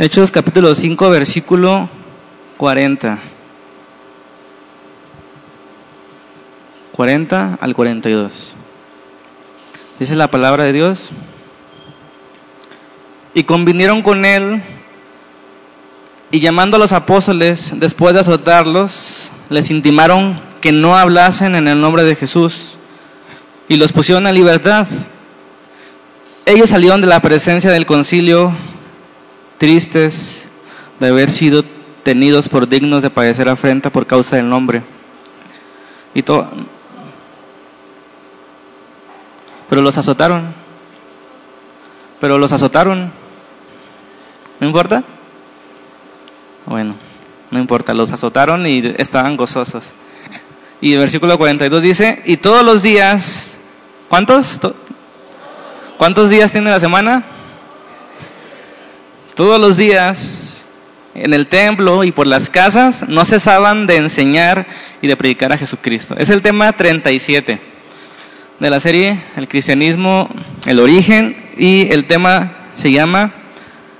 Hechos 0.00 0.30
capítulo 0.30 0.76
5, 0.76 1.10
versículo 1.10 1.88
40. 2.56 3.18
40 6.92 7.58
al 7.60 7.74
42. 7.74 8.54
Dice 9.98 10.14
la 10.14 10.30
palabra 10.30 10.62
de 10.62 10.72
Dios. 10.72 11.10
Y 13.34 13.42
convinieron 13.42 14.02
con 14.02 14.24
él 14.24 14.62
y 16.30 16.38
llamando 16.38 16.76
a 16.76 16.78
los 16.80 16.92
apóstoles, 16.92 17.72
después 17.74 18.14
de 18.14 18.20
azotarlos, 18.20 19.32
les 19.48 19.68
intimaron 19.68 20.40
que 20.60 20.70
no 20.70 20.96
hablasen 20.96 21.56
en 21.56 21.66
el 21.66 21.80
nombre 21.80 22.04
de 22.04 22.14
Jesús 22.14 22.78
y 23.66 23.78
los 23.78 23.90
pusieron 23.90 24.28
a 24.28 24.32
libertad. 24.32 24.86
Ellos 26.46 26.70
salieron 26.70 27.00
de 27.00 27.08
la 27.08 27.20
presencia 27.20 27.72
del 27.72 27.84
concilio 27.84 28.54
tristes 29.58 30.48
de 31.00 31.08
haber 31.08 31.30
sido 31.30 31.64
tenidos 32.02 32.48
por 32.48 32.68
dignos 32.68 33.02
de 33.02 33.10
padecer 33.10 33.48
afrenta 33.48 33.90
por 33.90 34.06
causa 34.06 34.36
del 34.36 34.48
nombre. 34.48 34.82
Y 36.14 36.22
todo. 36.22 36.48
Pero 39.68 39.82
los 39.82 39.98
azotaron. 39.98 40.54
Pero 42.20 42.38
los 42.38 42.52
azotaron. 42.52 43.12
¿No 44.60 44.66
importa? 44.66 45.04
Bueno, 46.66 46.94
no 47.50 47.58
importa, 47.58 47.94
los 47.94 48.12
azotaron 48.12 48.66
y 48.66 48.82
estaban 48.98 49.36
gozosos. 49.36 49.92
Y 50.80 50.92
el 50.92 50.98
versículo 50.98 51.38
42 51.38 51.82
dice, 51.82 52.22
y 52.24 52.36
todos 52.36 52.64
los 52.64 52.82
días, 52.82 53.56
¿cuántos? 54.08 54.60
¿Cuántos 55.96 56.28
días 56.28 56.52
tiene 56.52 56.70
la 56.70 56.80
semana? 56.80 57.24
Todos 59.38 59.60
los 59.60 59.76
días 59.76 60.64
en 61.14 61.32
el 61.32 61.46
templo 61.46 62.02
y 62.02 62.10
por 62.10 62.26
las 62.26 62.50
casas 62.50 63.08
no 63.08 63.24
cesaban 63.24 63.86
de 63.86 63.94
enseñar 63.94 64.66
y 65.00 65.06
de 65.06 65.16
predicar 65.16 65.52
a 65.52 65.56
Jesucristo. 65.56 66.16
Es 66.18 66.28
el 66.28 66.42
tema 66.42 66.72
37 66.72 67.60
de 68.58 68.70
la 68.70 68.80
serie 68.80 69.16
El 69.36 69.46
cristianismo, 69.46 70.28
el 70.66 70.80
origen 70.80 71.36
y 71.56 71.86
el 71.92 72.08
tema 72.08 72.52
se 72.74 72.90
llama 72.90 73.30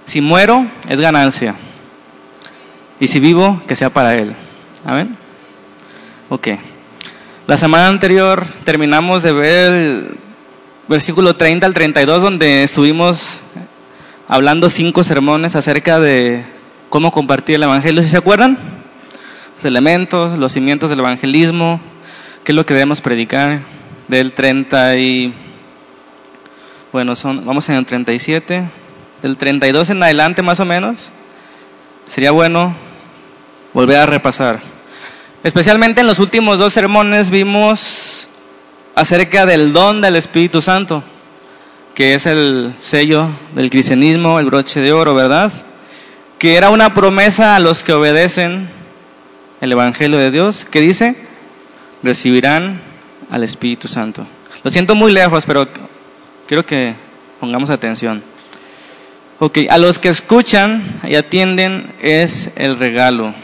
Si 0.06 0.20
muero 0.20 0.66
es 0.88 1.00
ganancia. 1.00 1.54
Y 2.98 3.06
si 3.06 3.20
vivo, 3.20 3.62
que 3.68 3.76
sea 3.76 3.90
para 3.90 4.16
Él. 4.16 4.34
Amén. 4.84 5.16
Ok. 6.30 6.48
La 7.46 7.56
semana 7.56 7.86
anterior 7.86 8.44
terminamos 8.64 9.22
de 9.22 9.32
ver 9.32 9.72
el 9.72 10.16
versículo 10.88 11.36
30 11.36 11.64
al 11.64 11.74
32, 11.74 12.22
donde 12.22 12.64
estuvimos 12.64 13.40
hablando 14.28 14.68
cinco 14.68 15.02
sermones 15.02 15.56
acerca 15.56 15.98
de 15.98 16.44
cómo 16.90 17.10
compartir 17.10 17.56
el 17.56 17.62
Evangelio. 17.64 18.02
¿Sí 18.02 18.10
se 18.10 18.18
acuerdan? 18.18 18.58
Los 19.56 19.64
elementos, 19.64 20.38
los 20.38 20.52
cimientos 20.52 20.90
del 20.90 21.00
evangelismo, 21.00 21.80
qué 22.44 22.52
es 22.52 22.56
lo 22.56 22.64
que 22.64 22.74
debemos 22.74 23.00
predicar. 23.00 23.60
Del 24.06 24.32
30 24.32 24.96
y. 24.96 25.34
Bueno, 26.92 27.16
son, 27.16 27.44
vamos 27.44 27.68
en 27.68 27.74
el 27.74 27.84
37. 27.84 28.64
Del 29.22 29.36
32 29.36 29.90
en 29.90 30.02
adelante, 30.02 30.42
más 30.42 30.60
o 30.60 30.64
menos. 30.64 31.10
Sería 32.06 32.30
bueno 32.30 32.74
volver 33.74 33.96
a 33.96 34.06
repasar. 34.06 34.60
Especialmente 35.42 36.00
en 36.00 36.06
los 36.06 36.20
últimos 36.20 36.58
dos 36.58 36.72
sermones 36.72 37.30
vimos 37.30 38.28
acerca 38.94 39.44
del 39.44 39.72
don 39.72 40.00
del 40.00 40.16
Espíritu 40.16 40.60
Santo, 40.60 41.02
que 41.98 42.14
es 42.14 42.26
el 42.26 42.74
sello 42.78 43.28
del 43.56 43.70
cristianismo, 43.70 44.38
el 44.38 44.46
broche 44.46 44.78
de 44.78 44.92
oro, 44.92 45.14
¿verdad? 45.14 45.52
Que 46.38 46.54
era 46.54 46.70
una 46.70 46.94
promesa 46.94 47.56
a 47.56 47.58
los 47.58 47.82
que 47.82 47.92
obedecen 47.92 48.68
el 49.60 49.72
Evangelio 49.72 50.16
de 50.16 50.30
Dios, 50.30 50.64
que 50.64 50.80
dice, 50.80 51.16
recibirán 52.04 52.80
al 53.32 53.42
Espíritu 53.42 53.88
Santo. 53.88 54.24
Lo 54.62 54.70
siento 54.70 54.94
muy 54.94 55.10
lejos, 55.10 55.44
pero 55.44 55.66
quiero 56.46 56.64
que 56.64 56.94
pongamos 57.40 57.68
atención. 57.68 58.22
Ok, 59.40 59.58
a 59.68 59.76
los 59.76 59.98
que 59.98 60.10
escuchan 60.10 61.00
y 61.02 61.16
atienden 61.16 61.92
es 62.00 62.50
el 62.54 62.78
regalo 62.78 63.34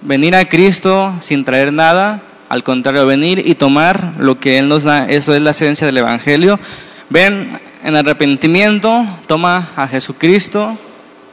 venir 0.00 0.34
a 0.34 0.48
Cristo 0.48 1.12
sin 1.20 1.44
traer 1.44 1.74
nada, 1.74 2.22
al 2.48 2.64
contrario, 2.64 3.04
venir 3.04 3.46
y 3.46 3.54
tomar 3.54 4.14
lo 4.18 4.40
que 4.40 4.58
Él 4.58 4.68
nos 4.68 4.84
da, 4.84 5.04
eso 5.10 5.34
es 5.34 5.42
la 5.42 5.50
esencia 5.50 5.86
del 5.86 5.98
Evangelio. 5.98 6.58
Ven 7.14 7.60
en 7.84 7.94
arrepentimiento, 7.94 9.06
toma 9.28 9.68
a 9.76 9.86
Jesucristo, 9.86 10.76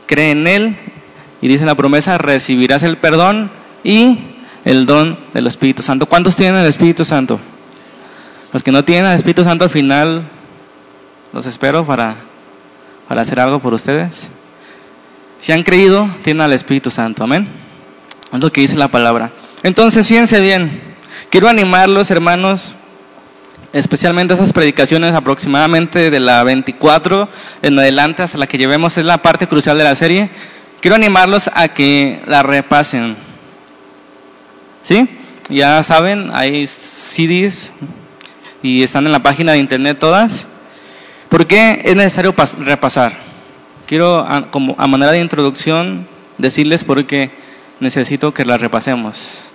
cree 0.06 0.30
en 0.30 0.46
Él 0.46 0.76
y 1.42 1.48
dice 1.48 1.66
la 1.66 1.74
promesa, 1.74 2.20
recibirás 2.20 2.84
el 2.84 2.98
perdón 2.98 3.50
y 3.84 4.20
el 4.64 4.86
don 4.86 5.18
del 5.34 5.48
Espíritu 5.48 5.82
Santo. 5.82 6.06
¿Cuántos 6.06 6.36
tienen 6.36 6.62
el 6.62 6.68
Espíritu 6.68 7.04
Santo? 7.04 7.40
Los 8.54 8.62
que 8.62 8.72
no 8.72 8.86
tienen 8.86 9.08
el 9.08 9.18
Espíritu 9.18 9.44
Santo 9.44 9.64
al 9.64 9.72
final, 9.72 10.22
los 11.34 11.48
espero 11.48 11.84
para, 11.84 12.16
para 13.08 13.24
hacer 13.24 13.40
algo 13.40 13.58
por 13.58 13.74
ustedes. 13.74 14.30
Si 15.40 15.52
han 15.52 15.64
creído, 15.64 16.08
tienen 16.22 16.42
al 16.42 16.54
Espíritu 16.54 16.92
Santo. 16.92 17.24
Amén. 17.24 17.48
Es 18.32 18.40
lo 18.40 18.52
que 18.52 18.62
dice 18.62 18.76
la 18.76 18.90
palabra. 18.90 19.32
Entonces, 19.64 20.08
fíjense 20.08 20.42
bien. 20.42 20.80
Quiero 21.32 21.50
animarlos, 21.50 22.12
hermanos, 22.12 22.76
especialmente 23.74 24.34
esas 24.34 24.54
predicaciones 24.54 25.14
aproximadamente 25.14 26.10
de 26.10 26.20
la 26.20 26.44
24 26.44 27.30
en 27.62 27.80
adelante 27.80 28.24
hasta 28.24 28.38
la 28.38 28.48
que 28.48 28.58
llevemos, 28.58 28.98
es 28.98 29.06
la 29.06 29.22
parte 29.22 29.48
crucial 29.48 29.78
de 29.78 29.84
la 29.84 29.96
serie. 29.96 30.30
Quiero 30.82 30.96
animarlos 30.96 31.50
a 31.54 31.70
que 31.70 32.22
la 32.26 32.44
repasen. 32.44 33.16
¿Sí? 34.82 35.08
Ya 35.50 35.84
saben, 35.84 36.32
hay 36.34 36.66
CDs 36.66 37.72
y 38.64 38.84
están 38.84 39.06
en 39.06 39.12
la 39.12 39.20
página 39.20 39.54
de 39.54 39.60
internet 39.60 40.00
todas. 40.00 40.48
¿Por 41.30 41.48
qué 41.48 41.82
es 41.84 41.96
necesario 41.96 42.34
repasar? 42.60 43.14
Quiero, 43.86 44.28
como 44.52 44.76
a 44.78 44.88
manera 44.88 45.12
de 45.12 45.20
introducción, 45.20 46.08
decirles 46.38 46.84
por 46.84 47.06
qué 47.06 47.32
necesito 47.80 48.34
que 48.34 48.46
la 48.46 48.58
repasemos. 48.58 49.52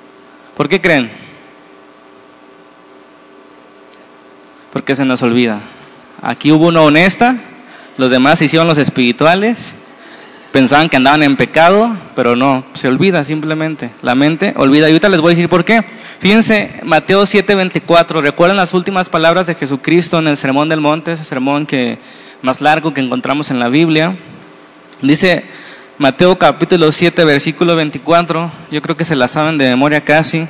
¿Por 0.56 0.68
qué 0.68 0.80
creen? 0.80 1.10
Porque 4.76 4.94
se 4.94 5.06
nos 5.06 5.22
olvida. 5.22 5.60
Aquí 6.20 6.52
hubo 6.52 6.66
una 6.66 6.82
honesta, 6.82 7.38
los 7.96 8.10
demás 8.10 8.42
hicieron 8.42 8.68
los 8.68 8.76
espirituales, 8.76 9.74
pensaban 10.52 10.90
que 10.90 10.98
andaban 10.98 11.22
en 11.22 11.38
pecado, 11.38 11.96
pero 12.14 12.36
no, 12.36 12.62
se 12.74 12.86
olvida 12.86 13.24
simplemente. 13.24 13.90
La 14.02 14.14
mente 14.14 14.52
olvida. 14.54 14.86
Y 14.86 14.90
ahorita 14.90 15.08
les 15.08 15.22
voy 15.22 15.30
a 15.30 15.34
decir 15.34 15.48
por 15.48 15.64
qué. 15.64 15.82
Fíjense, 16.18 16.80
Mateo 16.82 17.22
7:24, 17.22 18.20
¿recuerdan 18.20 18.58
las 18.58 18.74
últimas 18.74 19.08
palabras 19.08 19.46
de 19.46 19.54
Jesucristo 19.54 20.18
en 20.18 20.28
el 20.28 20.36
Sermón 20.36 20.68
del 20.68 20.82
Monte, 20.82 21.12
ese 21.12 21.24
sermón 21.24 21.64
que 21.64 21.98
más 22.42 22.60
largo 22.60 22.92
que 22.92 23.00
encontramos 23.00 23.50
en 23.50 23.58
la 23.58 23.70
Biblia? 23.70 24.14
Dice, 25.00 25.44
Mateo 25.96 26.36
capítulo 26.36 26.92
7, 26.92 27.24
versículo 27.24 27.76
24, 27.76 28.52
yo 28.70 28.82
creo 28.82 28.94
que 28.94 29.06
se 29.06 29.16
la 29.16 29.28
saben 29.28 29.56
de 29.56 29.70
memoria 29.70 30.02
casi. 30.02 30.46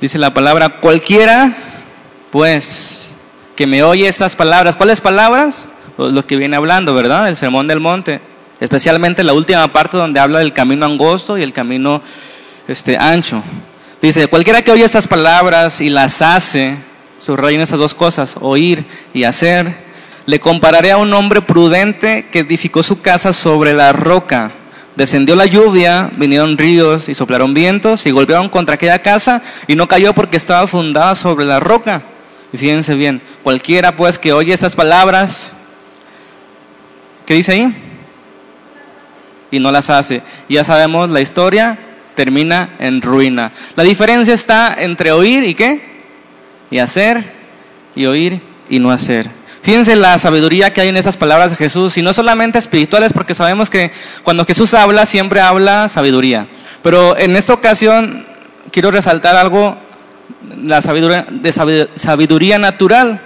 Dice 0.00 0.16
la 0.16 0.32
palabra, 0.32 0.80
cualquiera, 0.80 1.54
pues, 2.30 3.10
que 3.56 3.66
me 3.66 3.82
oye 3.82 4.08
esas 4.08 4.36
palabras. 4.36 4.76
¿Cuáles 4.76 5.00
palabras? 5.00 5.68
Pues 5.96 6.12
lo 6.12 6.24
que 6.26 6.36
viene 6.36 6.56
hablando, 6.56 6.94
¿verdad? 6.94 7.28
El 7.28 7.36
sermón 7.36 7.66
del 7.66 7.80
monte. 7.80 8.20
Especialmente 8.60 9.24
la 9.24 9.32
última 9.32 9.72
parte 9.72 9.96
donde 9.96 10.20
habla 10.20 10.38
del 10.38 10.52
camino 10.52 10.86
angosto 10.86 11.38
y 11.38 11.42
el 11.42 11.52
camino 11.52 12.02
este, 12.68 12.96
ancho. 12.98 13.42
Dice, 14.02 14.28
cualquiera 14.28 14.62
que 14.62 14.70
oye 14.70 14.84
estas 14.84 15.08
palabras 15.08 15.80
y 15.80 15.90
las 15.90 16.22
hace, 16.22 16.78
subrayen 17.18 17.60
esas 17.60 17.78
dos 17.78 17.94
cosas, 17.94 18.36
oír 18.40 18.84
y 19.12 19.24
hacer, 19.24 19.74
le 20.26 20.40
compararé 20.40 20.90
a 20.90 20.96
un 20.96 21.12
hombre 21.12 21.42
prudente 21.42 22.26
que 22.30 22.40
edificó 22.40 22.82
su 22.82 23.00
casa 23.00 23.32
sobre 23.32 23.74
la 23.74 23.92
roca. 23.92 24.52
Descendió 24.96 25.36
la 25.36 25.46
lluvia, 25.46 26.10
vinieron 26.16 26.58
ríos 26.58 27.08
y 27.08 27.14
soplaron 27.14 27.54
vientos 27.54 28.06
y 28.06 28.10
golpearon 28.10 28.48
contra 28.48 28.74
aquella 28.76 29.02
casa 29.02 29.42
y 29.66 29.74
no 29.74 29.88
cayó 29.88 30.14
porque 30.14 30.36
estaba 30.36 30.66
fundada 30.66 31.14
sobre 31.14 31.44
la 31.44 31.60
roca. 31.60 32.02
Y 32.52 32.58
fíjense 32.58 32.94
bien, 32.94 33.22
cualquiera 33.42 33.96
pues 33.96 34.18
que 34.18 34.32
oye 34.32 34.52
estas 34.52 34.74
palabras, 34.74 35.52
¿qué 37.26 37.34
dice 37.34 37.52
ahí? 37.52 37.74
Y 39.50 39.60
no 39.60 39.70
las 39.70 39.90
hace. 39.90 40.22
Ya 40.48 40.64
sabemos, 40.64 41.10
la 41.10 41.20
historia 41.20 41.78
termina 42.14 42.76
en 42.78 43.02
ruina. 43.02 43.52
La 43.76 43.84
diferencia 43.84 44.34
está 44.34 44.74
entre 44.78 45.12
oír 45.12 45.44
y 45.44 45.54
qué? 45.54 45.80
Y 46.70 46.78
hacer 46.78 47.24
y 47.94 48.06
oír 48.06 48.40
y 48.68 48.78
no 48.78 48.90
hacer. 48.90 49.30
Fíjense 49.62 49.94
la 49.94 50.18
sabiduría 50.18 50.72
que 50.72 50.80
hay 50.80 50.88
en 50.88 50.96
estas 50.96 51.16
palabras 51.16 51.50
de 51.50 51.56
Jesús, 51.56 51.98
y 51.98 52.02
no 52.02 52.12
solamente 52.12 52.58
espirituales, 52.58 53.12
porque 53.12 53.34
sabemos 53.34 53.68
que 53.68 53.92
cuando 54.22 54.46
Jesús 54.46 54.72
habla, 54.74 55.04
siempre 55.04 55.40
habla 55.40 55.88
sabiduría. 55.88 56.46
Pero 56.82 57.16
en 57.18 57.36
esta 57.36 57.52
ocasión 57.52 58.26
quiero 58.72 58.90
resaltar 58.90 59.36
algo, 59.36 59.76
la 60.62 60.82
sabiduría, 60.82 61.26
de 61.30 61.88
sabiduría 61.94 62.58
natural. 62.58 63.20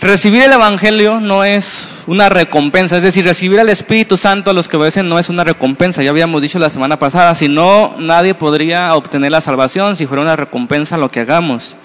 Recibir 0.00 0.42
el 0.42 0.52
Evangelio 0.52 1.20
no 1.20 1.44
es 1.44 1.88
una 2.06 2.28
recompensa, 2.28 2.96
es 2.96 3.02
decir, 3.02 3.24
recibir 3.24 3.60
al 3.60 3.68
Espíritu 3.68 4.16
Santo 4.16 4.50
a 4.50 4.54
los 4.54 4.68
que 4.68 4.76
obedecen 4.76 5.08
no 5.08 5.18
es 5.18 5.30
una 5.30 5.44
recompensa, 5.44 6.02
ya 6.02 6.10
habíamos 6.10 6.42
dicho 6.42 6.58
la 6.58 6.68
semana 6.68 6.98
pasada, 6.98 7.34
si 7.34 7.48
no, 7.48 7.94
nadie 7.98 8.34
podría 8.34 8.94
obtener 8.94 9.30
la 9.30 9.40
salvación 9.40 9.96
si 9.96 10.06
fuera 10.06 10.22
una 10.22 10.36
recompensa 10.36 10.98
lo 10.98 11.08
que 11.08 11.20
hagamos. 11.20 11.76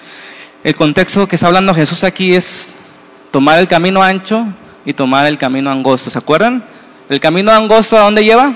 El 0.64 0.76
contexto 0.76 1.28
que 1.28 1.36
está 1.36 1.48
hablando 1.48 1.74
Jesús 1.74 2.04
aquí 2.04 2.36
es 2.36 2.76
tomar 3.32 3.60
el 3.60 3.68
camino 3.68 4.04
ancho 4.04 4.46
y 4.86 4.94
tomar 4.94 5.26
el 5.28 5.38
camino 5.38 5.72
angosto, 5.72 6.10
¿se 6.10 6.18
acuerdan? 6.18 6.64
El 7.10 7.20
camino 7.20 7.52
angosto 7.52 7.98
a 7.98 8.02
dónde 8.02 8.26
lleva? 8.26 8.54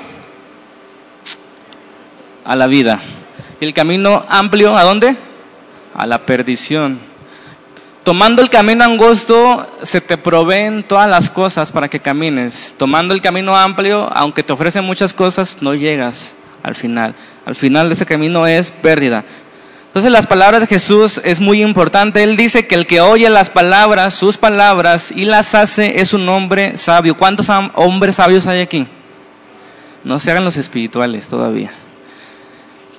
A 2.43 2.55
la 2.55 2.67
vida. 2.67 2.99
¿Y 3.59 3.65
el 3.65 3.73
camino 3.73 4.25
amplio 4.29 4.75
a 4.75 4.83
dónde? 4.83 5.15
A 5.95 6.05
la 6.05 6.25
perdición. 6.25 6.99
Tomando 8.03 8.41
el 8.41 8.49
camino 8.49 8.83
angosto, 8.83 9.65
se 9.81 10.01
te 10.01 10.17
proveen 10.17 10.83
todas 10.83 11.09
las 11.09 11.29
cosas 11.29 11.71
para 11.71 11.87
que 11.87 11.99
camines. 11.99 12.75
Tomando 12.77 13.13
el 13.13 13.21
camino 13.21 13.55
amplio, 13.55 14.09
aunque 14.13 14.43
te 14.43 14.51
ofrecen 14.51 14.83
muchas 14.83 15.13
cosas, 15.13 15.57
no 15.61 15.73
llegas 15.73 16.35
al 16.63 16.75
final. 16.75 17.15
Al 17.45 17.55
final 17.55 17.87
de 17.87 17.93
ese 17.93 18.05
camino 18.05 18.45
es 18.45 18.71
pérdida. 18.71 19.23
Entonces 19.87 20.11
las 20.11 20.25
palabras 20.25 20.59
de 20.59 20.67
Jesús 20.67 21.21
es 21.23 21.39
muy 21.39 21.61
importante. 21.61 22.23
Él 22.23 22.35
dice 22.35 22.65
que 22.65 22.75
el 22.75 22.87
que 22.87 22.99
oye 22.99 23.29
las 23.29 23.49
palabras, 23.49 24.15
sus 24.15 24.37
palabras, 24.37 25.11
y 25.11 25.25
las 25.25 25.53
hace 25.55 26.01
es 26.01 26.13
un 26.13 26.27
hombre 26.27 26.77
sabio. 26.77 27.15
¿Cuántos 27.15 27.47
hombres 27.75 28.15
sabios 28.15 28.47
hay 28.47 28.61
aquí? 28.61 28.87
No 30.03 30.19
se 30.19 30.31
hagan 30.31 30.43
los 30.43 30.57
espirituales 30.57 31.29
todavía. 31.29 31.71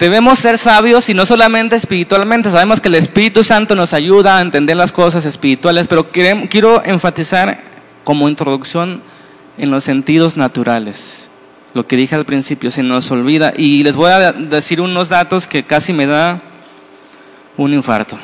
Debemos 0.04 0.38
ser 0.38 0.58
sabios 0.58 1.08
y 1.08 1.14
no 1.14 1.24
solamente 1.24 1.76
espiritualmente. 1.76 2.50
Sabemos 2.50 2.78
que 2.78 2.88
el 2.88 2.96
Espíritu 2.96 3.42
Santo 3.42 3.74
nos 3.74 3.94
ayuda 3.94 4.36
a 4.36 4.42
entender 4.42 4.76
las 4.76 4.92
cosas 4.92 5.24
espirituales, 5.24 5.88
pero 5.88 6.10
quiero 6.10 6.84
enfatizar 6.84 7.62
como 8.04 8.28
introducción 8.28 9.00
en 9.56 9.70
los 9.70 9.82
sentidos 9.82 10.36
naturales. 10.36 11.30
Lo 11.72 11.86
que 11.86 11.96
dije 11.96 12.14
al 12.14 12.26
principio 12.26 12.70
se 12.70 12.82
nos 12.82 13.10
olvida. 13.10 13.54
Y 13.56 13.82
les 13.82 13.96
voy 13.96 14.10
a 14.10 14.32
decir 14.32 14.82
unos 14.82 15.08
datos 15.08 15.46
que 15.46 15.62
casi 15.62 15.94
me 15.94 16.04
da 16.04 16.42
un 17.56 17.72
infarto. 17.72 18.18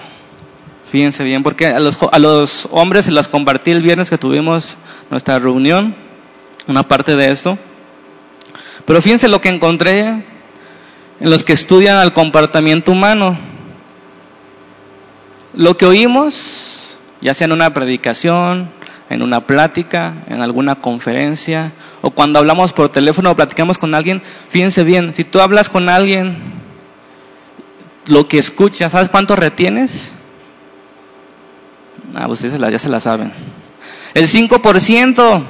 Fíjense 0.91 1.25
bien, 1.25 1.43
porque 1.43 1.69
a 1.69 1.81
los, 1.81 1.97
a 2.13 2.19
los 2.19 2.69
hombres 2.73 3.07
se 3.07 3.11
las 3.11 3.27
compartí 3.27 3.71
el 3.71 3.81
viernes 3.81 4.11
que 4.11 4.19
tuvimos 4.19 4.77
nuestra 5.09 5.39
reunión, 5.39 5.95
una 6.67 6.87
parte 6.87 7.17
de 7.17 7.31
esto. 7.31 7.59
Pero 8.85 9.01
fíjense 9.01 9.29
lo 9.29 9.41
que 9.41 9.49
encontré 9.49 10.23
en 11.21 11.31
los 11.31 11.45
que 11.45 11.53
estudian 11.53 11.99
al 11.99 12.13
comportamiento 12.13 12.93
humano. 12.93 13.37
Lo 15.53 15.77
que 15.77 15.85
oímos, 15.85 16.99
ya 17.21 17.35
sea 17.35 17.45
en 17.45 17.53
una 17.53 17.73
predicación, 17.75 18.71
en 19.11 19.23
una 19.23 19.47
plática, 19.47 20.15
en 20.29 20.41
alguna 20.41 20.77
conferencia, 20.77 21.73
o 22.01 22.11
cuando 22.11 22.39
hablamos 22.39 22.73
por 22.73 22.89
teléfono 22.89 23.31
o 23.31 23.37
platicamos 23.37 23.77
con 23.77 23.95
alguien, 23.95 24.23
fíjense 24.49 24.85
bien, 24.85 25.13
si 25.13 25.25
tú 25.25 25.41
hablas 25.41 25.69
con 25.69 25.89
alguien, 25.89 26.39
lo 28.07 28.27
que 28.27 28.39
escuchas, 28.39 28.93
¿sabes 28.93 29.09
cuánto 29.09 29.37
retienes? 29.37 30.13
Ah, 32.15 32.29
ustedes 32.29 32.59
ya 32.59 32.79
se 32.79 32.89
la 32.89 33.01
saben. 33.01 33.33
El 34.15 34.27
5%, 34.27 35.43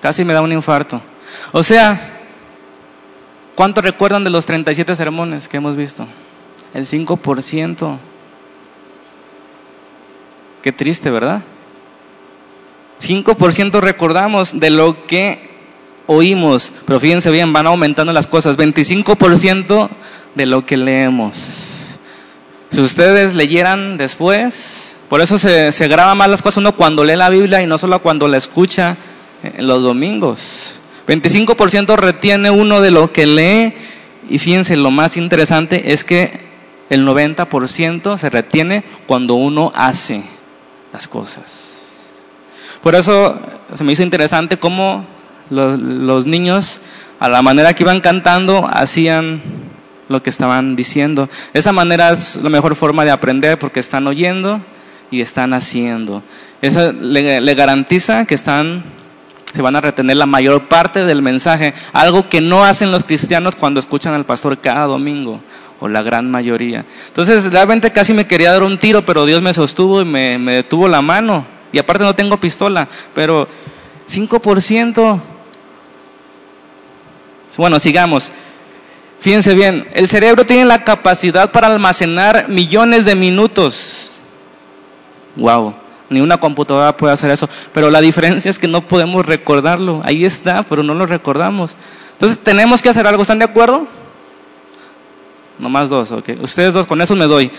casi 0.00 0.24
me 0.24 0.32
da 0.32 0.42
un 0.42 0.52
infarto. 0.52 1.02
O 1.52 1.62
sea, 1.62 2.19
¿Cuánto 3.60 3.82
recuerdan 3.82 4.24
de 4.24 4.30
los 4.30 4.46
37 4.46 4.96
sermones 4.96 5.46
que 5.46 5.58
hemos 5.58 5.76
visto? 5.76 6.06
El 6.72 6.86
5%. 6.86 7.98
Qué 10.62 10.72
triste, 10.72 11.10
¿verdad? 11.10 11.42
5% 13.02 13.80
recordamos 13.80 14.58
de 14.58 14.70
lo 14.70 15.04
que 15.06 15.50
oímos, 16.06 16.72
pero 16.86 17.00
fíjense 17.00 17.30
bien, 17.30 17.52
van 17.52 17.66
aumentando 17.66 18.14
las 18.14 18.26
cosas. 18.26 18.56
25% 18.56 19.90
de 20.36 20.46
lo 20.46 20.64
que 20.64 20.78
leemos. 20.78 21.36
Si 22.70 22.80
ustedes 22.80 23.34
leyeran 23.34 23.98
después, 23.98 24.96
por 25.10 25.20
eso 25.20 25.38
se, 25.38 25.70
se 25.72 25.86
graba 25.86 26.14
más 26.14 26.30
las 26.30 26.40
cosas 26.40 26.56
uno 26.56 26.76
cuando 26.76 27.04
lee 27.04 27.16
la 27.16 27.28
Biblia 27.28 27.60
y 27.60 27.66
no 27.66 27.76
solo 27.76 28.00
cuando 28.00 28.26
la 28.26 28.38
escucha 28.38 28.96
en 29.42 29.66
los 29.66 29.82
domingos. 29.82 30.79
25% 31.06 31.96
retiene 31.96 32.50
uno 32.50 32.80
de 32.80 32.90
lo 32.90 33.12
que 33.12 33.26
lee 33.26 33.74
y 34.28 34.38
fíjense, 34.38 34.76
lo 34.76 34.90
más 34.90 35.16
interesante 35.16 35.92
es 35.92 36.04
que 36.04 36.50
el 36.88 37.06
90% 37.06 38.18
se 38.18 38.30
retiene 38.30 38.84
cuando 39.06 39.34
uno 39.34 39.72
hace 39.74 40.22
las 40.92 41.08
cosas. 41.08 41.76
Por 42.82 42.94
eso 42.94 43.38
se 43.72 43.84
me 43.84 43.92
hizo 43.92 44.02
interesante 44.02 44.58
cómo 44.58 45.06
los, 45.50 46.26
niños, 46.26 46.80
a 47.18 47.28
la 47.28 47.42
manera 47.42 47.74
que 47.74 47.82
iban 47.82 48.00
cantando, 48.00 48.68
hacían 48.72 49.42
lo 50.08 50.22
que 50.22 50.30
estaban 50.30 50.76
diciendo. 50.76 51.28
Esa 51.52 51.72
manera 51.72 52.10
es 52.10 52.42
la 52.42 52.50
mejor 52.50 52.74
forma 52.74 53.04
de 53.04 53.10
aprender 53.10 53.58
porque 53.58 53.80
están 53.80 54.06
oyendo 54.06 54.60
y 55.10 55.20
están 55.20 55.54
haciendo. 55.54 56.22
Eso 56.62 56.92
le 56.92 57.54
garantiza 57.54 58.26
que 58.26 58.34
están 58.34 58.99
se 59.52 59.62
van 59.62 59.76
a 59.76 59.80
retener 59.80 60.16
la 60.16 60.26
mayor 60.26 60.68
parte 60.68 61.04
del 61.04 61.22
mensaje, 61.22 61.74
algo 61.92 62.28
que 62.28 62.40
no 62.40 62.64
hacen 62.64 62.90
los 62.90 63.04
cristianos 63.04 63.56
cuando 63.56 63.80
escuchan 63.80 64.14
al 64.14 64.24
pastor 64.24 64.58
cada 64.58 64.84
domingo, 64.84 65.40
o 65.80 65.88
la 65.88 66.02
gran 66.02 66.30
mayoría. 66.30 66.84
Entonces, 67.08 67.50
realmente 67.52 67.90
casi 67.90 68.12
me 68.12 68.26
quería 68.26 68.52
dar 68.52 68.62
un 68.62 68.78
tiro, 68.78 69.04
pero 69.04 69.26
Dios 69.26 69.42
me 69.42 69.54
sostuvo 69.54 70.00
y 70.00 70.04
me, 70.04 70.38
detuvo 70.38 70.88
la 70.88 71.02
mano. 71.02 71.46
Y 71.72 71.78
aparte 71.78 72.04
no 72.04 72.14
tengo 72.14 72.38
pistola, 72.38 72.88
pero 73.14 73.48
5%. 74.08 75.20
Bueno, 77.56 77.78
sigamos. 77.78 78.32
Fíjense 79.20 79.54
bien, 79.54 79.86
el 79.92 80.08
cerebro 80.08 80.46
tiene 80.46 80.64
la 80.64 80.82
capacidad 80.82 81.52
para 81.52 81.66
almacenar 81.66 82.48
millones 82.48 83.04
de 83.04 83.14
minutos. 83.16 84.20
Wow 85.36 85.74
ni 86.10 86.20
una 86.20 86.38
computadora 86.38 86.96
puede 86.96 87.14
hacer 87.14 87.30
eso. 87.30 87.48
Pero 87.72 87.90
la 87.90 88.00
diferencia 88.00 88.50
es 88.50 88.58
que 88.58 88.68
no 88.68 88.86
podemos 88.86 89.24
recordarlo. 89.24 90.02
Ahí 90.04 90.24
está, 90.24 90.62
pero 90.64 90.82
no 90.82 90.94
lo 90.94 91.06
recordamos. 91.06 91.76
Entonces 92.12 92.38
tenemos 92.38 92.82
que 92.82 92.90
hacer 92.90 93.06
algo. 93.06 93.22
¿Están 93.22 93.38
de 93.38 93.46
acuerdo? 93.46 93.86
No 95.58 95.68
más 95.68 95.88
dos, 95.88 96.10
ok. 96.12 96.30
Ustedes 96.42 96.74
dos, 96.74 96.86
con 96.86 97.00
eso 97.00 97.16
me 97.16 97.26
doy. 97.26 97.50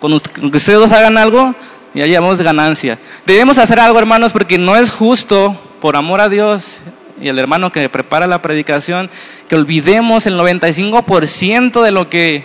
Con 0.00 0.20
que 0.20 0.56
ustedes 0.56 0.78
dos 0.78 0.92
hagan 0.92 1.18
algo, 1.18 1.54
ya 1.94 2.06
llevamos 2.06 2.40
ganancia. 2.40 2.98
Debemos 3.26 3.58
hacer 3.58 3.80
algo, 3.80 3.98
hermanos, 3.98 4.32
porque 4.32 4.58
no 4.58 4.76
es 4.76 4.90
justo, 4.90 5.58
por 5.80 5.96
amor 5.96 6.20
a 6.20 6.28
Dios 6.28 6.80
y 7.20 7.28
el 7.28 7.38
hermano 7.38 7.70
que 7.70 7.88
prepara 7.88 8.26
la 8.26 8.42
predicación, 8.42 9.10
que 9.48 9.56
olvidemos 9.56 10.26
el 10.26 10.38
95% 10.38 11.82
de 11.82 11.90
lo 11.92 12.08
que 12.08 12.44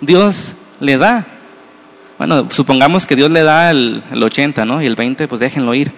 Dios 0.00 0.54
le 0.78 0.98
da. 0.98 1.26
Bueno, 2.20 2.48
supongamos 2.50 3.06
que 3.06 3.16
Dios 3.16 3.30
le 3.30 3.42
da 3.42 3.70
el, 3.70 4.02
80, 4.12 4.66
¿no? 4.66 4.82
Y 4.82 4.86
el 4.86 4.94
20, 4.94 5.26
pues 5.26 5.40
déjenlo 5.40 5.72
ir. 5.72 5.90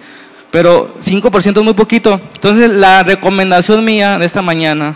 Pero 0.51 0.95
5% 1.01 1.57
es 1.57 1.63
muy 1.65 1.73
poquito. 1.73 2.21
Entonces, 2.35 2.69
la 2.69 3.03
recomendación 3.03 3.83
mía 3.83 4.17
de 4.17 4.25
esta 4.25 4.41
mañana, 4.41 4.95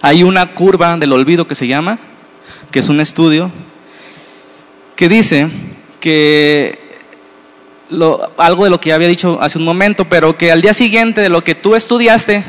hay 0.00 0.22
una 0.22 0.54
curva 0.54 0.96
del 0.98 1.12
olvido 1.12 1.48
que 1.48 1.56
se 1.56 1.66
llama, 1.66 1.98
que 2.70 2.78
es 2.78 2.88
un 2.88 3.00
estudio, 3.00 3.50
que 4.94 5.08
dice 5.08 5.48
que 5.98 6.78
lo, 7.88 8.30
algo 8.36 8.62
de 8.62 8.70
lo 8.70 8.78
que 8.78 8.90
ya 8.90 8.94
había 8.94 9.08
dicho 9.08 9.38
hace 9.42 9.58
un 9.58 9.64
momento, 9.64 10.08
pero 10.08 10.36
que 10.36 10.52
al 10.52 10.62
día 10.62 10.74
siguiente 10.74 11.22
de 11.22 11.28
lo 11.28 11.42
que 11.42 11.56
tú 11.56 11.74
estudiaste, 11.74 12.44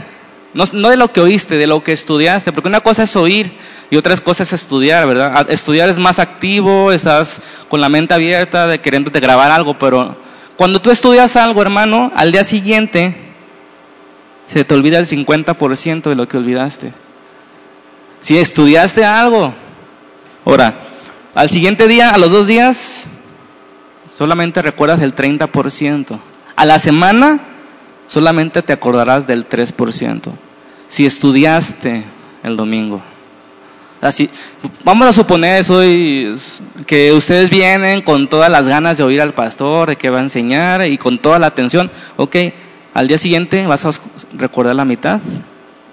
no, 0.53 0.89
de 0.89 0.97
lo 0.97 1.09
que 1.09 1.21
oíste, 1.21 1.57
de 1.57 1.67
lo 1.67 1.83
que 1.83 1.91
estudiaste, 1.91 2.51
porque 2.51 2.69
una 2.69 2.81
cosa 2.81 3.03
es 3.03 3.15
oír 3.15 3.51
y 3.89 3.97
otra 3.97 4.15
cosa 4.17 4.43
es 4.43 4.53
estudiar, 4.53 5.07
¿verdad? 5.07 5.49
Estudiar 5.49 5.89
es 5.89 5.99
más 5.99 6.19
activo, 6.19 6.91
estás 6.91 7.41
con 7.67 7.81
la 7.81 7.89
mente 7.89 8.13
abierta 8.13 8.67
de 8.67 8.79
queriéndote 8.79 9.19
grabar 9.19 9.51
algo, 9.51 9.77
pero 9.77 10.15
cuando 10.57 10.81
tú 10.81 10.91
estudias 10.91 11.35
algo, 11.35 11.61
hermano, 11.61 12.11
al 12.15 12.31
día 12.31 12.43
siguiente 12.43 13.15
se 14.47 14.65
te 14.65 14.73
olvida 14.73 14.97
el 14.97 15.05
50% 15.05 16.09
de 16.09 16.15
lo 16.15 16.27
que 16.27 16.37
olvidaste. 16.37 16.91
Si 18.19 18.37
estudiaste 18.37 19.05
algo, 19.05 19.53
ahora, 20.45 20.79
al 21.35 21.49
siguiente 21.49 21.87
día, 21.87 22.09
a 22.09 22.17
los 22.17 22.31
dos 22.31 22.47
días, 22.47 23.05
solamente 24.05 24.61
recuerdas 24.61 25.01
el 25.01 25.15
30%. 25.15 26.19
A 26.55 26.65
la 26.65 26.79
semana, 26.79 27.39
solamente 28.09 28.63
te 28.63 28.73
acordarás 28.73 29.27
del 29.27 29.47
3%. 29.47 30.31
Si 30.87 31.05
estudiaste 31.05 32.03
el 32.43 32.57
domingo. 32.57 33.01
Así, 34.01 34.29
vamos 34.83 35.07
a 35.07 35.13
suponer 35.13 35.63
hoy 35.69 36.33
que 36.87 37.13
ustedes 37.13 37.49
vienen 37.49 38.01
con 38.01 38.27
todas 38.27 38.49
las 38.49 38.67
ganas 38.67 38.97
de 38.97 39.03
oír 39.03 39.21
al 39.21 39.33
pastor, 39.33 39.89
de 39.89 39.95
que 39.95 40.09
va 40.09 40.17
a 40.19 40.23
enseñar 40.23 40.87
y 40.87 40.97
con 40.97 41.19
toda 41.19 41.37
la 41.37 41.47
atención. 41.47 41.91
Ok, 42.17 42.35
al 42.93 43.07
día 43.07 43.17
siguiente 43.17 43.67
vas 43.67 43.85
a 43.85 43.91
recordar 44.33 44.75
la 44.75 44.85
mitad, 44.85 45.21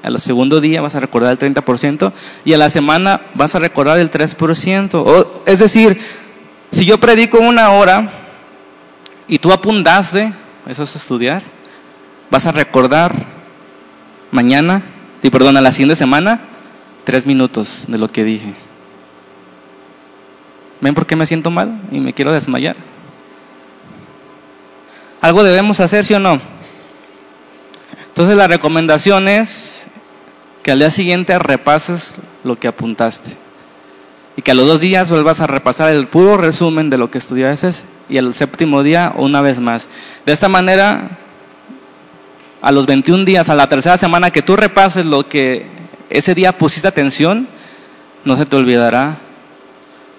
al 0.03 0.19
segundo 0.19 0.61
día 0.61 0.81
vas 0.81 0.95
a 0.95 1.01
recordar 1.01 1.33
el 1.33 1.55
30% 1.55 2.13
y 2.45 2.55
a 2.55 2.59
la 2.59 2.71
semana 2.71 3.23
vas 3.35 3.55
a 3.55 3.59
recordar 3.59 3.99
el 3.99 4.11
3%. 4.11 4.95
O, 4.95 5.43
es 5.45 5.59
decir, 5.59 6.01
si 6.71 6.87
yo 6.87 6.99
predico 6.99 7.39
una 7.39 7.73
hora, 7.73 8.23
y 9.29 9.39
tú 9.39 9.53
apuntaste, 9.53 10.33
eso 10.69 10.85
es 10.85 10.97
estudiar, 10.97 11.43
vas 12.31 12.47
a 12.47 12.53
recordar 12.53 13.13
mañana, 14.31 14.83
y 15.23 15.31
perdón, 15.31 15.57
a 15.57 15.61
la 15.61 15.73
siguiente 15.73 15.97
semana, 15.97 16.41
tres 17.05 17.27
minutos 17.27 17.85
de 17.89 17.99
lo 17.99 18.09
que 18.09 18.25
dije. 18.25 18.53
¿Ven 20.81 20.95
por 20.95 21.07
qué 21.07 21.17
me 21.17 21.27
siento 21.27 21.51
mal 21.51 21.81
y 21.91 22.01
me 22.01 22.13
quiero 22.13 22.33
desmayar? 22.33 22.77
Algo 25.21 25.43
debemos 25.43 25.81
hacer, 25.81 26.05
¿sí 26.05 26.15
o 26.15 26.21
no? 26.21 26.41
Entonces 28.09 28.37
la 28.37 28.47
recomendación 28.47 29.29
es 29.29 29.87
que 30.63 30.73
al 30.73 30.79
día 30.79 30.91
siguiente 30.91 31.39
repases 31.39 32.15
lo 32.45 32.59
que 32.59 32.69
apuntaste. 32.69 33.37
Y 34.37 34.43
que 34.43 34.51
a 34.51 34.55
los 34.55 34.67
dos 34.67 34.81
días 34.81 35.11
vuelvas 35.11 35.41
a 35.41 35.47
repasar 35.47 35.93
el 35.93 36.09
puro 36.09 36.37
resumen 36.37 36.91
de 36.91 36.99
lo 36.99 37.11
que 37.11 37.19
estudiaste 37.19 37.71
y 38.09 38.19
el 38.19 38.35
séptimo 38.35 38.83
día 38.83 39.13
una 39.17 39.41
vez 39.41 39.61
más. 39.61 39.89
De 40.27 40.33
esta 40.33 40.49
manera, 40.49 41.09
a 42.61 42.73
los 42.73 42.87
21 42.87 43.25
días, 43.25 43.49
a 43.49 43.55
la 43.55 43.69
tercera 43.69 43.97
semana 43.97 44.31
que 44.31 44.43
tú 44.43 44.57
repases 44.57 45.05
lo 45.05 45.29
que 45.29 45.67
ese 46.11 46.35
día 46.35 46.57
pusiste 46.57 46.89
atención, 46.89 47.49
no 48.25 48.37
se 48.37 48.47
te 48.47 48.57
olvidará 48.57 49.17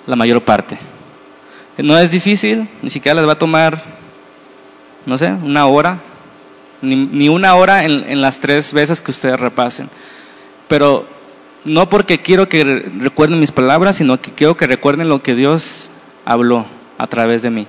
la 0.06 0.16
mayor 0.16 0.42
parte. 0.42 0.78
No 1.78 1.98
es 1.98 2.12
difícil, 2.12 2.68
ni 2.82 2.90
siquiera 2.90 3.16
les 3.16 3.28
va 3.28 3.34
a 3.34 3.38
tomar, 3.38 3.82
no 5.06 5.18
sé, 5.18 5.32
una 5.32 5.68
hora, 5.68 6.00
ni, 6.82 7.30
una 7.30 7.56
hora 7.56 7.84
en, 7.84 8.04
en, 8.10 8.22
las 8.22 8.40
tres 8.40 8.74
veces 8.74 9.02
que 9.02 9.12
ustedes 9.12 9.40
repasen. 9.40 9.90
Pero 10.68 11.08
no 11.66 11.90
porque 11.90 12.22
quiero 12.22 12.50
que 12.50 12.64
recuerden 13.00 13.40
mis 13.40 13.52
palabras, 13.52 13.98
sino 13.98 14.20
que 14.22 14.32
quiero 14.32 14.56
que 14.56 14.68
recuerden 14.68 15.10
lo 15.10 15.22
que 15.22 15.36
Dios 15.36 15.90
habló 16.26 16.66
a 16.98 17.08
través 17.08 17.42
de 17.42 17.52
mí 17.52 17.68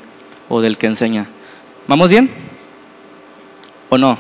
o 0.48 0.60
del 0.60 0.78
que 0.78 0.86
enseña. 0.86 1.26
¿Vamos 1.86 2.10
bien? 2.10 2.30
¿O 3.90 3.98
no? 3.98 4.18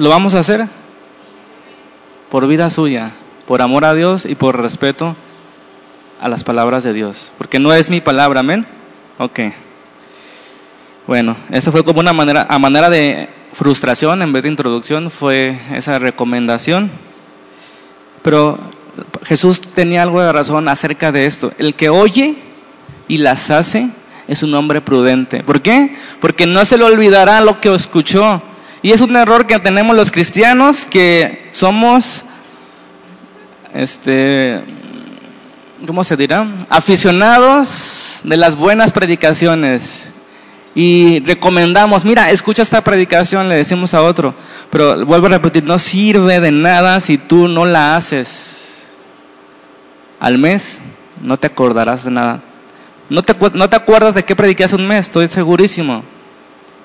¿Lo 0.00 0.08
vamos 0.08 0.34
a 0.34 0.38
hacer? 0.38 0.66
Por 2.30 2.46
vida 2.46 2.70
suya, 2.70 3.10
por 3.46 3.60
amor 3.60 3.84
a 3.84 3.92
Dios 3.92 4.24
y 4.24 4.34
por 4.34 4.58
respeto 4.58 5.14
a 6.22 6.30
las 6.30 6.42
palabras 6.42 6.84
de 6.84 6.94
Dios, 6.94 7.34
porque 7.36 7.58
no 7.58 7.74
es 7.74 7.90
mi 7.90 8.00
palabra, 8.00 8.40
amén. 8.40 8.64
Ok. 9.18 9.40
Bueno, 11.06 11.36
eso 11.50 11.70
fue 11.70 11.84
como 11.84 12.00
una 12.00 12.14
manera, 12.14 12.46
a 12.48 12.58
manera 12.58 12.88
de 12.88 13.28
frustración 13.52 14.22
en 14.22 14.32
vez 14.32 14.44
de 14.44 14.48
introducción, 14.48 15.10
fue 15.10 15.58
esa 15.74 15.98
recomendación. 15.98 16.90
Pero 18.22 18.58
Jesús 19.24 19.60
tenía 19.60 20.02
algo 20.02 20.22
de 20.22 20.32
razón 20.32 20.68
acerca 20.68 21.12
de 21.12 21.26
esto. 21.26 21.52
El 21.58 21.74
que 21.74 21.90
oye 21.90 22.36
y 23.06 23.18
las 23.18 23.50
hace 23.50 23.90
es 24.28 24.42
un 24.42 24.54
hombre 24.54 24.80
prudente. 24.80 25.42
¿Por 25.42 25.60
qué? 25.60 25.94
Porque 26.22 26.46
no 26.46 26.64
se 26.64 26.78
le 26.78 26.84
olvidará 26.84 27.42
lo 27.42 27.60
que 27.60 27.74
escuchó. 27.74 28.42
Y 28.82 28.92
es 28.92 29.00
un 29.00 29.14
error 29.16 29.46
que 29.46 29.58
tenemos 29.58 29.94
los 29.94 30.10
cristianos 30.10 30.86
que 30.86 31.48
somos 31.52 32.24
este 33.74 34.62
¿cómo 35.86 36.04
se 36.04 36.16
dirá? 36.16 36.46
Aficionados 36.68 38.20
de 38.24 38.36
las 38.36 38.56
buenas 38.56 38.92
predicaciones. 38.92 40.12
Y 40.74 41.20
recomendamos, 41.20 42.04
mira, 42.04 42.30
escucha 42.30 42.62
esta 42.62 42.82
predicación, 42.82 43.48
le 43.48 43.56
decimos 43.56 43.92
a 43.94 44.02
otro. 44.02 44.34
Pero 44.70 45.04
vuelvo 45.04 45.26
a 45.26 45.30
repetir, 45.30 45.64
no 45.64 45.78
sirve 45.78 46.40
de 46.40 46.52
nada 46.52 47.00
si 47.00 47.18
tú 47.18 47.48
no 47.48 47.66
la 47.66 47.96
haces. 47.96 48.90
Al 50.20 50.38
mes 50.38 50.80
no 51.20 51.38
te 51.38 51.48
acordarás 51.48 52.04
de 52.04 52.12
nada. 52.12 52.42
No 53.08 53.22
te, 53.22 53.34
no 53.54 53.68
te 53.68 53.76
acuerdas 53.76 54.14
de 54.14 54.24
qué 54.24 54.36
prediqué 54.36 54.64
hace 54.64 54.76
un 54.76 54.86
mes, 54.86 55.06
estoy 55.06 55.26
segurísimo. 55.26 56.04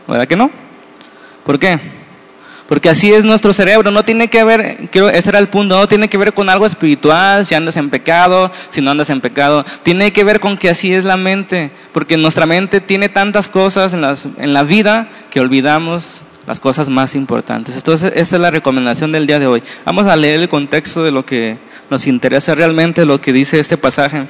¿Verdad 0.08 0.28
que 0.28 0.36
no? 0.36 0.50
¿Por 1.46 1.60
qué? 1.60 1.80
Porque 2.68 2.90
así 2.90 3.14
es 3.14 3.24
nuestro 3.24 3.54
cerebro, 3.54 3.92
no 3.92 4.04
tiene 4.04 4.28
que 4.28 4.44
ver, 4.44 4.90
creo, 4.92 5.10
ese 5.10 5.30
era 5.30 5.38
el 5.38 5.50
punto, 5.50 5.78
no 5.78 5.88
tiene 5.88 6.10
que 6.10 6.18
ver 6.18 6.34
con 6.34 6.50
algo 6.50 6.66
espiritual, 6.66 7.46
si 7.46 7.54
andas 7.54 7.78
en 7.78 7.92
pecado, 7.92 8.52
si 8.70 8.82
no 8.82 8.90
andas 8.90 9.12
en 9.12 9.22
pecado, 9.22 9.64
tiene 9.84 10.12
que 10.12 10.24
ver 10.24 10.40
con 10.40 10.58
que 10.58 10.72
así 10.72 10.92
es 10.92 11.04
la 11.04 11.16
mente, 11.16 11.70
porque 11.94 12.18
nuestra 12.18 12.48
mente 12.48 12.82
tiene 12.82 13.08
tantas 13.08 13.50
cosas 13.50 13.94
en, 13.94 14.02
las, 14.02 14.28
en 14.38 14.54
la 14.54 14.64
vida 14.64 15.08
que 15.30 15.40
olvidamos 15.40 16.24
las 16.48 16.60
cosas 16.60 16.90
más 16.90 17.14
importantes. 17.14 17.76
Entonces, 17.76 18.12
esa 18.16 18.36
es 18.36 18.42
la 18.42 18.50
recomendación 18.50 19.12
del 19.12 19.28
día 19.28 19.38
de 19.38 19.46
hoy. 19.46 19.62
Vamos 19.86 20.08
a 20.08 20.16
leer 20.16 20.40
el 20.40 20.50
contexto 20.50 21.04
de 21.04 21.12
lo 21.12 21.24
que 21.24 21.58
nos 21.92 22.08
interesa 22.08 22.56
realmente, 22.56 23.06
lo 23.06 23.22
que 23.22 23.32
dice 23.32 23.60
este 23.60 23.78
pasaje. 23.78 24.26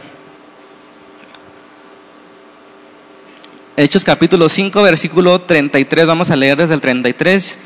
Hechos 3.77 4.05
capítulo 4.05 4.47
5, 4.47 4.81
versículo 4.81 5.41
33, 5.41 6.07
vamos 6.07 6.31
a 6.31 6.35
leer 6.35 6.57
desde 6.57 6.75
el 6.75 6.81
33 6.81 7.59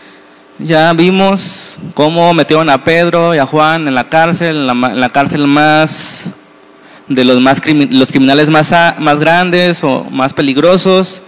ya 0.60 0.92
vimos 0.92 1.78
cómo 1.94 2.34
metieron 2.34 2.70
a 2.70 2.84
Pedro 2.84 3.34
y 3.34 3.38
a 3.38 3.46
Juan 3.46 3.88
en 3.88 3.96
la 3.96 4.10
cárcel, 4.10 4.70
en 4.70 5.00
la, 5.00 5.10
cárcel 5.10 5.48
más 5.48 6.32
de 7.08 7.24
los 7.24 7.40
más 7.40 7.62
los 7.66 8.10
criminales 8.10 8.50
más, 8.50 8.74
más 9.00 9.20
grandes 9.20 9.84
o 9.84 10.04
más 10.12 10.34
peligrosos. 10.34 11.22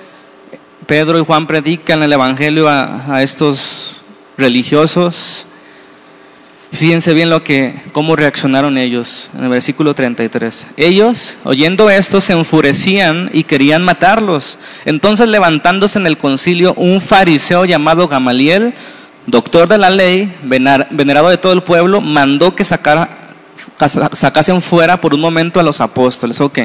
Pedro 0.86 1.18
y 1.18 1.24
Juan 1.24 1.48
predican 1.48 2.04
el 2.04 2.12
evangelio 2.12 2.68
a, 2.68 3.16
a 3.16 3.24
estos 3.24 4.04
religiosos. 4.38 5.48
Fíjense 6.72 7.14
bien 7.14 7.30
lo 7.30 7.44
que 7.44 7.76
cómo 7.92 8.16
reaccionaron 8.16 8.78
ellos 8.78 9.30
en 9.38 9.44
el 9.44 9.50
versículo 9.50 9.94
33. 9.94 10.68
Ellos, 10.78 11.38
oyendo 11.44 11.90
esto, 11.90 12.22
se 12.22 12.32
enfurecían 12.32 13.30
y 13.34 13.44
querían 13.44 13.84
matarlos. 13.84 14.58
Entonces, 14.86 15.28
levantándose 15.28 16.00
en 16.00 16.08
el 16.08 16.18
concilio 16.18 16.74
un 16.76 17.02
fariseo 17.02 17.66
llamado 17.66 18.08
Gamaliel, 18.08 18.74
doctor 19.28 19.68
de 19.68 19.78
la 19.78 19.90
ley, 19.90 20.34
venerado 20.44 21.28
de 21.28 21.38
todo 21.38 21.52
el 21.52 21.62
pueblo, 21.62 22.00
mandó 22.00 22.56
que 22.56 22.64
sacara, 22.64 23.36
sacasen 24.14 24.62
fuera 24.62 25.02
por 25.02 25.14
un 25.14 25.20
momento 25.20 25.60
a 25.60 25.64
los 25.64 25.82
apóstoles. 25.82 26.40
Ok. 26.40 26.60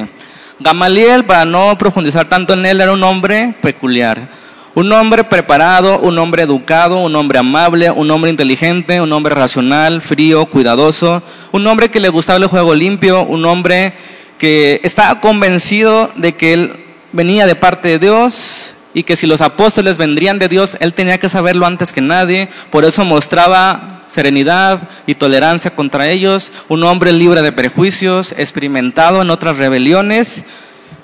Gamaliel, 0.61 1.25
para 1.25 1.45
no 1.45 1.77
profundizar 1.77 2.29
tanto 2.29 2.55
en 2.55 2.65
él, 2.65 2.81
era 2.81 2.93
un 2.93 3.03
hombre 3.03 3.57
peculiar. 3.61 4.29
Un 4.77 4.93
hombre 4.93 5.25
preparado, 5.25 5.99
un 6.01 6.19
hombre 6.19 6.43
educado, 6.43 6.99
un 6.99 7.17
hombre 7.17 7.39
amable, 7.39 7.91
un 7.91 8.11
hombre 8.11 8.29
inteligente, 8.29 9.01
un 9.01 9.11
hombre 9.11 9.35
racional, 9.35 10.03
frío, 10.03 10.45
cuidadoso, 10.51 11.23
un 11.53 11.67
hombre 11.67 11.91
que 11.91 11.99
le 11.99 12.11
gustaba 12.11 12.39
el 12.39 12.45
juego 12.45 12.75
limpio, 12.75 13.23
un 13.23 13.47
hombre 13.47 13.95
que 14.37 14.83
estaba 14.85 15.23
convencido 15.23 16.11
de 16.17 16.35
que 16.35 16.53
él 16.53 16.77
venía 17.13 17.47
de 17.47 17.55
parte 17.55 17.89
de 17.89 17.99
Dios 17.99 18.75
y 18.93 19.05
que 19.05 19.17
si 19.17 19.27
los 19.27 19.41
apóstoles 19.41 19.97
vendrían 19.97 20.39
de 20.39 20.49
Dios, 20.49 20.77
él 20.81 20.93
tenía 20.93 21.17
que 21.17 21.31
saberlo 21.31 21.65
antes 21.65 21.95
que 21.95 22.03
nadie, 22.03 22.51
por 22.69 22.85
eso 22.85 23.03
mostraba 23.07 24.05
serenidad 24.09 24.91
y 25.07 25.15
tolerancia 25.15 25.75
contra 25.75 26.11
ellos, 26.11 26.53
un 26.69 26.85
hombre 26.85 27.15
libre 27.15 27.41
de 27.41 27.53
prejuicios, 27.53 28.35
experimentado 28.37 29.23
en 29.23 29.31
otras 29.31 29.57
rebeliones, 29.57 30.45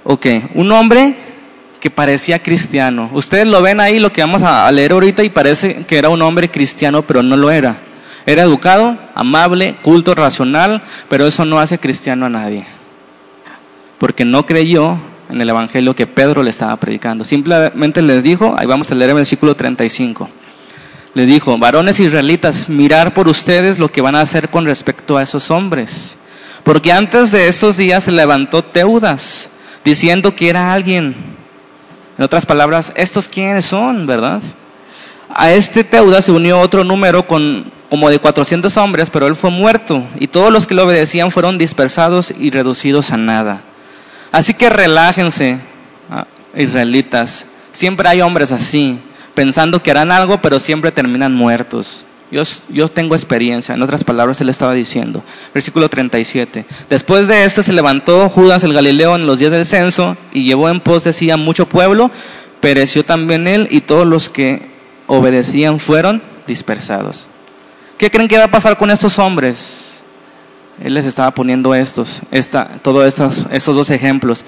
ok, 0.04 0.26
un 0.56 0.72
hombre 0.72 1.14
que 1.82 1.90
parecía 1.90 2.40
cristiano. 2.40 3.10
Ustedes 3.12 3.44
lo 3.44 3.60
ven 3.60 3.80
ahí, 3.80 3.98
lo 3.98 4.12
que 4.12 4.20
vamos 4.20 4.40
a 4.42 4.70
leer 4.70 4.92
ahorita, 4.92 5.24
y 5.24 5.30
parece 5.30 5.84
que 5.84 5.98
era 5.98 6.10
un 6.10 6.22
hombre 6.22 6.48
cristiano, 6.48 7.02
pero 7.02 7.24
no 7.24 7.36
lo 7.36 7.50
era. 7.50 7.76
Era 8.24 8.44
educado, 8.44 8.96
amable, 9.16 9.74
culto, 9.82 10.14
racional, 10.14 10.80
pero 11.08 11.26
eso 11.26 11.44
no 11.44 11.58
hace 11.58 11.80
cristiano 11.80 12.26
a 12.26 12.28
nadie. 12.28 12.64
Porque 13.98 14.24
no 14.24 14.46
creyó 14.46 14.96
en 15.28 15.40
el 15.40 15.48
Evangelio 15.48 15.96
que 15.96 16.06
Pedro 16.06 16.44
le 16.44 16.50
estaba 16.50 16.76
predicando. 16.76 17.24
Simplemente 17.24 18.00
les 18.00 18.22
dijo, 18.22 18.54
ahí 18.56 18.66
vamos 18.66 18.92
a 18.92 18.94
leer 18.94 19.10
el 19.10 19.16
versículo 19.16 19.56
35. 19.56 20.28
Les 21.14 21.26
dijo, 21.26 21.58
varones 21.58 21.98
israelitas, 21.98 22.68
mirar 22.68 23.12
por 23.12 23.26
ustedes 23.26 23.80
lo 23.80 23.90
que 23.90 24.02
van 24.02 24.14
a 24.14 24.20
hacer 24.20 24.50
con 24.50 24.66
respecto 24.66 25.16
a 25.16 25.24
esos 25.24 25.50
hombres. 25.50 26.16
Porque 26.62 26.92
antes 26.92 27.32
de 27.32 27.48
estos 27.48 27.76
días 27.76 28.04
se 28.04 28.12
levantó 28.12 28.62
Teudas, 28.62 29.50
diciendo 29.84 30.36
que 30.36 30.48
era 30.48 30.72
alguien. 30.72 31.41
En 32.22 32.26
otras 32.26 32.46
palabras, 32.46 32.92
¿estos 32.94 33.28
quiénes 33.28 33.64
son, 33.64 34.06
verdad? 34.06 34.40
A 35.28 35.50
este 35.50 35.82
Teudas 35.82 36.24
se 36.24 36.30
unió 36.30 36.60
otro 36.60 36.84
número 36.84 37.26
con 37.26 37.64
como 37.90 38.10
de 38.10 38.20
400 38.20 38.76
hombres, 38.76 39.10
pero 39.10 39.26
él 39.26 39.34
fue 39.34 39.50
muerto, 39.50 40.04
y 40.20 40.28
todos 40.28 40.52
los 40.52 40.68
que 40.68 40.76
le 40.76 40.82
obedecían 40.82 41.32
fueron 41.32 41.58
dispersados 41.58 42.32
y 42.38 42.50
reducidos 42.50 43.10
a 43.10 43.16
nada. 43.16 43.62
Así 44.30 44.54
que 44.54 44.70
relájense, 44.70 45.58
ah, 46.12 46.26
israelitas. 46.54 47.46
Siempre 47.72 48.08
hay 48.08 48.20
hombres 48.20 48.52
así, 48.52 49.00
pensando 49.34 49.82
que 49.82 49.90
harán 49.90 50.12
algo, 50.12 50.40
pero 50.40 50.60
siempre 50.60 50.92
terminan 50.92 51.34
muertos. 51.34 52.06
Yo, 52.32 52.88
tengo 52.88 53.14
experiencia, 53.14 53.74
en 53.74 53.82
otras 53.82 54.04
palabras 54.04 54.40
él 54.40 54.48
estaba 54.48 54.72
diciendo. 54.72 55.22
Versículo 55.52 55.90
37. 55.90 56.64
Después 56.88 57.28
de 57.28 57.44
esto 57.44 57.62
se 57.62 57.74
levantó 57.74 58.26
Judas 58.30 58.64
el 58.64 58.72
Galileo 58.72 59.16
en 59.16 59.26
los 59.26 59.38
días 59.38 59.52
del 59.52 59.66
censo 59.66 60.16
y 60.32 60.44
llevó 60.44 60.70
en 60.70 60.80
pos 60.80 61.04
de 61.04 61.12
sí 61.12 61.30
a 61.30 61.36
mucho 61.36 61.68
pueblo, 61.68 62.10
pereció 62.60 63.04
también 63.04 63.46
él 63.46 63.68
y 63.70 63.82
todos 63.82 64.06
los 64.06 64.30
que 64.30 64.62
obedecían 65.08 65.78
fueron 65.78 66.22
dispersados. 66.46 67.28
¿Qué 67.98 68.10
creen 68.10 68.28
que 68.28 68.38
va 68.38 68.44
a 68.44 68.50
pasar 68.50 68.78
con 68.78 68.90
estos 68.90 69.18
hombres? 69.18 70.02
Él 70.82 70.94
les 70.94 71.04
estaba 71.04 71.32
poniendo 71.32 71.74
estos, 71.74 72.22
esta, 72.30 72.66
todos 72.80 73.06
estos, 73.06 73.76
dos 73.76 73.90
ejemplos. 73.90 74.42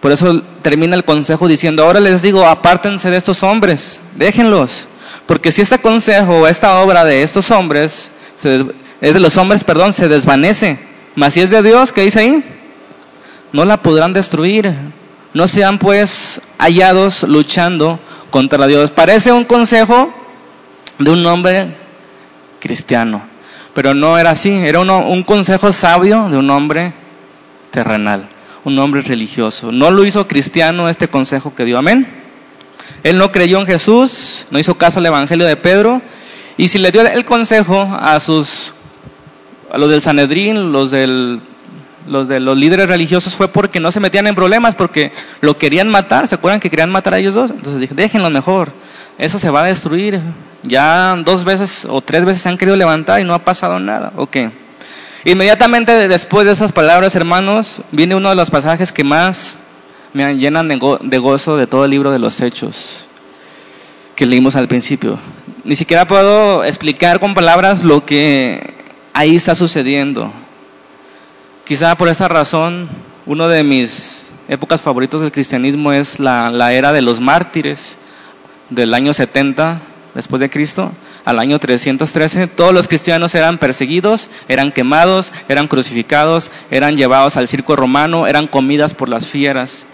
Por 0.00 0.12
eso 0.12 0.42
termina 0.62 0.94
el 0.94 1.04
consejo 1.04 1.48
diciendo, 1.48 1.84
ahora 1.84 1.98
les 1.98 2.22
digo, 2.22 2.46
apártense 2.46 3.10
de 3.10 3.16
estos 3.16 3.42
hombres, 3.42 4.00
déjenlos. 4.14 4.86
Porque 5.30 5.52
si 5.52 5.62
este 5.62 5.78
consejo 5.78 6.40
o 6.40 6.48
esta 6.48 6.80
obra 6.80 7.04
de 7.04 7.22
estos 7.22 7.52
hombres, 7.52 8.10
es 9.00 9.14
de 9.14 9.20
los 9.20 9.36
hombres, 9.36 9.62
perdón, 9.62 9.92
se 9.92 10.08
desvanece. 10.08 10.76
Mas 11.14 11.34
si 11.34 11.40
es 11.40 11.50
de 11.50 11.62
Dios, 11.62 11.92
¿qué 11.92 12.00
dice 12.00 12.18
ahí? 12.18 12.44
No 13.52 13.64
la 13.64 13.80
podrán 13.80 14.12
destruir. 14.12 14.74
No 15.32 15.46
sean 15.46 15.78
pues 15.78 16.40
hallados 16.58 17.22
luchando 17.22 18.00
contra 18.32 18.66
Dios. 18.66 18.90
Parece 18.90 19.30
un 19.30 19.44
consejo 19.44 20.12
de 20.98 21.12
un 21.12 21.24
hombre 21.26 21.76
cristiano, 22.58 23.22
pero 23.72 23.94
no 23.94 24.18
era 24.18 24.30
así. 24.30 24.50
Era 24.50 24.80
un 24.80 25.22
consejo 25.22 25.72
sabio 25.72 26.28
de 26.28 26.38
un 26.38 26.50
hombre 26.50 26.92
terrenal, 27.70 28.28
un 28.64 28.76
hombre 28.80 29.02
religioso. 29.02 29.70
No 29.70 29.92
lo 29.92 30.04
hizo 30.04 30.26
cristiano 30.26 30.88
este 30.88 31.06
consejo 31.06 31.54
que 31.54 31.64
dio. 31.64 31.78
Amén. 31.78 32.19
Él 33.02 33.18
no 33.18 33.32
creyó 33.32 33.58
en 33.58 33.66
Jesús, 33.66 34.46
no 34.50 34.58
hizo 34.58 34.76
caso 34.76 34.98
al 34.98 35.06
Evangelio 35.06 35.46
de 35.46 35.56
Pedro, 35.56 36.02
y 36.56 36.68
si 36.68 36.78
le 36.78 36.92
dio 36.92 37.02
el 37.02 37.24
consejo 37.24 37.88
a 38.00 38.20
sus, 38.20 38.74
a 39.72 39.78
los 39.78 39.88
del 39.90 40.02
Sanedrín, 40.02 40.72
los 40.72 40.92
los 42.06 42.28
de 42.28 42.40
los 42.40 42.56
líderes 42.56 42.88
religiosos 42.88 43.34
fue 43.34 43.48
porque 43.48 43.78
no 43.78 43.92
se 43.92 44.00
metían 44.00 44.26
en 44.26 44.34
problemas, 44.34 44.74
porque 44.74 45.12
lo 45.40 45.56
querían 45.56 45.88
matar, 45.88 46.26
¿se 46.26 46.34
acuerdan 46.34 46.60
que 46.60 46.70
querían 46.70 46.90
matar 46.90 47.14
a 47.14 47.18
ellos 47.18 47.34
dos? 47.34 47.50
Entonces 47.50 47.80
dije, 47.80 47.94
déjenlo 47.94 48.30
mejor, 48.30 48.72
eso 49.18 49.38
se 49.38 49.50
va 49.50 49.62
a 49.62 49.66
destruir. 49.66 50.20
Ya 50.62 51.16
dos 51.24 51.44
veces 51.44 51.86
o 51.88 52.00
tres 52.00 52.24
veces 52.24 52.42
se 52.42 52.48
han 52.48 52.58
querido 52.58 52.76
levantar 52.76 53.20
y 53.20 53.24
no 53.24 53.34
ha 53.34 53.44
pasado 53.44 53.78
nada. 53.78 54.12
Ok. 54.16 54.36
Inmediatamente 55.24 56.08
después 56.08 56.46
de 56.46 56.52
esas 56.52 56.72
palabras, 56.72 57.14
hermanos, 57.14 57.82
viene 57.92 58.14
uno 58.14 58.30
de 58.30 58.34
los 58.34 58.50
pasajes 58.50 58.92
que 58.92 59.04
más 59.04 59.58
me 60.12 60.36
llenan 60.36 60.68
de, 60.68 61.18
gozo 61.18 61.56
de 61.56 61.66
todo 61.66 61.84
el 61.84 61.90
libro 61.90 62.10
de 62.10 62.18
los 62.18 62.40
hechos 62.40 63.06
que 64.16 64.26
leímos 64.26 64.56
al 64.56 64.68
principio. 64.68 65.18
Ni 65.64 65.76
siquiera 65.76 66.06
puedo 66.06 66.64
explicar 66.64 67.20
con 67.20 67.34
palabras 67.34 67.84
lo 67.84 68.04
que 68.04 68.74
ahí 69.12 69.36
está 69.36 69.54
sucediendo. 69.54 70.32
Quizá 71.64 71.96
por 71.96 72.08
esa 72.08 72.28
razón, 72.28 72.88
uno 73.26 73.48
de 73.48 73.62
mis 73.62 74.32
épocas 74.48 74.80
favoritos 74.80 75.20
del 75.20 75.32
cristianismo 75.32 75.92
es 75.92 76.18
la, 76.18 76.50
la 76.50 76.72
era 76.72 76.92
de 76.92 77.02
los 77.02 77.20
mártires 77.20 77.98
del 78.68 78.94
año 78.94 79.12
70 79.12 79.80
después 80.14 80.40
de 80.40 80.50
Cristo 80.50 80.92
al 81.24 81.38
año 81.38 81.58
313, 81.58 82.46
todos 82.48 82.72
los 82.72 82.88
cristianos 82.88 83.34
eran 83.34 83.58
perseguidos, 83.58 84.30
eran 84.48 84.72
quemados, 84.72 85.32
eran 85.48 85.68
crucificados, 85.68 86.50
eran 86.70 86.96
llevados 86.96 87.36
al 87.36 87.48
circo 87.48 87.76
romano, 87.76 88.26
eran 88.26 88.46
comidas 88.46 88.94
por 88.94 89.08
las 89.08 89.26
fieras. 89.26 89.86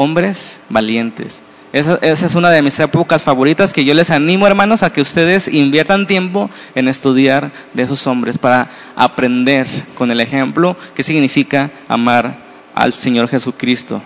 Hombres 0.00 0.60
valientes. 0.68 1.42
Esa, 1.72 1.98
esa, 2.00 2.26
es 2.26 2.34
una 2.34 2.50
de 2.50 2.62
mis 2.62 2.78
épocas 2.78 3.22
favoritas 3.22 3.72
que 3.72 3.84
yo 3.84 3.92
les 3.92 4.10
animo, 4.10 4.46
hermanos, 4.46 4.82
a 4.82 4.92
que 4.92 5.00
ustedes 5.00 5.48
inviertan 5.48 6.06
tiempo 6.06 6.48
en 6.74 6.88
estudiar 6.88 7.50
de 7.74 7.82
esos 7.82 8.06
hombres 8.06 8.38
para 8.38 8.68
aprender 8.94 9.66
con 9.94 10.10
el 10.10 10.20
ejemplo 10.20 10.76
qué 10.94 11.02
significa 11.02 11.70
amar 11.88 12.38
al 12.74 12.92
Señor 12.92 13.28
Jesucristo 13.28 14.00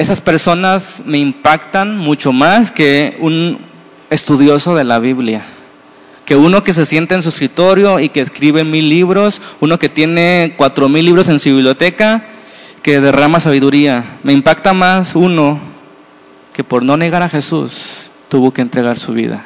esas 0.00 0.22
personas 0.22 1.02
me 1.04 1.18
impactan 1.18 1.98
mucho 1.98 2.32
más 2.32 2.70
que 2.70 3.18
un 3.20 3.58
estudioso 4.08 4.74
de 4.74 4.84
la 4.84 4.98
Biblia. 4.98 5.42
Que 6.24 6.36
uno 6.36 6.62
que 6.62 6.72
se 6.72 6.86
sienta 6.86 7.14
en 7.14 7.22
su 7.22 7.28
escritorio 7.28 8.00
y 8.00 8.08
que 8.08 8.22
escribe 8.22 8.64
mil 8.64 8.88
libros, 8.88 9.42
uno 9.60 9.78
que 9.78 9.90
tiene 9.90 10.54
cuatro 10.56 10.88
mil 10.88 11.04
libros 11.04 11.28
en 11.28 11.38
su 11.38 11.50
biblioteca, 11.50 12.24
que 12.82 13.00
derrama 13.00 13.40
sabiduría. 13.40 14.18
Me 14.22 14.32
impacta 14.32 14.72
más 14.72 15.14
uno 15.14 15.58
que 16.52 16.64
por 16.64 16.84
no 16.84 16.96
negar 16.96 17.22
a 17.22 17.28
Jesús 17.28 18.10
tuvo 18.28 18.52
que 18.52 18.62
entregar 18.62 18.98
su 18.98 19.12
vida. 19.12 19.44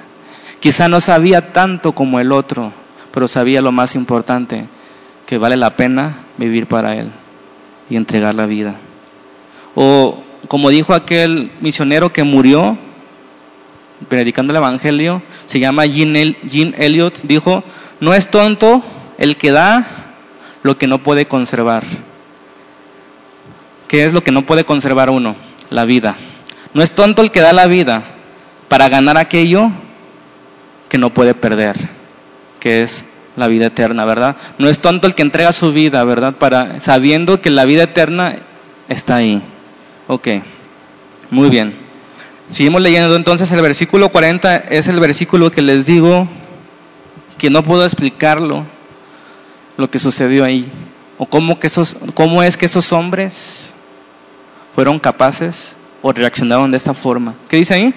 Quizá 0.61 0.89
no 0.89 1.01
sabía 1.01 1.53
tanto 1.53 1.93
como 1.93 2.21
el 2.21 2.33
otro, 2.33 2.73
pero 3.13 3.29
sabía 3.29 3.61
lo 3.61 3.73
más 3.73 3.95
importante, 3.95 4.67
que 5.27 5.39
vale 5.39 5.57
la 5.57 5.77
pena 5.77 6.25
vivir 6.39 6.67
para 6.67 6.97
Él 6.97 7.11
y 7.91 7.97
entregar 7.97 8.35
la 8.35 8.47
vida. 8.47 8.77
O 9.75 10.23
como 10.49 10.71
dijo 10.71 10.95
aquel 10.95 11.51
misionero 11.61 12.13
que 12.13 12.23
murió 12.23 12.79
predicando 14.09 14.53
el 14.53 14.59
Evangelio, 14.59 15.23
se 15.47 15.61
llama 15.61 15.87
Jean, 15.87 16.17
Elliot, 16.17 17.23
dijo, 17.23 17.65
no 18.01 18.15
es 18.15 18.31
tonto 18.31 18.83
el 19.19 19.37
que 19.37 19.51
da 19.51 19.87
lo 20.63 20.77
que 20.77 20.87
no 20.87 21.03
puede 21.03 21.27
conservar. 21.27 21.85
¿Qué 23.95 24.05
es 24.05 24.13
lo 24.13 24.25
que 24.25 24.33
no 24.33 24.45
puede 24.45 24.65
conservar 24.65 25.09
uno? 25.09 25.37
La 25.71 25.85
vida. 25.85 26.17
No 26.73 26.83
es 26.83 26.91
tonto 26.91 27.23
el 27.23 27.31
que 27.31 27.39
da 27.39 27.53
la 27.53 27.69
vida 27.69 28.03
para 28.67 28.89
ganar 28.89 29.17
aquello 29.17 29.71
que 30.89 30.99
no 30.99 31.11
puede 31.11 31.33
perder, 31.33 31.77
que 32.59 32.83
es 32.83 33.05
la 33.37 33.47
vida 33.47 33.67
eterna, 33.67 34.05
¿verdad? 34.05 34.35
No 34.59 34.69
es 34.69 34.81
tonto 34.81 35.07
el 35.07 35.15
que 35.15 35.23
entrega 35.23 35.53
su 35.53 35.73
vida, 35.73 36.03
¿verdad? 36.03 36.35
Para 36.35 36.81
sabiendo 36.81 37.41
que 37.41 37.51
la 37.51 37.67
vida 37.67 37.85
eterna 37.85 38.35
está 38.89 39.15
ahí. 39.15 39.41
Ok, 40.09 40.27
muy 41.31 41.49
bien. 41.49 41.77
Seguimos 42.49 42.83
leyendo 42.83 43.15
entonces 43.15 43.49
el 43.53 43.63
versículo 43.63 44.09
40, 44.09 44.57
es 44.57 44.89
el 44.89 44.99
versículo 44.99 45.53
que 45.53 45.63
les 45.63 45.87
digo 45.87 46.27
que 47.39 47.49
no 47.49 47.63
puedo 47.63 47.85
explicarlo, 47.85 48.65
lo 49.77 49.89
que 49.89 50.01
sucedió 50.01 50.43
ahí, 50.43 50.67
o 51.17 51.27
cómo, 51.27 51.61
que 51.61 51.69
esos, 51.69 51.97
cómo 52.15 52.43
es 52.43 52.57
que 52.57 52.67
esos 52.67 52.93
hombres 52.93 53.75
fueron 54.75 54.99
capaces 54.99 55.77
o 56.03 56.13
reaccionaron 56.13 56.71
de 56.71 56.77
esta 56.77 56.95
forma. 56.95 57.35
¿Qué 57.49 57.57
dice 57.57 57.75
ahí? 57.75 57.95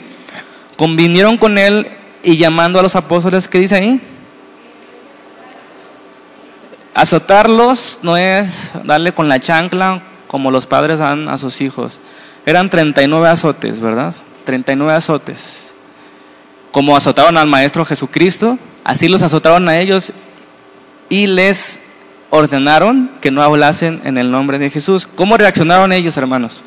Convinieron 0.78 1.38
con 1.38 1.58
él 1.58 1.88
y 2.24 2.38
llamando 2.38 2.80
a 2.80 2.84
los 2.84 2.96
apóstoles, 2.96 3.48
¿qué 3.48 3.60
dice 3.60 3.76
ahí? 3.76 4.02
Azotarlos 6.94 8.00
no 8.02 8.18
es 8.18 8.72
darle 8.84 9.12
con 9.14 9.28
la 9.28 9.40
chancla, 9.40 10.02
como 10.28 10.52
los 10.52 10.68
padres 10.68 11.00
dan 11.00 11.30
a 11.30 11.38
sus 11.38 11.62
hijos. 11.62 12.00
Eran 12.46 12.70
39 12.70 13.28
azotes, 13.28 13.80
¿verdad? 13.80 14.14
39 14.46 14.94
azotes. 14.94 15.76
Como 16.72 16.96
azotaron 16.96 17.38
al 17.38 17.48
Maestro 17.48 17.86
Jesucristo, 17.86 18.58
así 18.84 19.08
los 19.08 19.22
azotaron 19.22 19.68
a 19.68 19.80
ellos 19.80 20.12
y 21.10 21.28
les 21.28 21.82
ordenaron 22.30 23.12
que 23.22 23.32
no 23.32 23.42
hablasen 23.42 24.02
en 24.04 24.18
el 24.18 24.32
nombre 24.32 24.60
de 24.60 24.70
Jesús. 24.70 25.08
¿Cómo 25.08 25.38
reaccionaron 25.38 25.92
ellos, 25.92 26.18
hermanos? 26.18 26.64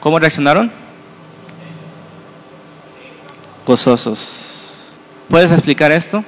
¿Cómo 0.00 0.18
reaccionaron? 0.18 0.70
Gozosos. 3.66 4.94
¿Puedes 5.28 5.52
explicar 5.52 5.92
esto? 5.92 6.24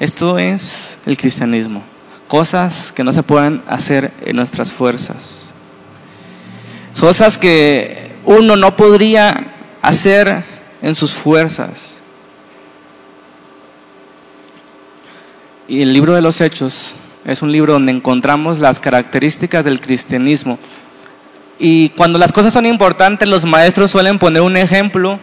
Esto 0.00 0.38
es 0.38 0.98
el 1.06 1.16
cristianismo. 1.16 1.82
Cosas 2.28 2.92
que 2.92 3.04
no 3.04 3.12
se 3.12 3.22
pueden 3.22 3.62
hacer 3.68 4.12
en 4.22 4.36
nuestras 4.36 4.72
fuerzas. 4.72 5.52
Cosas 6.98 7.38
que 7.38 8.10
uno 8.24 8.56
no 8.56 8.74
podría 8.74 9.46
hacer 9.82 10.44
en 10.82 10.94
sus 10.94 11.12
fuerzas. 11.12 11.95
Y 15.68 15.82
el 15.82 15.92
libro 15.92 16.14
de 16.14 16.22
los 16.22 16.40
Hechos 16.40 16.94
es 17.24 17.42
un 17.42 17.50
libro 17.50 17.72
donde 17.72 17.90
encontramos 17.90 18.60
las 18.60 18.78
características 18.78 19.64
del 19.64 19.80
cristianismo. 19.80 20.58
Y 21.58 21.88
cuando 21.90 22.18
las 22.18 22.30
cosas 22.30 22.52
son 22.52 22.66
importantes, 22.66 23.26
los 23.26 23.44
maestros 23.44 23.90
suelen 23.90 24.18
poner 24.18 24.42
un 24.42 24.56
ejemplo. 24.56 25.18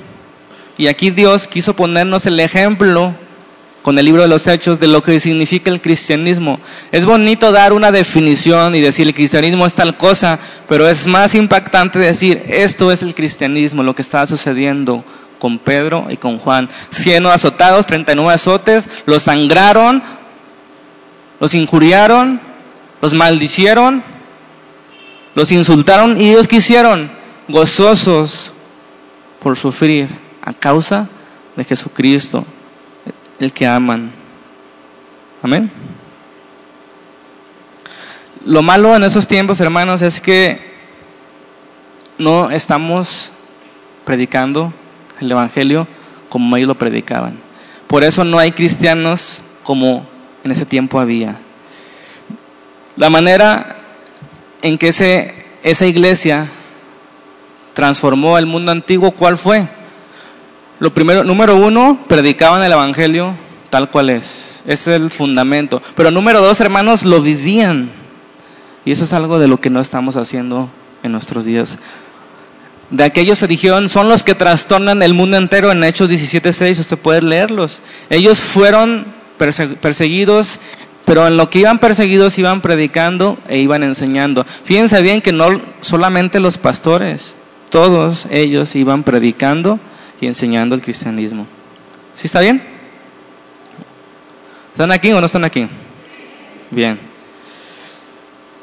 Y 0.77 0.87
aquí 0.87 1.11
Dios 1.11 1.47
quiso 1.47 1.75
ponernos 1.75 2.25
el 2.25 2.39
ejemplo 2.41 3.13
con 3.83 3.97
el 3.97 4.05
libro 4.05 4.21
de 4.21 4.27
los 4.27 4.47
hechos 4.47 4.79
de 4.79 4.87
lo 4.87 5.01
que 5.01 5.19
significa 5.19 5.69
el 5.69 5.81
cristianismo. 5.81 6.59
Es 6.91 7.05
bonito 7.05 7.51
dar 7.51 7.71
una 7.71 7.91
definición 7.91 8.75
y 8.75 8.81
decir 8.81 9.07
el 9.07 9.13
cristianismo 9.13 9.65
es 9.65 9.73
tal 9.73 9.95
cosa, 9.97 10.39
pero 10.67 10.89
es 10.89 11.07
más 11.07 11.35
impactante 11.35 11.99
decir 11.99 12.43
esto 12.47 12.91
es 12.91 13.01
el 13.01 13.15
cristianismo, 13.15 13.83
lo 13.83 13.95
que 13.95 14.01
estaba 14.01 14.25
sucediendo 14.25 15.05
con 15.37 15.59
Pedro 15.59 16.07
y 16.09 16.17
con 16.17 16.37
Juan. 16.37 16.69
Cien 16.89 17.25
azotados, 17.25 17.85
39 17.85 18.33
azotes, 18.33 18.89
los 19.05 19.23
sangraron, 19.23 20.01
los 21.43 21.53
injuriaron, 21.55 22.39
los 23.01 23.13
maldicieron, 23.13 24.01
los 25.35 25.51
insultaron 25.51 26.17
y 26.17 26.29
ellos 26.29 26.47
quisieron 26.47 27.11
gozosos 27.49 28.53
por 29.41 29.57
sufrir 29.57 30.07
a 30.41 30.53
causa 30.53 31.09
de 31.57 31.65
Jesucristo 31.65 32.45
el 33.41 33.51
que 33.51 33.67
aman. 33.67 34.13
Amén. 35.41 35.69
Lo 38.45 38.61
malo 38.61 38.95
en 38.95 39.03
esos 39.03 39.27
tiempos, 39.27 39.59
hermanos, 39.59 40.01
es 40.01 40.21
que 40.21 40.61
no 42.19 42.51
estamos 42.51 43.33
predicando 44.05 44.71
el 45.19 45.29
Evangelio 45.29 45.89
como 46.29 46.55
ellos 46.55 46.69
lo 46.69 46.75
predicaban. 46.75 47.37
Por 47.87 48.05
eso 48.05 48.23
no 48.23 48.39
hay 48.39 48.53
cristianos 48.53 49.41
como 49.63 50.12
en 50.43 50.51
ese 50.51 50.65
tiempo 50.65 50.99
había. 50.99 51.37
La 52.95 53.09
manera 53.09 53.77
en 54.61 54.77
que 54.77 54.89
ese, 54.89 55.33
esa 55.63 55.85
iglesia 55.85 56.47
transformó 57.73 58.37
el 58.37 58.45
mundo 58.45 58.71
antiguo, 58.71 59.11
¿cuál 59.11 59.37
fue? 59.37 59.67
Lo 60.79 60.93
primero, 60.93 61.23
número 61.23 61.55
uno, 61.55 61.99
predicaban 62.07 62.63
el 62.63 62.71
Evangelio 62.71 63.35
tal 63.69 63.89
cual 63.89 64.11
es. 64.11 64.61
Es 64.67 64.87
el 64.87 65.09
fundamento. 65.09 65.81
Pero 65.95 66.11
número 66.11 66.41
dos, 66.41 66.61
hermanos, 66.61 67.03
lo 67.03 67.21
vivían. 67.21 67.89
Y 68.85 68.91
eso 68.91 69.03
es 69.05 69.13
algo 69.13 69.39
de 69.39 69.47
lo 69.47 69.59
que 69.59 69.71
no 69.71 69.79
estamos 69.79 70.15
haciendo 70.15 70.69
en 71.01 71.11
nuestros 71.11 71.45
días. 71.45 71.79
De 72.91 73.03
aquellos 73.03 73.39
se 73.39 73.47
dijeron, 73.47 73.89
son 73.89 74.09
los 74.09 74.23
que 74.23 74.35
trastornan 74.35 75.01
el 75.01 75.15
mundo 75.15 75.37
entero 75.37 75.71
en 75.71 75.83
Hechos 75.83 76.11
17.6, 76.11 76.79
usted 76.79 76.97
puede 76.97 77.23
leerlos. 77.23 77.81
Ellos 78.11 78.41
fueron 78.41 79.07
perseguidos, 79.81 80.59
pero 81.05 81.27
en 81.27 81.37
lo 81.37 81.49
que 81.49 81.59
iban 81.59 81.79
perseguidos 81.79 82.37
iban 82.37 82.61
predicando 82.61 83.37
e 83.47 83.59
iban 83.59 83.83
enseñando. 83.83 84.45
Fíjense 84.63 85.01
bien 85.01 85.21
que 85.21 85.33
no 85.33 85.61
solamente 85.81 86.39
los 86.39 86.57
pastores, 86.57 87.35
todos 87.69 88.27
ellos 88.31 88.75
iban 88.75 89.03
predicando 89.03 89.79
y 90.21 90.27
enseñando 90.27 90.75
el 90.75 90.81
cristianismo. 90.81 91.47
¿Sí 92.15 92.27
está 92.27 92.39
bien? 92.41 92.61
¿Están 94.71 94.91
aquí 94.91 95.11
o 95.11 95.19
no 95.19 95.25
están 95.25 95.43
aquí? 95.43 95.67
Bien. 96.71 96.99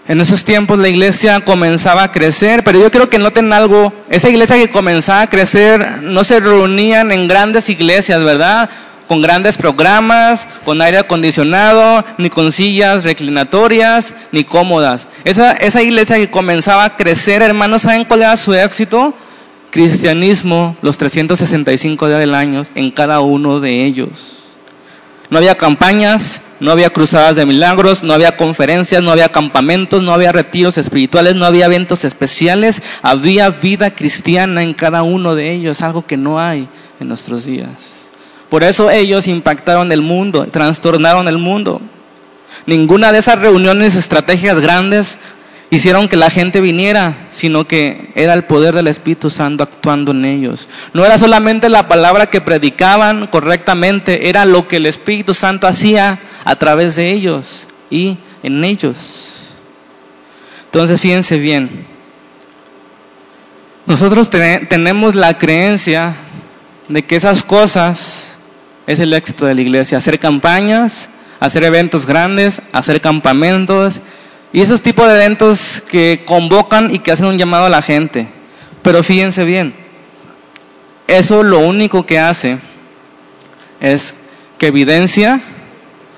En 0.08 0.20
esos 0.20 0.44
tiempos 0.44 0.78
la 0.78 0.88
iglesia 0.88 1.44
comenzaba 1.44 2.02
a 2.02 2.10
crecer, 2.10 2.64
pero 2.64 2.80
yo 2.80 2.90
creo 2.90 3.08
que 3.08 3.18
noten 3.18 3.52
algo, 3.52 3.92
esa 4.08 4.28
iglesia 4.28 4.56
que 4.56 4.68
comenzaba 4.68 5.22
a 5.22 5.26
crecer 5.28 6.02
no 6.02 6.24
se 6.24 6.40
reunían 6.40 7.12
en 7.12 7.28
grandes 7.28 7.68
iglesias, 7.68 8.20
¿verdad? 8.24 8.70
Con 9.10 9.22
grandes 9.22 9.56
programas, 9.56 10.46
con 10.64 10.80
aire 10.80 10.98
acondicionado, 10.98 12.04
ni 12.16 12.30
con 12.30 12.52
sillas 12.52 13.02
reclinatorias, 13.02 14.14
ni 14.30 14.44
cómodas. 14.44 15.08
Esa, 15.24 15.50
esa 15.50 15.82
iglesia 15.82 16.14
que 16.14 16.30
comenzaba 16.30 16.84
a 16.84 16.94
crecer, 16.94 17.42
hermanos, 17.42 17.82
¿saben 17.82 18.04
cuál 18.04 18.22
era 18.22 18.36
su 18.36 18.54
éxito? 18.54 19.12
Cristianismo, 19.72 20.76
los 20.80 20.96
365 20.96 22.06
días 22.06 22.20
del 22.20 22.36
año, 22.36 22.62
en 22.76 22.92
cada 22.92 23.18
uno 23.18 23.58
de 23.58 23.84
ellos. 23.84 24.54
No 25.28 25.38
había 25.38 25.56
campañas, 25.56 26.40
no 26.60 26.70
había 26.70 26.90
cruzadas 26.90 27.34
de 27.34 27.46
milagros, 27.46 28.04
no 28.04 28.12
había 28.12 28.36
conferencias, 28.36 29.02
no 29.02 29.10
había 29.10 29.30
campamentos, 29.30 30.04
no 30.04 30.12
había 30.12 30.30
retiros 30.30 30.78
espirituales, 30.78 31.34
no 31.34 31.46
había 31.46 31.66
eventos 31.66 32.04
especiales. 32.04 32.80
Había 33.02 33.50
vida 33.50 33.92
cristiana 33.92 34.62
en 34.62 34.72
cada 34.72 35.02
uno 35.02 35.34
de 35.34 35.52
ellos, 35.52 35.82
algo 35.82 36.06
que 36.06 36.16
no 36.16 36.38
hay 36.38 36.68
en 37.00 37.08
nuestros 37.08 37.44
días. 37.44 37.99
Por 38.50 38.64
eso 38.64 38.90
ellos 38.90 39.28
impactaron 39.28 39.92
el 39.92 40.02
mundo, 40.02 40.46
trastornaron 40.50 41.28
el 41.28 41.38
mundo. 41.38 41.80
Ninguna 42.66 43.12
de 43.12 43.20
esas 43.20 43.38
reuniones, 43.38 43.94
estrategias 43.94 44.58
grandes 44.60 45.18
hicieron 45.70 46.08
que 46.08 46.16
la 46.16 46.30
gente 46.30 46.60
viniera, 46.60 47.14
sino 47.30 47.66
que 47.66 48.10
era 48.16 48.34
el 48.34 48.44
poder 48.44 48.74
del 48.74 48.88
Espíritu 48.88 49.30
Santo 49.30 49.62
actuando 49.62 50.10
en 50.10 50.24
ellos. 50.24 50.68
No 50.92 51.04
era 51.04 51.16
solamente 51.16 51.68
la 51.68 51.86
palabra 51.86 52.26
que 52.26 52.40
predicaban 52.40 53.28
correctamente, 53.28 54.28
era 54.28 54.44
lo 54.44 54.66
que 54.66 54.76
el 54.76 54.86
Espíritu 54.86 55.32
Santo 55.32 55.68
hacía 55.68 56.18
a 56.44 56.56
través 56.56 56.96
de 56.96 57.12
ellos 57.12 57.68
y 57.88 58.18
en 58.42 58.64
ellos. 58.64 59.28
Entonces, 60.66 61.00
fíjense 61.00 61.38
bien, 61.38 61.86
nosotros 63.86 64.28
tenemos 64.28 65.14
la 65.14 65.38
creencia 65.38 66.14
de 66.88 67.04
que 67.04 67.16
esas 67.16 67.44
cosas 67.44 68.29
es 68.90 68.98
el 68.98 69.12
éxito 69.12 69.46
de 69.46 69.54
la 69.54 69.60
iglesia, 69.60 69.98
hacer 69.98 70.18
campañas, 70.18 71.10
hacer 71.38 71.62
eventos 71.62 72.06
grandes, 72.06 72.60
hacer 72.72 73.00
campamentos, 73.00 74.00
y 74.52 74.62
esos 74.62 74.82
tipos 74.82 75.06
de 75.06 75.14
eventos 75.14 75.80
que 75.88 76.24
convocan 76.26 76.92
y 76.92 76.98
que 76.98 77.12
hacen 77.12 77.26
un 77.26 77.38
llamado 77.38 77.66
a 77.66 77.70
la 77.70 77.82
gente. 77.82 78.26
Pero 78.82 79.04
fíjense 79.04 79.44
bien, 79.44 79.74
eso 81.06 81.44
lo 81.44 81.60
único 81.60 82.04
que 82.04 82.18
hace 82.18 82.58
es 83.78 84.16
que 84.58 84.66
evidencia 84.66 85.40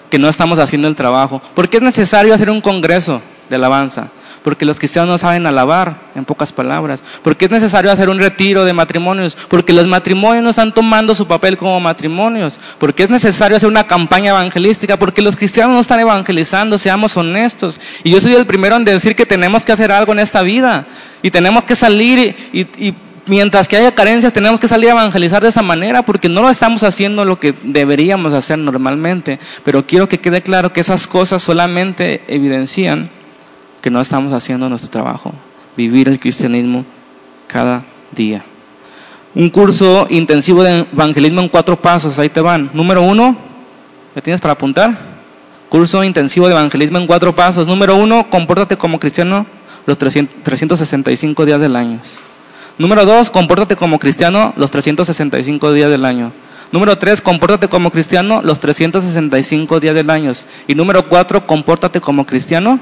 que 0.08 0.18
no 0.18 0.30
estamos 0.30 0.58
haciendo 0.58 0.88
el 0.88 0.96
trabajo. 0.96 1.42
¿Por 1.54 1.68
qué 1.68 1.76
es 1.76 1.82
necesario 1.82 2.32
hacer 2.32 2.48
un 2.48 2.62
congreso 2.62 3.20
de 3.50 3.56
alabanza? 3.56 4.08
Porque 4.42 4.64
los 4.64 4.78
cristianos 4.78 5.08
no 5.08 5.18
saben 5.18 5.46
alabar, 5.46 5.96
en 6.14 6.24
pocas 6.24 6.52
palabras, 6.52 7.02
porque 7.22 7.46
es 7.46 7.50
necesario 7.50 7.90
hacer 7.90 8.08
un 8.08 8.18
retiro 8.18 8.64
de 8.64 8.72
matrimonios, 8.72 9.36
porque 9.48 9.72
los 9.72 9.86
matrimonios 9.86 10.42
no 10.42 10.50
están 10.50 10.74
tomando 10.74 11.14
su 11.14 11.26
papel 11.26 11.56
como 11.56 11.78
matrimonios, 11.80 12.58
porque 12.78 13.04
es 13.04 13.10
necesario 13.10 13.56
hacer 13.56 13.68
una 13.68 13.86
campaña 13.86 14.30
evangelística, 14.30 14.98
porque 14.98 15.22
los 15.22 15.36
cristianos 15.36 15.74
no 15.74 15.80
están 15.80 16.00
evangelizando, 16.00 16.78
seamos 16.78 17.16
honestos. 17.16 17.80
Y 18.04 18.10
yo 18.10 18.20
soy 18.20 18.34
el 18.34 18.46
primero 18.46 18.76
en 18.76 18.84
decir 18.84 19.16
que 19.16 19.26
tenemos 19.26 19.64
que 19.64 19.72
hacer 19.72 19.92
algo 19.92 20.12
en 20.12 20.18
esta 20.18 20.42
vida 20.42 20.86
y 21.22 21.30
tenemos 21.30 21.64
que 21.64 21.76
salir 21.76 22.34
y, 22.52 22.60
y 22.60 22.94
mientras 23.26 23.68
que 23.68 23.76
haya 23.76 23.94
carencias 23.94 24.32
tenemos 24.32 24.58
que 24.58 24.68
salir 24.68 24.88
a 24.88 24.92
evangelizar 24.92 25.42
de 25.42 25.48
esa 25.48 25.62
manera 25.62 26.02
porque 26.02 26.28
no 26.28 26.42
lo 26.42 26.50
estamos 26.50 26.82
haciendo 26.82 27.24
lo 27.24 27.38
que 27.38 27.54
deberíamos 27.62 28.32
hacer 28.32 28.58
normalmente. 28.58 29.38
Pero 29.64 29.86
quiero 29.86 30.08
que 30.08 30.18
quede 30.18 30.42
claro 30.42 30.72
que 30.72 30.80
esas 30.80 31.06
cosas 31.06 31.42
solamente 31.42 32.22
evidencian 32.28 33.10
que 33.82 33.90
no 33.90 34.00
estamos 34.00 34.32
haciendo 34.32 34.68
nuestro 34.68 34.90
trabajo, 34.90 35.34
vivir 35.76 36.08
el 36.08 36.18
cristianismo 36.18 36.86
cada 37.48 37.84
día. 38.12 38.44
Un 39.34 39.50
curso 39.50 40.06
intensivo 40.08 40.62
de 40.62 40.86
evangelismo 40.92 41.40
en 41.40 41.48
cuatro 41.48 41.80
pasos, 41.80 42.18
ahí 42.18 42.28
te 42.28 42.40
van. 42.40 42.70
Número 42.72 43.02
uno, 43.02 43.36
¿me 44.14 44.22
tienes 44.22 44.40
para 44.40 44.52
apuntar? 44.52 44.96
Curso 45.68 46.04
intensivo 46.04 46.46
de 46.46 46.52
evangelismo 46.52 46.98
en 46.98 47.06
cuatro 47.06 47.34
pasos. 47.34 47.66
Número 47.66 47.96
uno, 47.96 48.28
compórtate 48.30 48.76
como 48.76 49.00
cristiano 49.00 49.46
los 49.86 49.98
365 49.98 51.44
días 51.44 51.60
del 51.60 51.76
año. 51.76 51.98
Número 52.78 53.04
dos, 53.04 53.30
compórtate 53.30 53.74
como 53.74 53.98
cristiano 53.98 54.52
los 54.56 54.70
365 54.70 55.72
días 55.72 55.90
del 55.90 56.04
año. 56.04 56.32
Número 56.72 56.96
tres, 56.96 57.20
compórtate 57.20 57.68
como 57.68 57.90
cristiano 57.90 58.40
los 58.42 58.60
365 58.60 59.80
días 59.80 59.94
del 59.94 60.08
año. 60.08 60.32
Y 60.66 60.74
número 60.74 61.06
cuatro, 61.06 61.46
compórtate 61.46 62.00
como 62.00 62.24
cristiano, 62.24 62.80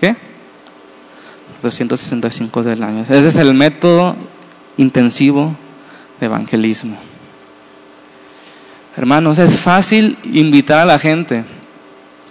¿qué? 0.00 0.16
265 1.62 2.62
del 2.62 2.82
año. 2.82 3.02
Ese 3.02 3.28
es 3.28 3.36
el 3.36 3.54
método 3.54 4.16
intensivo 4.76 5.54
de 6.20 6.26
evangelismo. 6.26 6.98
Hermanos, 8.96 9.38
es 9.38 9.58
fácil 9.58 10.18
invitar 10.24 10.80
a 10.80 10.84
la 10.84 10.98
gente, 10.98 11.44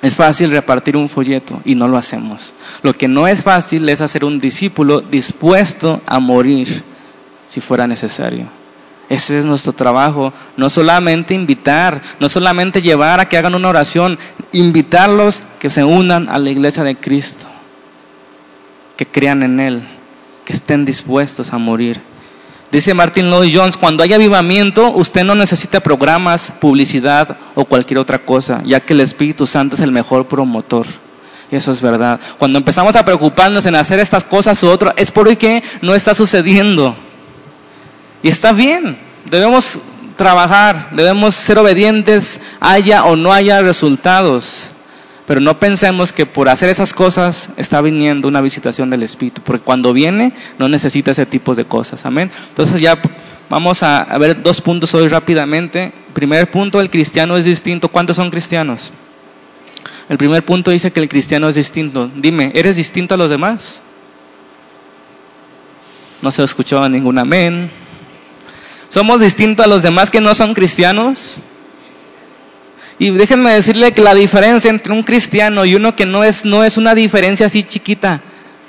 es 0.01 0.15
fácil 0.15 0.51
repartir 0.51 0.95
un 0.95 1.09
folleto 1.09 1.59
y 1.65 1.73
no 1.73 1.87
lo 1.87 1.97
hacemos. 1.97 2.53
Lo 2.83 2.93
que 2.93 3.07
no 3.07 3.27
es 3.27 3.41
fácil 3.41 3.89
es 3.89 4.01
hacer 4.01 4.23
un 4.25 4.37
discípulo 4.37 5.01
dispuesto 5.01 6.01
a 6.05 6.19
morir 6.19 6.83
si 7.47 7.61
fuera 7.61 7.87
necesario. 7.87 8.45
Ese 9.09 9.37
es 9.37 9.45
nuestro 9.45 9.73
trabajo, 9.73 10.31
no 10.55 10.69
solamente 10.69 11.33
invitar, 11.33 12.01
no 12.19 12.29
solamente 12.29 12.81
llevar 12.81 13.19
a 13.19 13.27
que 13.27 13.37
hagan 13.37 13.55
una 13.55 13.67
oración, 13.67 14.17
invitarlos 14.53 15.43
que 15.59 15.69
se 15.69 15.83
unan 15.83 16.29
a 16.29 16.39
la 16.39 16.49
iglesia 16.49 16.83
de 16.83 16.95
Cristo 16.95 17.47
que 19.01 19.07
crean 19.07 19.41
en 19.41 19.59
Él, 19.59 19.81
que 20.45 20.53
estén 20.53 20.85
dispuestos 20.85 21.53
a 21.53 21.57
morir. 21.57 21.99
Dice 22.71 22.93
Martin 22.93 23.31
Lloyd 23.31 23.51
Jones, 23.51 23.75
cuando 23.75 24.03
hay 24.03 24.13
avivamiento, 24.13 24.91
usted 24.91 25.23
no 25.23 25.33
necesita 25.33 25.79
programas, 25.79 26.53
publicidad 26.61 27.35
o 27.55 27.65
cualquier 27.65 27.97
otra 27.97 28.19
cosa, 28.19 28.61
ya 28.63 28.79
que 28.79 28.93
el 28.93 28.99
Espíritu 28.99 29.47
Santo 29.47 29.73
es 29.73 29.81
el 29.81 29.91
mejor 29.91 30.27
promotor. 30.27 30.85
Y 31.51 31.55
eso 31.55 31.71
es 31.71 31.81
verdad. 31.81 32.19
Cuando 32.37 32.59
empezamos 32.59 32.95
a 32.95 33.03
preocuparnos 33.03 33.65
en 33.65 33.73
hacer 33.73 33.97
estas 33.97 34.23
cosas 34.23 34.61
u 34.61 34.69
otras, 34.69 34.93
es 34.97 35.09
porque 35.09 35.63
no 35.81 35.95
está 35.95 36.13
sucediendo. 36.13 36.95
Y 38.21 38.29
está 38.29 38.53
bien, 38.53 38.99
debemos 39.31 39.79
trabajar, 40.15 40.89
debemos 40.91 41.33
ser 41.33 41.57
obedientes, 41.57 42.39
haya 42.59 43.05
o 43.05 43.15
no 43.15 43.33
haya 43.33 43.63
resultados. 43.63 44.75
Pero 45.31 45.39
no 45.39 45.59
pensemos 45.59 46.11
que 46.11 46.25
por 46.25 46.49
hacer 46.49 46.67
esas 46.67 46.91
cosas 46.91 47.51
está 47.55 47.79
viniendo 47.79 48.27
una 48.27 48.41
visitación 48.41 48.89
del 48.89 49.01
Espíritu, 49.01 49.41
porque 49.41 49.63
cuando 49.63 49.93
viene 49.93 50.33
no 50.59 50.67
necesita 50.67 51.11
ese 51.11 51.25
tipo 51.25 51.55
de 51.55 51.63
cosas. 51.63 52.05
Amén. 52.05 52.29
Entonces 52.49 52.81
ya 52.81 53.01
vamos 53.49 53.81
a, 53.81 54.03
ver 54.17 54.43
dos 54.43 54.59
puntos 54.59 54.93
hoy 54.93 55.07
rápidamente. 55.07 55.93
Primer 56.13 56.51
punto, 56.51 56.81
el 56.81 56.89
cristiano 56.89 57.37
es 57.37 57.45
distinto. 57.45 57.87
¿Cuántos 57.87 58.17
son 58.17 58.29
cristianos? 58.29 58.91
El 60.09 60.17
primer 60.17 60.43
punto 60.43 60.69
dice 60.69 60.91
que 60.91 60.99
el 60.99 61.07
cristiano 61.07 61.47
es 61.47 61.55
distinto. 61.55 62.11
Dime, 62.13 62.51
¿eres 62.53 62.75
distinto 62.75 63.15
a 63.15 63.17
los 63.17 63.29
demás? 63.29 63.83
No 66.21 66.29
se 66.31 66.43
escuchó 66.43 66.89
ningún 66.89 67.17
amén. 67.17 67.71
¿Somos 68.89 69.21
distintos 69.21 69.65
a 69.65 69.69
los 69.69 69.81
demás 69.81 70.09
que 70.09 70.19
no 70.19 70.35
son 70.35 70.53
cristianos? 70.53 71.39
Y 73.01 73.09
déjenme 73.09 73.51
decirle 73.51 73.93
que 73.93 74.03
la 74.03 74.13
diferencia 74.13 74.69
entre 74.69 74.93
un 74.93 75.01
cristiano 75.01 75.65
y 75.65 75.73
uno 75.73 75.95
que 75.95 76.05
no 76.05 76.23
es, 76.23 76.45
no 76.45 76.63
es 76.63 76.77
una 76.77 76.93
diferencia 76.93 77.47
así 77.47 77.63
chiquita, 77.63 78.21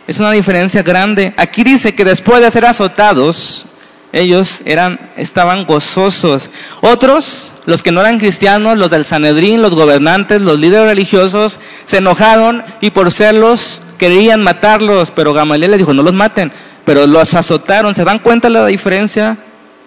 es 0.07 0.21
una 0.21 0.31
diferencia 0.31 0.83
grande. 0.83 1.35
Aquí 1.37 1.63
dice 1.65 1.95
que 1.95 2.07
después 2.07 2.41
de 2.41 2.51
ser 2.51 2.65
azotados, 2.65 3.67
ellos 4.11 4.63
eran, 4.65 4.99
estaban 5.19 5.67
gozosos. 5.67 6.49
Otros, 6.81 7.53
los 7.67 7.83
que 7.83 7.93
no 7.93 8.01
eran 8.01 8.19
cristianos, 8.19 8.79
los 8.79 8.91
del 8.91 9.05
Sanedrín, 9.05 9.61
los 9.61 9.75
gobernantes, 9.75 10.41
los 10.41 10.59
líderes 10.59 10.87
religiosos, 10.87 11.61
se 11.85 11.99
enojaron 11.99 12.65
y 12.81 12.89
por 12.89 13.13
serlos 13.13 13.83
querían 13.99 14.43
matarlos, 14.43 15.11
pero 15.11 15.35
Gamaliel 15.35 15.73
les 15.73 15.81
dijo, 15.81 15.93
no 15.93 16.03
los 16.03 16.15
maten, 16.15 16.55
pero 16.87 17.07
los 17.07 17.35
azotaron. 17.35 17.95
¿Se 17.95 18.05
dan 18.05 18.19
cuenta 18.19 18.49
de 18.49 18.55
la 18.55 18.67
diferencia 18.67 19.37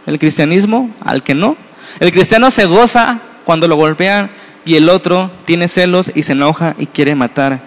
el 0.06 0.20
cristianismo 0.20 0.92
al 1.04 1.24
que 1.24 1.34
no? 1.34 1.58
El 2.00 2.12
cristiano 2.12 2.52
se 2.52 2.66
goza 2.66 3.22
cuando 3.46 3.68
lo 3.68 3.76
golpean 3.76 4.30
y 4.66 4.76
el 4.76 4.90
otro 4.90 5.32
tiene 5.46 5.68
celos 5.68 6.12
y 6.14 6.24
se 6.24 6.34
enoja 6.34 6.76
y 6.78 6.88
quiere 6.88 7.16
matar. 7.16 7.60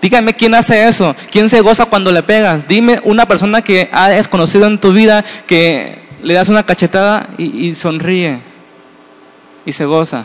Dígame 0.00 0.34
quién 0.34 0.54
hace 0.54 0.88
eso, 0.88 1.14
quién 1.30 1.48
se 1.48 1.60
goza 1.60 1.86
cuando 1.86 2.12
le 2.12 2.22
pegas. 2.22 2.68
Dime 2.68 3.00
una 3.04 3.26
persona 3.26 3.62
que 3.62 3.88
has 3.92 4.28
conocido 4.28 4.66
en 4.66 4.78
tu 4.78 4.92
vida 4.92 5.24
que 5.46 5.98
le 6.22 6.34
das 6.34 6.48
una 6.48 6.62
cachetada 6.62 7.28
y, 7.38 7.74
sonríe 7.74 8.38
y 9.66 9.72
se 9.72 9.84
goza. 9.84 10.24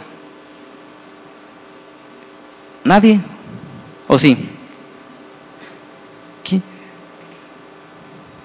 Nadie. 2.84 3.20
¿O 4.08 4.18
sí? 4.18 4.38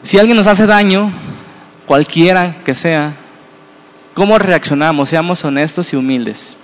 Si 0.05 0.19
alguien 0.19 0.37
nos 0.37 0.47
hace 0.47 0.67
daño, 0.67 1.11
cualquiera 1.87 2.57
que 2.63 2.75
sea, 2.75 3.15
¿cómo 4.15 4.39
reaccionamos? 4.39 5.11
Seamos 5.11 5.45
honestos 5.45 5.93
y 5.93 5.97
humildes. 5.97 6.57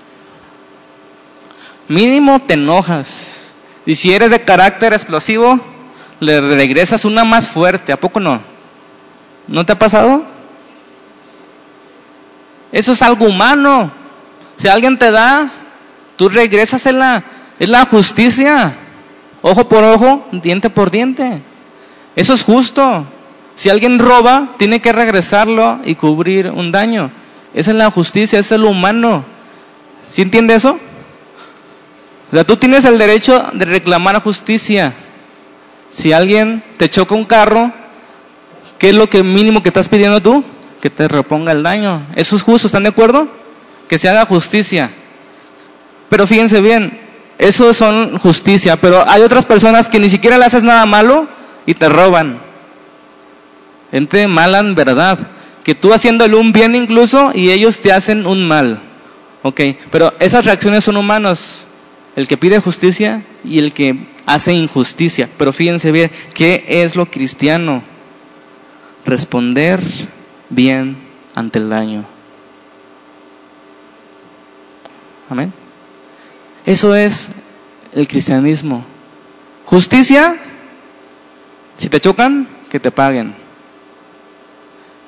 Mínimo 1.88 2.40
te 2.40 2.54
enojas. 2.54 3.52
Y 3.84 3.96
si 3.96 4.12
eres 4.12 4.30
de 4.30 4.40
carácter 4.40 4.92
explosivo, 4.92 5.60
le 6.20 6.40
regresas 6.40 7.04
una 7.04 7.24
más 7.24 7.48
fuerte. 7.48 7.92
¿A 7.92 7.98
poco 7.98 8.20
no? 8.20 8.40
¿No 9.48 9.66
te 9.66 9.72
ha 9.72 9.78
pasado? 9.78 10.22
Eso 12.72 12.92
es 12.92 13.02
algo 13.02 13.26
humano. 13.26 13.90
Si 14.56 14.68
alguien 14.68 14.98
te 14.98 15.10
da, 15.10 15.50
tú 16.16 16.28
regresas 16.28 16.86
en 16.86 16.98
la, 17.00 17.24
es 17.58 17.68
la 17.68 17.84
justicia. 17.86 18.74
Ojo 19.42 19.68
por 19.68 19.82
ojo, 19.82 20.28
diente 20.32 20.70
por 20.70 20.90
diente. 20.90 21.42
Eso 22.14 22.34
es 22.34 22.44
justo. 22.44 23.06
Si 23.54 23.68
alguien 23.68 23.98
roba, 23.98 24.50
tiene 24.58 24.80
que 24.80 24.92
regresarlo 24.92 25.80
y 25.84 25.94
cubrir 25.94 26.48
un 26.50 26.70
daño. 26.70 27.10
Esa 27.54 27.70
es 27.72 27.76
la 27.76 27.90
justicia, 27.90 28.38
es 28.38 28.50
lo 28.52 28.70
humano. 28.70 29.24
¿Sí 30.02 30.22
entiende 30.22 30.54
eso? 30.54 30.78
O 32.30 32.34
sea, 32.34 32.44
tú 32.44 32.56
tienes 32.56 32.84
el 32.84 32.98
derecho 32.98 33.50
de 33.52 33.64
reclamar 33.64 34.22
justicia. 34.22 34.94
Si 35.90 36.12
alguien 36.12 36.62
te 36.76 36.88
choca 36.88 37.14
un 37.14 37.24
carro, 37.24 37.72
¿qué 38.78 38.90
es 38.90 38.94
lo 38.94 39.10
que 39.10 39.24
mínimo 39.24 39.62
que 39.62 39.70
estás 39.70 39.88
pidiendo 39.88 40.22
tú? 40.22 40.44
Que 40.80 40.90
te 40.90 41.08
reponga 41.08 41.52
el 41.52 41.64
daño. 41.64 42.02
Eso 42.14 42.36
es 42.36 42.42
justo, 42.42 42.68
¿están 42.68 42.84
de 42.84 42.90
acuerdo? 42.90 43.28
Que 43.88 43.98
se 43.98 44.08
haga 44.08 44.26
justicia. 44.26 44.90
Pero 46.08 46.26
fíjense 46.26 46.60
bien, 46.60 47.00
eso 47.38 47.72
son 47.74 48.18
justicia, 48.18 48.76
pero 48.80 49.08
hay 49.08 49.22
otras 49.22 49.46
personas 49.46 49.88
que 49.88 49.98
ni 49.98 50.08
siquiera 50.08 50.38
le 50.38 50.44
haces 50.44 50.62
nada 50.62 50.86
malo 50.86 51.26
y 51.66 51.74
te 51.74 51.88
roban. 51.88 52.40
Gente 53.90 54.28
mala 54.28 54.60
en 54.60 54.74
verdad, 54.74 55.18
que 55.64 55.74
tú 55.74 55.92
haciéndole 55.92 56.36
un 56.36 56.52
bien 56.52 56.74
incluso 56.74 57.32
y 57.34 57.50
ellos 57.50 57.80
te 57.80 57.92
hacen 57.92 58.26
un 58.26 58.46
mal. 58.46 58.80
Ok, 59.42 59.60
pero 59.90 60.12
esas 60.18 60.44
reacciones 60.44 60.84
son 60.84 60.96
humanas 60.96 61.66
el 62.16 62.28
que 62.28 62.36
pide 62.36 62.60
justicia 62.60 63.24
y 63.44 63.58
el 63.58 63.72
que 63.72 64.06
hace 64.26 64.52
injusticia. 64.52 65.28
Pero 65.38 65.52
fíjense 65.52 65.92
bien, 65.92 66.10
¿qué 66.34 66.64
es 66.66 66.96
lo 66.96 67.06
cristiano? 67.06 67.82
Responder 69.04 69.80
bien 70.50 70.96
ante 71.34 71.58
el 71.58 71.70
daño. 71.70 72.04
Amén. 75.28 75.52
Eso 76.66 76.94
es 76.94 77.30
el 77.94 78.06
cristianismo. 78.08 78.84
Justicia, 79.64 80.36
si 81.78 81.88
te 81.88 82.00
chocan, 82.00 82.48
que 82.68 82.80
te 82.80 82.90
paguen. 82.90 83.34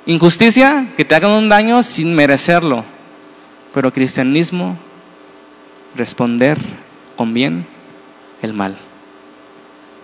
Injusticia, 0.06 0.88
que 0.96 1.04
te 1.04 1.14
hagan 1.14 1.30
un 1.30 1.48
daño 1.48 1.82
sin 1.82 2.14
merecerlo. 2.14 2.84
Pero 3.72 3.92
cristianismo, 3.92 4.76
responder 5.94 6.58
con 7.16 7.32
bien 7.34 7.66
el 8.42 8.52
mal. 8.52 8.78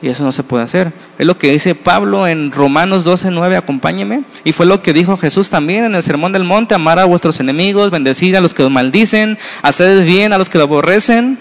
Y 0.00 0.08
eso 0.08 0.22
no 0.22 0.30
se 0.30 0.44
puede 0.44 0.62
hacer. 0.62 0.92
Es 1.18 1.26
lo 1.26 1.36
que 1.36 1.50
dice 1.50 1.74
Pablo 1.74 2.28
en 2.28 2.52
Romanos 2.52 3.02
12, 3.02 3.32
9, 3.32 3.56
acompáñeme. 3.56 4.22
Y 4.44 4.52
fue 4.52 4.64
lo 4.64 4.80
que 4.80 4.92
dijo 4.92 5.16
Jesús 5.16 5.50
también 5.50 5.84
en 5.84 5.94
el 5.96 6.04
Sermón 6.04 6.32
del 6.32 6.44
Monte, 6.44 6.76
amar 6.76 7.00
a 7.00 7.04
vuestros 7.04 7.40
enemigos, 7.40 7.90
bendecir 7.90 8.36
a 8.36 8.40
los 8.40 8.54
que 8.54 8.62
os 8.62 8.70
maldicen, 8.70 9.38
hacer 9.62 10.04
bien 10.04 10.32
a 10.32 10.38
los 10.38 10.48
que 10.48 10.58
lo 10.58 10.64
aborrecen. 10.64 11.38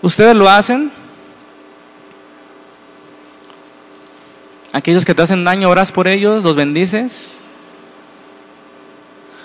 ¿Ustedes 0.00 0.34
lo 0.34 0.48
hacen? 0.48 0.90
Aquellos 4.74 5.04
que 5.04 5.14
te 5.14 5.22
hacen 5.22 5.44
daño, 5.44 5.68
oras 5.68 5.92
por 5.92 6.08
ellos, 6.08 6.42
los 6.42 6.56
bendices. 6.56 7.40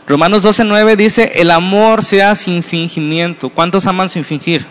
Romanos 0.08 0.44
12.9 0.44 0.96
dice, 0.96 1.34
el 1.36 1.52
amor 1.52 2.04
sea 2.04 2.34
sin 2.34 2.64
fingimiento. 2.64 3.50
¿Cuántos 3.50 3.86
aman 3.86 4.10
sin 4.10 4.24
fingir? 4.24 4.66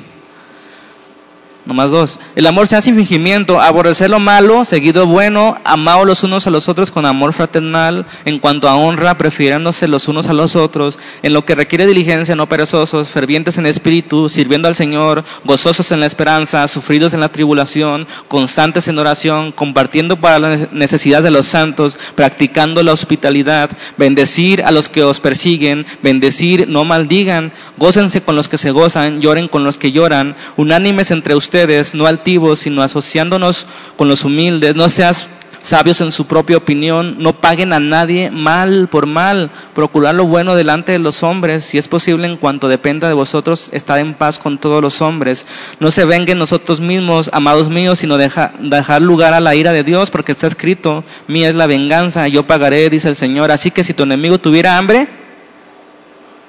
Nomás 1.68 1.90
dos. 1.90 2.18
El 2.35 2.46
amor 2.46 2.66
sea 2.66 2.81
sin 2.81 2.96
fingimiento, 2.96 3.61
aborrecer 3.61 4.09
lo 4.09 4.20
malo, 4.20 4.64
seguido 4.64 5.07
bueno, 5.07 5.59
amados 5.64 6.07
los 6.07 6.24
unos 6.24 6.46
a 6.46 6.50
los 6.50 6.66
otros 6.66 6.90
con 6.90 7.04
amor 7.04 7.35
fraternal, 7.35 8.07
en 8.24 8.38
cuanto 8.38 8.70
a 8.70 8.76
honra, 8.76 9.18
prefiriéndose 9.18 9.87
los 9.87 10.09
unos 10.09 10.28
a 10.28 10.33
los 10.33 10.57
otros, 10.57 10.98
en 11.22 11.35
lo 11.35 11.44
que 11.44 11.54
requiere 11.54 11.87
diligencia, 11.87 12.35
no 12.35 12.48
perezosos, 12.48 13.11
fervientes 13.11 13.59
en 13.59 13.66
espíritu, 13.66 14.31
sirviendo 14.31 14.66
al 14.66 14.76
Señor, 14.76 15.24
gozosos 15.44 15.92
en 15.92 16.00
la 16.00 16.07
esperanza, 16.07 16.66
sufridos 16.68 17.12
en 17.12 17.20
la 17.20 17.28
tribulación, 17.28 18.07
constantes 18.28 18.88
en 18.88 18.98
oración, 18.98 19.52
compartiendo 19.52 20.16
para 20.16 20.38
la 20.38 20.68
necesidad 20.72 21.22
de 21.22 21.31
los 21.31 21.48
santos, 21.48 21.98
practicando 22.14 22.83
la 22.83 22.94
hospitalidad, 22.94 23.68
bendecir 23.98 24.62
a 24.62 24.70
los 24.70 24.88
que 24.88 25.04
os 25.04 25.20
persiguen, 25.20 25.85
bendecir, 26.02 26.66
no 26.66 26.87
maldigan, 26.87 27.52
gócense 27.76 28.22
con 28.22 28.37
los 28.37 28.48
que 28.48 28.57
se 28.57 28.70
gozan, 28.70 29.20
lloren 29.20 29.48
con 29.48 29.64
los 29.64 29.76
que 29.76 29.92
lloran, 29.92 30.35
unánimes 30.57 31.11
entre 31.11 31.35
ustedes, 31.35 31.58
no 31.94 32.07
altivos, 32.07 32.61
sino 32.61 32.83
asociándonos 32.83 33.66
con 33.97 34.09
los 34.09 34.25
humildes. 34.25 34.77
No 34.77 34.88
seas 34.88 35.29
sabios 35.62 36.01
en 36.01 36.12
su 36.12 36.27
propia 36.27 36.57
opinión, 36.57 37.16
no 37.18 37.40
paguen 37.40 37.73
a 37.73 37.81
nadie 37.81 38.31
mal 38.31 38.88
por 38.88 39.07
mal, 39.07 39.51
procurar 39.75 40.14
lo 40.14 40.25
bueno 40.25 40.55
delante 40.55 40.92
de 40.92 40.99
los 40.99 41.23
hombres, 41.23 41.64
si 41.64 41.79
es 41.79 41.88
posible 41.88 42.27
en 42.27 42.37
cuanto 42.37 42.68
dependa 42.68 43.09
de 43.09 43.14
vosotros, 43.14 43.68
estad 43.73 43.99
en 43.99 44.14
paz 44.14 44.38
con 44.38 44.59
todos 44.59 44.81
los 44.83 45.03
hombres. 45.03 45.47
No 45.81 45.90
se 45.90 46.05
venguen 46.05 46.38
nosotros 46.38 46.81
mismos, 46.81 47.31
amados 47.33 47.68
míos, 47.68 47.99
sino 47.99 48.16
deja, 48.16 48.53
dejar 48.61 49.03
lugar 49.03 49.35
a 49.35 49.40
la 49.40 49.55
ira 49.55 49.73
de 49.73 49.85
Dios, 49.85 50.11
porque 50.11 50.33
está 50.33 50.47
escrito, 50.47 51.05
mía 51.27 51.49
es 51.49 51.55
la 51.55 51.66
venganza, 51.66 52.29
yo 52.29 52.47
pagaré, 52.47 52.88
dice 52.88 53.09
el 53.09 53.16
Señor. 53.16 53.51
Así 53.51 53.71
que 53.71 53.85
si 53.85 53.94
tu 53.94 54.05
enemigo 54.05 54.38
tuviera 54.38 54.79
hambre, 54.79 55.09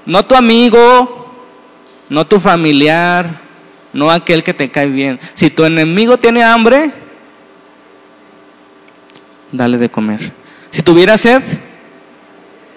no 0.06 0.24
tu 0.24 0.36
amigo, 0.36 1.34
no 2.10 2.26
tu 2.26 2.40
familiar, 2.40 3.49
no 3.94 4.12
aquel 4.12 4.44
que 4.44 4.54
te 4.54 4.70
cae 4.70 4.88
bien. 4.88 5.20
Si 5.34 5.50
tu 5.50 5.66
enemigo 5.66 6.18
tiene 6.18 6.44
hambre, 6.44 6.92
dale 9.52 9.78
de 9.78 9.90
comer. 9.90 10.32
Si 10.70 10.82
tuviera 10.82 11.18
sed, 11.18 11.42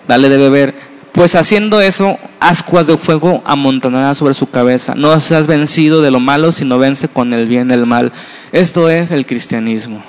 dale 0.09 0.29
de 0.29 0.39
beber. 0.39 0.93
Pues 1.13 1.35
haciendo 1.35 1.81
eso, 1.83 2.19
ascuas 2.41 2.87
de 2.87 2.97
fuego 2.97 3.43
amontonadas 3.45 4.17
sobre 4.17 4.33
su 4.33 4.47
cabeza. 4.47 4.95
No 4.95 5.19
seas 5.21 5.47
vencido 5.47 6.01
de 6.01 6.11
lo 6.11 6.21
malo, 6.21 6.53
sino 6.53 6.79
vence 6.79 7.09
con 7.09 7.35
el 7.35 7.47
bien 7.47 7.71
el 7.71 7.85
mal. 7.85 8.13
Esto 8.51 8.89
es 8.89 9.11
el 9.11 9.27
cristianismo. 9.27 10.03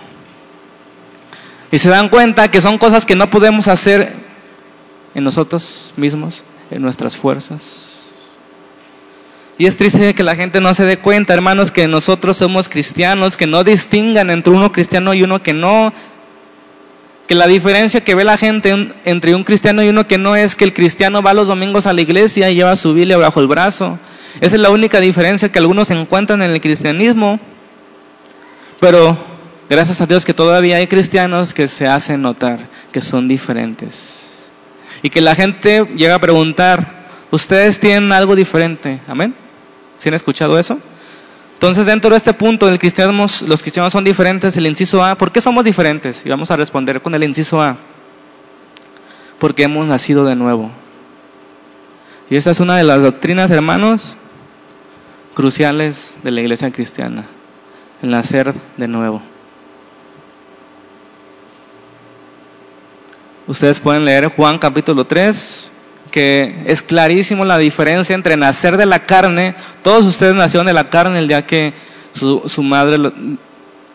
Y 1.72 1.80
se 1.80 1.90
dan 1.90 2.08
cuenta 2.08 2.50
que 2.50 2.62
son 2.62 2.78
cosas 2.78 3.06
que 3.06 3.16
no 3.16 3.30
podemos 3.30 3.68
hacer 3.68 4.14
en 5.14 5.24
nosotros 5.24 5.94
mismos, 5.98 6.44
en 6.72 6.82
nuestras 6.82 7.18
fuerzas. 7.18 7.93
Y 9.58 9.68
es 9.68 9.78
triste 9.78 10.16
que 10.16 10.24
la 10.24 10.36
gente 10.36 10.62
no 10.62 10.74
se 10.74 10.86
dé 10.86 10.98
cuenta, 10.98 11.34
hermanos, 11.34 11.72
que 11.72 11.88
nosotros 11.88 12.38
somos 12.38 12.70
cristianos, 12.70 13.38
que 13.38 13.46
no 13.46 13.64
distingan 13.64 14.32
entre 14.32 14.52
uno 14.52 14.72
cristiano 14.72 15.14
y 15.14 15.22
uno 15.22 15.44
que 15.44 15.54
no. 15.54 15.94
Que 17.28 17.36
la 17.36 17.48
diferencia 17.48 18.02
que 18.02 18.16
ve 18.16 18.24
la 18.24 18.38
gente 18.38 18.92
entre 19.06 19.36
un 19.36 19.44
cristiano 19.44 19.84
y 19.84 19.90
uno 19.90 20.08
que 20.08 20.18
no 20.18 20.36
es 20.36 20.56
que 20.56 20.66
el 20.66 20.74
cristiano 20.74 21.22
va 21.22 21.34
los 21.34 21.48
domingos 21.48 21.86
a 21.86 21.94
la 21.94 22.02
iglesia 22.02 22.50
y 22.50 22.56
lleva 22.56 22.76
su 22.76 22.94
Biblia 22.94 23.18
bajo 23.18 23.40
el 23.40 23.48
brazo. 23.48 24.00
Esa 24.42 24.56
es 24.56 24.62
la 24.62 24.72
única 24.72 25.00
diferencia 25.00 25.52
que 25.52 25.60
algunos 25.60 25.92
encuentran 25.92 26.42
en 26.42 26.52
el 26.52 26.60
cristianismo. 26.60 27.40
Pero 28.80 29.18
gracias 29.70 30.02
a 30.02 30.08
Dios 30.08 30.26
que 30.26 30.34
todavía 30.34 30.78
hay 30.78 30.88
cristianos 30.88 31.54
que 31.54 31.68
se 31.68 31.88
hacen 31.88 32.24
notar 32.24 32.68
que 32.92 33.02
son 33.02 33.28
diferentes. 33.28 34.50
Y 35.04 35.12
que 35.12 35.22
la 35.22 35.36
gente 35.36 35.86
llega 35.96 36.16
a 36.16 36.20
preguntar, 36.20 37.06
¿ustedes 37.30 37.80
tienen 37.80 38.12
algo 38.12 38.36
diferente? 38.36 39.00
Amén. 39.08 39.43
¿Sí 40.04 40.10
han 40.10 40.16
escuchado 40.16 40.60
eso? 40.60 40.80
Entonces, 41.54 41.86
dentro 41.86 42.10
de 42.10 42.18
este 42.18 42.34
punto 42.34 42.66
del 42.66 42.78
cristianismo, 42.78 43.26
los 43.48 43.62
cristianos 43.62 43.94
son 43.94 44.04
diferentes. 44.04 44.58
El 44.58 44.68
inciso 44.68 45.02
A, 45.02 45.16
¿por 45.16 45.32
qué 45.32 45.40
somos 45.40 45.64
diferentes? 45.64 46.26
Y 46.26 46.30
vamos 46.30 46.52
a 46.52 46.58
responder 46.58 47.02
con 47.02 47.16
el 47.16 47.24
inciso 47.24 47.62
A. 47.62 47.78
porque 49.40 49.64
hemos 49.64 49.88
nacido 49.88 50.26
de 50.26 50.36
nuevo. 50.36 50.72
Y 52.30 52.36
esta 52.36 52.52
es 52.52 52.60
una 52.60 52.76
de 52.76 52.84
las 52.84 53.02
doctrinas, 53.02 53.50
hermanos, 53.50 54.18
cruciales 55.36 56.18
de 56.22 56.32
la 56.32 56.42
iglesia 56.42 56.70
cristiana, 56.70 57.24
el 58.02 58.10
nacer 58.10 58.54
de 58.76 58.88
nuevo. 58.90 59.22
Ustedes 63.48 63.80
pueden 63.80 64.04
leer 64.04 64.28
Juan 64.28 64.60
capítulo 64.60 65.06
3, 65.06 65.72
que 66.14 66.54
es 66.68 66.84
clarísimo 66.84 67.44
la 67.44 67.58
diferencia 67.58 68.14
entre 68.14 68.38
nacer 68.38 68.78
de 68.78 68.86
la 68.86 69.02
carne. 69.02 69.56
Todos 69.82 70.06
ustedes 70.06 70.36
nacieron 70.36 70.68
de 70.68 70.74
la 70.74 70.84
carne 70.84 71.18
el 71.18 71.28
día 71.28 71.44
que 71.48 71.74
su, 72.12 72.44
su 72.46 72.62
madre 72.62 73.00
lo, 73.00 73.12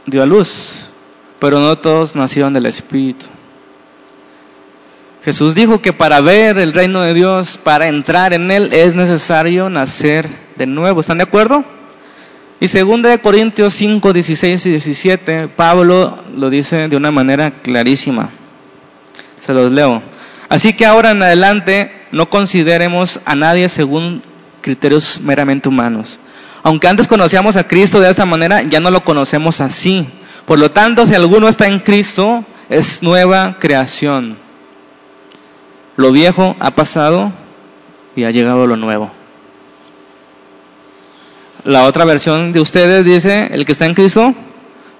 dio 0.05 0.25
a 0.25 0.27
luz, 0.27 0.91
pero 1.39 1.61
no 1.61 1.79
todos 1.79 2.17
nacieron 2.17 2.53
del 2.53 2.67
Espíritu. 2.67 3.27
Jesús 5.25 5.55
dijo 5.55 5.81
que 5.81 5.93
para 5.93 6.21
ver 6.21 6.59
el 6.59 6.73
reino 6.73 7.03
de 7.03 7.15
Dios, 7.15 7.57
para 7.57 7.87
entrar 7.87 8.33
en 8.33 8.51
él, 8.51 8.73
es 8.73 8.97
necesario 8.97 9.71
nacer 9.71 10.29
de 10.57 10.67
nuevo. 10.67 11.01
¿Están 11.01 11.19
de 11.19 11.25
acuerdo? 11.25 11.65
Y 12.59 12.67
2 12.67 13.03
de 13.03 13.21
Corintios 13.21 13.75
5, 13.75 14.13
16 14.13 14.67
y 14.67 14.71
17, 14.71 15.47
Pablo 15.47 16.19
lo 16.35 16.51
dice 16.51 16.89
de 16.89 16.97
una 16.97 17.13
manera 17.13 17.53
clarísima. 17.63 18.31
Se 19.39 19.55
los 19.55 19.71
leo. 19.71 20.03
Así 20.49 20.73
que 20.73 20.85
ahora 20.85 21.13
en 21.13 21.23
adelante 21.23 21.98
no 22.12 22.31
consideremos 22.31 23.21
a 23.25 23.35
nadie 23.35 23.68
según 23.68 24.23
criterios 24.61 25.21
meramente 25.21 25.68
humanos. 25.68 26.21
Aunque 26.62 26.88
antes 26.88 27.09
conocíamos 27.09 27.57
a 27.57 27.66
Cristo 27.66 28.01
de 28.01 28.11
esta 28.11 28.27
manera, 28.27 28.62
ya 28.62 28.81
no 28.81 28.90
lo 28.90 29.03
conocemos 29.03 29.61
así. 29.61 30.09
Por 30.44 30.59
lo 30.59 30.71
tanto, 30.71 31.07
si 31.07 31.14
alguno 31.14 31.49
está 31.49 31.68
en 31.68 31.79
Cristo, 31.79 32.44
es 32.68 33.03
nueva 33.03 33.57
creación. 33.59 34.38
Lo 35.97 36.12
viejo 36.12 36.57
ha 36.61 36.71
pasado 36.73 37.33
y 38.14 38.25
ha 38.25 38.31
llegado 38.31 38.66
lo 38.66 38.77
nuevo. 38.77 39.11
La 41.64 41.85
otra 41.85 42.05
versión 42.05 42.53
de 42.53 42.61
ustedes 42.61 43.05
dice, 43.05 43.49
el 43.53 43.64
que 43.64 43.73
está 43.73 43.87
en 43.87 43.94
Cristo, 43.94 44.35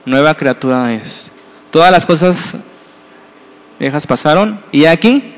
nueva 0.05 0.35
criatura 0.35 0.93
es. 0.93 1.31
Todas 1.71 1.91
las 1.93 2.05
cosas 2.05 2.57
viejas 3.79 4.07
pasaron 4.07 4.61
y 4.73 4.87
aquí 4.87 5.38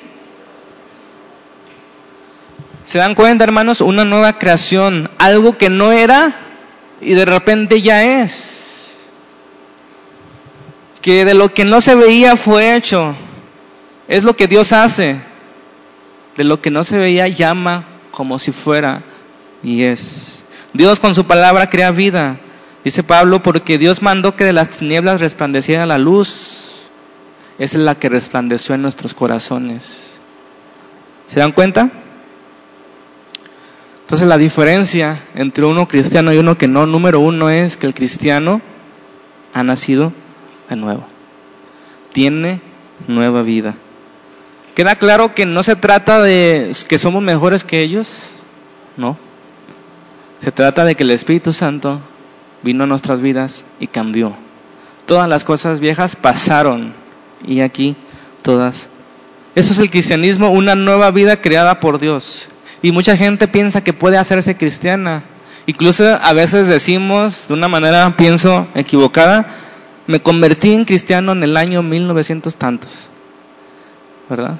¿Se 2.90 2.98
dan 2.98 3.14
cuenta, 3.14 3.44
hermanos? 3.44 3.82
Una 3.82 4.04
nueva 4.04 4.36
creación, 4.36 5.10
algo 5.18 5.56
que 5.56 5.70
no 5.70 5.92
era 5.92 6.34
y 7.00 7.14
de 7.14 7.24
repente 7.24 7.80
ya 7.82 8.20
es. 8.20 9.10
Que 11.00 11.24
de 11.24 11.34
lo 11.34 11.54
que 11.54 11.64
no 11.64 11.80
se 11.80 11.94
veía 11.94 12.34
fue 12.34 12.74
hecho. 12.74 13.14
Es 14.08 14.24
lo 14.24 14.34
que 14.34 14.48
Dios 14.48 14.72
hace. 14.72 15.20
De 16.36 16.42
lo 16.42 16.60
que 16.60 16.72
no 16.72 16.82
se 16.82 16.98
veía 16.98 17.28
llama 17.28 17.84
como 18.10 18.40
si 18.40 18.50
fuera 18.50 19.04
y 19.62 19.84
es. 19.84 20.44
Dios 20.72 20.98
con 20.98 21.14
su 21.14 21.26
palabra 21.28 21.70
crea 21.70 21.92
vida. 21.92 22.40
Dice 22.82 23.04
Pablo, 23.04 23.40
porque 23.40 23.78
Dios 23.78 24.02
mandó 24.02 24.34
que 24.34 24.42
de 24.42 24.52
las 24.52 24.68
tinieblas 24.68 25.20
resplandeciera 25.20 25.86
la 25.86 25.98
luz. 25.98 26.88
Esa 27.60 27.78
es 27.78 27.84
la 27.84 27.94
que 27.94 28.08
resplandeció 28.08 28.74
en 28.74 28.82
nuestros 28.82 29.14
corazones. 29.14 30.18
¿Se 31.28 31.38
dan 31.38 31.52
cuenta? 31.52 31.88
Entonces 34.10 34.26
la 34.26 34.38
diferencia 34.38 35.20
entre 35.36 35.64
uno 35.64 35.86
cristiano 35.86 36.32
y 36.32 36.38
uno 36.38 36.58
que 36.58 36.66
no, 36.66 36.84
número 36.84 37.20
uno 37.20 37.48
es 37.48 37.76
que 37.76 37.86
el 37.86 37.94
cristiano 37.94 38.60
ha 39.54 39.62
nacido 39.62 40.12
de 40.68 40.74
nuevo. 40.74 41.06
Tiene 42.12 42.60
nueva 43.06 43.42
vida. 43.42 43.76
¿Queda 44.74 44.96
claro 44.96 45.32
que 45.32 45.46
no 45.46 45.62
se 45.62 45.76
trata 45.76 46.20
de 46.20 46.72
que 46.88 46.98
somos 46.98 47.22
mejores 47.22 47.62
que 47.62 47.82
ellos? 47.82 48.40
No. 48.96 49.16
Se 50.40 50.50
trata 50.50 50.84
de 50.84 50.96
que 50.96 51.04
el 51.04 51.12
Espíritu 51.12 51.52
Santo 51.52 52.00
vino 52.64 52.82
a 52.82 52.88
nuestras 52.88 53.20
vidas 53.20 53.64
y 53.78 53.86
cambió. 53.86 54.32
Todas 55.06 55.28
las 55.28 55.44
cosas 55.44 55.78
viejas 55.78 56.16
pasaron 56.16 56.94
y 57.46 57.60
aquí 57.60 57.94
todas. 58.42 58.88
Eso 59.54 59.72
es 59.72 59.78
el 59.78 59.88
cristianismo, 59.88 60.50
una 60.50 60.74
nueva 60.74 61.12
vida 61.12 61.40
creada 61.40 61.78
por 61.78 62.00
Dios. 62.00 62.48
Y 62.82 62.92
mucha 62.92 63.16
gente 63.16 63.48
piensa 63.48 63.82
que 63.82 63.92
puede 63.92 64.16
hacerse 64.16 64.56
cristiana. 64.56 65.22
Incluso 65.66 66.04
a 66.04 66.32
veces 66.32 66.66
decimos, 66.66 67.46
de 67.48 67.54
una 67.54 67.68
manera, 67.68 68.16
pienso, 68.16 68.66
equivocada, 68.74 69.46
me 70.06 70.20
convertí 70.20 70.72
en 70.72 70.84
cristiano 70.84 71.32
en 71.32 71.42
el 71.42 71.56
año 71.56 71.82
1900 71.82 72.56
tantos. 72.56 73.10
¿Verdad? 74.28 74.58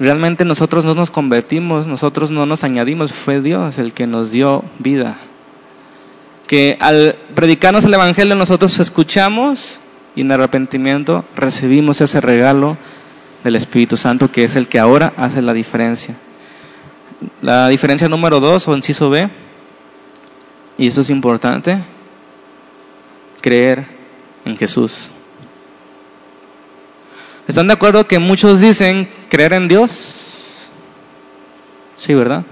Realmente 0.00 0.44
nosotros 0.44 0.84
no 0.84 0.94
nos 0.94 1.10
convertimos, 1.10 1.86
nosotros 1.86 2.30
no 2.30 2.46
nos 2.46 2.64
añadimos, 2.64 3.12
fue 3.12 3.40
Dios 3.40 3.78
el 3.78 3.92
que 3.92 4.06
nos 4.06 4.32
dio 4.32 4.64
vida. 4.78 5.16
Que 6.46 6.76
al 6.80 7.16
predicarnos 7.34 7.84
el 7.84 7.94
Evangelio 7.94 8.34
nosotros 8.34 8.80
escuchamos 8.80 9.80
y 10.16 10.22
en 10.22 10.32
arrepentimiento 10.32 11.24
recibimos 11.36 12.00
ese 12.00 12.20
regalo 12.20 12.76
del 13.44 13.56
Espíritu 13.56 13.96
Santo 13.96 14.32
que 14.32 14.44
es 14.44 14.56
el 14.56 14.68
que 14.68 14.78
ahora 14.78 15.12
hace 15.16 15.42
la 15.42 15.52
diferencia. 15.52 16.16
La 17.42 17.68
diferencia 17.68 18.08
número 18.08 18.40
dos 18.40 18.66
o 18.68 18.74
inciso 18.74 19.10
B, 19.10 19.28
y 20.78 20.86
esto 20.86 21.02
es 21.02 21.10
importante, 21.10 21.78
creer 23.40 23.86
en 24.44 24.56
Jesús. 24.56 25.10
¿Están 27.46 27.66
de 27.66 27.74
acuerdo 27.74 28.06
que 28.06 28.18
muchos 28.18 28.60
dicen 28.60 29.08
creer 29.28 29.52
en 29.54 29.68
Dios? 29.68 30.70
Sí, 31.96 32.14
¿verdad? 32.14 32.44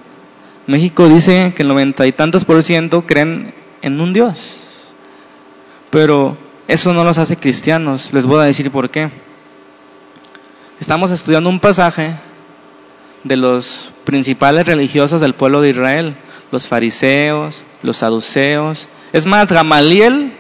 México 0.67 1.09
dice 1.09 1.55
que 1.57 1.63
el 1.63 1.69
noventa 1.69 2.07
y 2.07 2.13
tantos 2.13 2.45
por 2.45 2.63
ciento 2.63 3.07
creen 3.07 3.55
en 3.81 4.01
un 4.01 4.13
Dios. 4.13 4.67
Pero 5.91 6.37
eso 6.67 6.93
no 6.93 7.05
los 7.05 7.17
hace 7.17 7.37
cristianos. 7.37 8.13
Les 8.13 8.27
voy 8.27 8.41
a 8.41 8.45
decir 8.45 8.71
por 8.71 8.91
qué. 8.91 9.11
Estamos 10.81 11.11
estudiando 11.11 11.49
un 11.49 11.61
pasaje 11.61 12.15
de 13.25 13.37
los 13.37 13.91
principales 14.09 14.67
religiosos 14.67 15.21
del 15.21 15.35
pueblo 15.35 15.61
de 15.61 15.69
Israel, 15.69 16.17
los 16.51 16.67
fariseos, 16.67 17.67
los 17.83 17.99
saduceos. 17.99 18.89
Es 19.13 19.27
más, 19.27 19.53
Gamaliel 19.53 20.33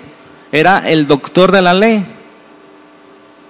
era 0.53 0.89
el 0.89 1.07
doctor 1.07 1.53
de 1.53 1.61
la 1.61 1.75
ley. 1.75 2.03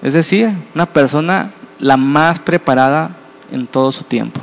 Es 0.03 0.15
decir, 0.15 0.51
una 0.75 0.87
persona 0.87 1.53
la 1.79 1.97
más 1.97 2.41
preparada 2.41 3.13
en 3.53 3.69
todo 3.69 3.93
su 3.93 4.03
tiempo. 4.03 4.41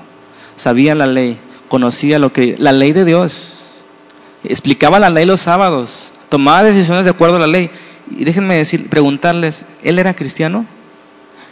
Sabía 0.56 0.96
la 0.96 1.08
ley, 1.08 1.38
conocía 1.68 2.20
lo 2.20 2.32
que 2.32 2.56
la 2.58 2.72
ley 2.72 2.94
de 2.94 3.04
Dios. 3.04 3.84
Explicaba 4.46 4.98
la 4.98 5.10
ley 5.10 5.26
los 5.26 5.42
sábados, 5.42 6.14
tomaba 6.30 6.64
decisiones 6.64 7.04
de 7.04 7.12
acuerdo 7.12 7.36
a 7.36 7.40
la 7.40 7.48
ley. 7.48 7.70
Y 8.18 8.24
déjenme 8.24 8.56
decir, 8.56 8.88
preguntarles, 8.88 9.66
¿él 9.84 10.00
era 10.00 10.14
cristiano? 10.14 10.66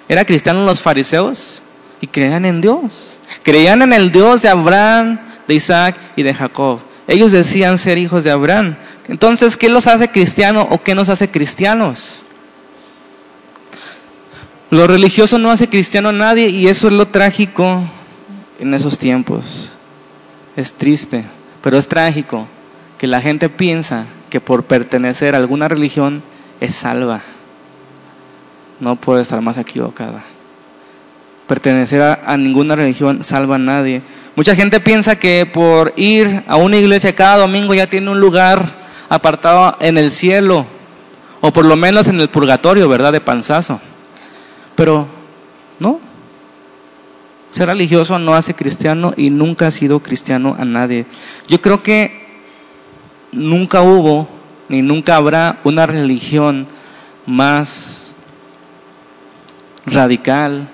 ¿Era 0.07 0.23
cristiano 0.23 0.63
los 0.63 0.79
fariseos? 0.79 1.61
Y 2.03 2.07
creían 2.07 2.43
en 2.43 2.59
Dios. 2.59 3.21
Creían 3.43 3.81
en 3.81 3.93
el 3.93 4.11
Dios 4.11 4.41
de 4.41 4.49
Abraham, 4.49 5.21
de 5.47 5.53
Isaac 5.53 5.95
y 6.17 6.23
de 6.23 6.33
Jacob. 6.33 6.81
Ellos 7.07 7.31
decían 7.31 7.77
ser 7.77 7.97
hijos 7.97 8.25
de 8.25 8.31
Abraham. 8.31 8.75
Entonces, 9.07 9.55
¿qué 9.55 9.69
los 9.69 9.87
hace 9.87 10.09
cristianos 10.09 10.67
o 10.69 10.83
qué 10.83 10.95
nos 10.95 11.07
hace 11.07 11.31
cristianos? 11.31 12.25
Lo 14.69 14.85
religioso 14.85 15.39
no 15.39 15.49
hace 15.49 15.69
cristiano 15.69 16.09
a 16.09 16.11
nadie 16.11 16.49
y 16.49 16.67
eso 16.67 16.87
es 16.87 16.93
lo 16.93 17.07
trágico 17.07 17.81
en 18.59 18.73
esos 18.73 18.99
tiempos. 18.99 19.71
Es 20.57 20.73
triste, 20.73 21.23
pero 21.61 21.77
es 21.77 21.87
trágico 21.87 22.49
que 22.97 23.07
la 23.07 23.21
gente 23.21 23.47
piensa 23.47 24.07
que 24.29 24.41
por 24.41 24.65
pertenecer 24.65 25.35
a 25.35 25.37
alguna 25.37 25.69
religión 25.69 26.21
es 26.59 26.75
salva. 26.75 27.21
No 28.81 28.97
puede 28.97 29.21
estar 29.21 29.39
más 29.39 29.57
equivocada 29.57 30.21
pertenecer 31.53 32.01
a, 32.01 32.35
ninguna 32.35 32.75
religión 32.75 33.23
salva 33.23 33.57
a 33.57 33.59
nadie. 33.59 34.01
Mucha 34.35 34.55
gente 34.55 34.79
piensa 34.79 35.19
que 35.19 35.45
por 35.45 35.93
ir 35.95 36.43
a 36.47 36.55
una 36.55 36.77
iglesia 36.77 37.13
cada 37.13 37.37
domingo 37.37 37.75
ya 37.75 37.87
tiene 37.87 38.09
un 38.09 38.19
lugar 38.19 38.71
apartado 39.07 39.77
en 39.79 39.99
el 39.99 40.09
cielo, 40.09 40.65
o 41.41 41.53
por 41.53 41.65
lo 41.65 41.75
menos 41.75 42.07
en 42.07 42.19
el 42.19 42.29
purgatorio, 42.29 42.89
¿verdad? 42.89 43.11
De 43.11 43.21
panzazo. 43.21 43.79
Pero, 44.75 45.05
no. 45.77 45.99
Ser 47.51 47.67
religioso 47.67 48.17
no 48.17 48.33
hace 48.33 48.55
cristiano 48.55 49.13
y 49.15 49.29
nunca 49.29 49.67
ha 49.67 49.71
sido 49.71 49.99
cristiano 49.99 50.55
a 50.57 50.65
nadie. 50.65 51.05
Yo 51.47 51.61
creo 51.61 51.83
que 51.83 52.23
nunca 53.31 53.83
hubo 53.83 54.27
ni 54.69 54.81
nunca 54.81 55.17
habrá 55.17 55.59
una 55.63 55.85
religión 55.85 56.65
más 57.27 58.15
radical, 59.85 60.69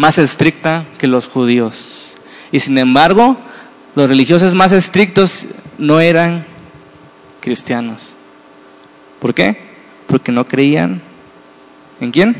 más 0.00 0.16
estricta 0.16 0.86
que 0.96 1.06
los 1.06 1.28
judíos. 1.28 2.14
Y 2.50 2.60
sin 2.60 2.78
embargo, 2.78 3.36
los 3.94 4.08
religiosos 4.08 4.54
más 4.54 4.72
estrictos 4.72 5.44
no 5.76 6.00
eran 6.00 6.46
cristianos. 7.40 8.16
¿Por 9.20 9.34
qué? 9.34 9.60
Porque 10.06 10.32
no 10.32 10.46
creían 10.46 11.02
en 12.00 12.12
quién. 12.12 12.34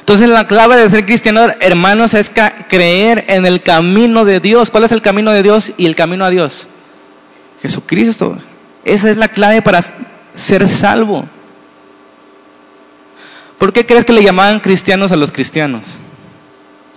Entonces 0.00 0.30
la 0.30 0.46
clave 0.46 0.76
de 0.76 0.88
ser 0.88 1.04
cristiano, 1.04 1.48
hermanos, 1.60 2.14
es 2.14 2.32
creer 2.66 3.26
en 3.28 3.44
el 3.44 3.62
camino 3.62 4.24
de 4.24 4.40
Dios. 4.40 4.70
¿Cuál 4.70 4.84
es 4.84 4.92
el 4.92 5.02
camino 5.02 5.32
de 5.32 5.42
Dios 5.42 5.74
y 5.76 5.84
el 5.84 5.94
camino 5.94 6.24
a 6.24 6.30
Dios? 6.30 6.66
Jesucristo. 7.60 8.38
Esa 8.86 9.10
es 9.10 9.18
la 9.18 9.28
clave 9.28 9.60
para 9.60 9.80
ser 10.32 10.66
salvo. 10.66 11.28
¿Por 13.58 13.74
qué 13.74 13.84
crees 13.84 14.06
que 14.06 14.14
le 14.14 14.24
llamaban 14.24 14.60
cristianos 14.60 15.12
a 15.12 15.16
los 15.16 15.30
cristianos? 15.30 15.98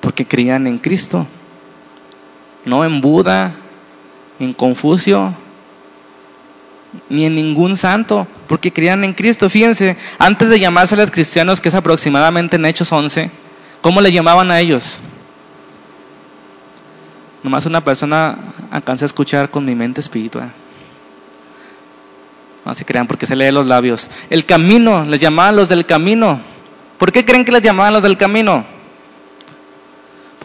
Porque 0.05 0.27
creían 0.27 0.67
en 0.67 0.77
Cristo, 0.77 1.25
no 2.63 2.85
en 2.85 3.01
Buda, 3.01 3.53
en 4.39 4.53
Confucio, 4.53 5.33
ni 7.09 7.25
en 7.25 7.33
ningún 7.33 7.75
santo, 7.75 8.27
porque 8.47 8.71
creían 8.71 9.03
en 9.03 9.15
Cristo. 9.15 9.49
Fíjense, 9.49 9.97
antes 10.19 10.51
de 10.51 10.59
los 10.95 11.09
cristianos, 11.09 11.59
que 11.59 11.69
es 11.69 11.75
aproximadamente 11.75 12.57
en 12.57 12.65
Hechos 12.65 12.91
11, 12.91 13.31
¿cómo 13.81 13.99
le 13.99 14.11
llamaban 14.11 14.51
a 14.51 14.59
ellos? 14.59 14.99
Nomás 17.41 17.65
una 17.65 17.83
persona 17.83 18.37
alcancé 18.69 19.05
a 19.05 19.07
escuchar 19.07 19.49
con 19.49 19.65
mi 19.65 19.73
mente 19.73 20.01
espiritual. 20.01 20.51
No 22.63 22.75
se 22.75 22.85
crean 22.85 23.07
porque 23.07 23.25
se 23.25 23.35
lee 23.35 23.49
los 23.49 23.65
labios. 23.65 24.07
El 24.29 24.45
camino, 24.45 25.03
les 25.03 25.19
llamaban 25.19 25.55
los 25.55 25.67
del 25.67 25.87
camino. 25.87 26.39
¿Por 26.99 27.11
qué 27.11 27.25
creen 27.25 27.43
que 27.43 27.51
les 27.51 27.63
llamaban 27.63 27.91
los 27.91 28.03
del 28.03 28.17
camino? 28.17 28.74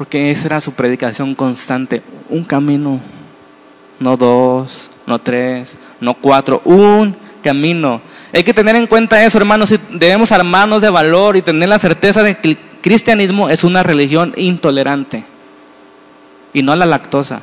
Porque 0.01 0.31
esa 0.31 0.47
era 0.47 0.63
su 0.63 0.73
predicación 0.73 1.35
constante. 1.35 2.01
Un 2.31 2.43
camino, 2.43 3.01
no 3.99 4.17
dos, 4.17 4.91
no 5.07 5.19
tres, 5.19 5.77
no 6.01 6.15
cuatro, 6.15 6.63
un 6.65 7.15
camino. 7.43 8.01
Hay 8.33 8.43
que 8.43 8.55
tener 8.55 8.77
en 8.77 8.87
cuenta 8.87 9.23
eso, 9.23 9.37
hermanos. 9.37 9.75
Debemos 9.91 10.33
armarnos 10.33 10.81
de 10.81 10.89
valor 10.89 11.37
y 11.37 11.43
tener 11.43 11.69
la 11.69 11.79
certeza 11.79 12.23
de 12.23 12.35
que 12.35 12.49
el 12.49 12.59
cristianismo 12.81 13.51
es 13.51 13.63
una 13.63 13.83
religión 13.83 14.33
intolerante 14.39 15.23
y 16.55 16.63
no 16.63 16.75
la 16.77 16.87
lactosa 16.87 17.43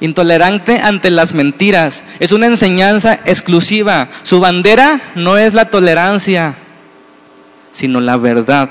intolerante 0.00 0.78
ante 0.78 1.10
las 1.10 1.34
mentiras. 1.34 2.04
Es 2.18 2.32
una 2.32 2.46
enseñanza 2.46 3.20
exclusiva. 3.26 4.08
Su 4.22 4.40
bandera 4.40 5.02
no 5.16 5.36
es 5.36 5.52
la 5.52 5.66
tolerancia, 5.66 6.54
sino 7.72 8.00
la 8.00 8.16
verdad. 8.16 8.70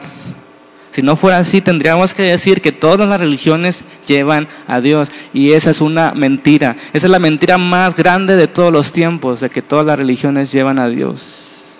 Si 0.91 1.01
no 1.03 1.15
fuera 1.15 1.37
así, 1.37 1.61
tendríamos 1.61 2.13
que 2.13 2.23
decir 2.23 2.61
que 2.61 2.71
todas 2.71 3.07
las 3.07 3.19
religiones 3.19 3.83
llevan 4.07 4.47
a 4.67 4.81
Dios. 4.81 5.09
Y 5.33 5.51
esa 5.51 5.69
es 5.69 5.81
una 5.81 6.13
mentira. 6.13 6.75
Esa 6.93 7.07
es 7.07 7.11
la 7.11 7.19
mentira 7.19 7.57
más 7.57 7.95
grande 7.95 8.35
de 8.35 8.47
todos 8.47 8.73
los 8.73 8.91
tiempos, 8.91 9.39
de 9.39 9.49
que 9.49 9.61
todas 9.61 9.85
las 9.85 9.97
religiones 9.97 10.51
llevan 10.51 10.79
a 10.79 10.87
Dios. 10.87 11.79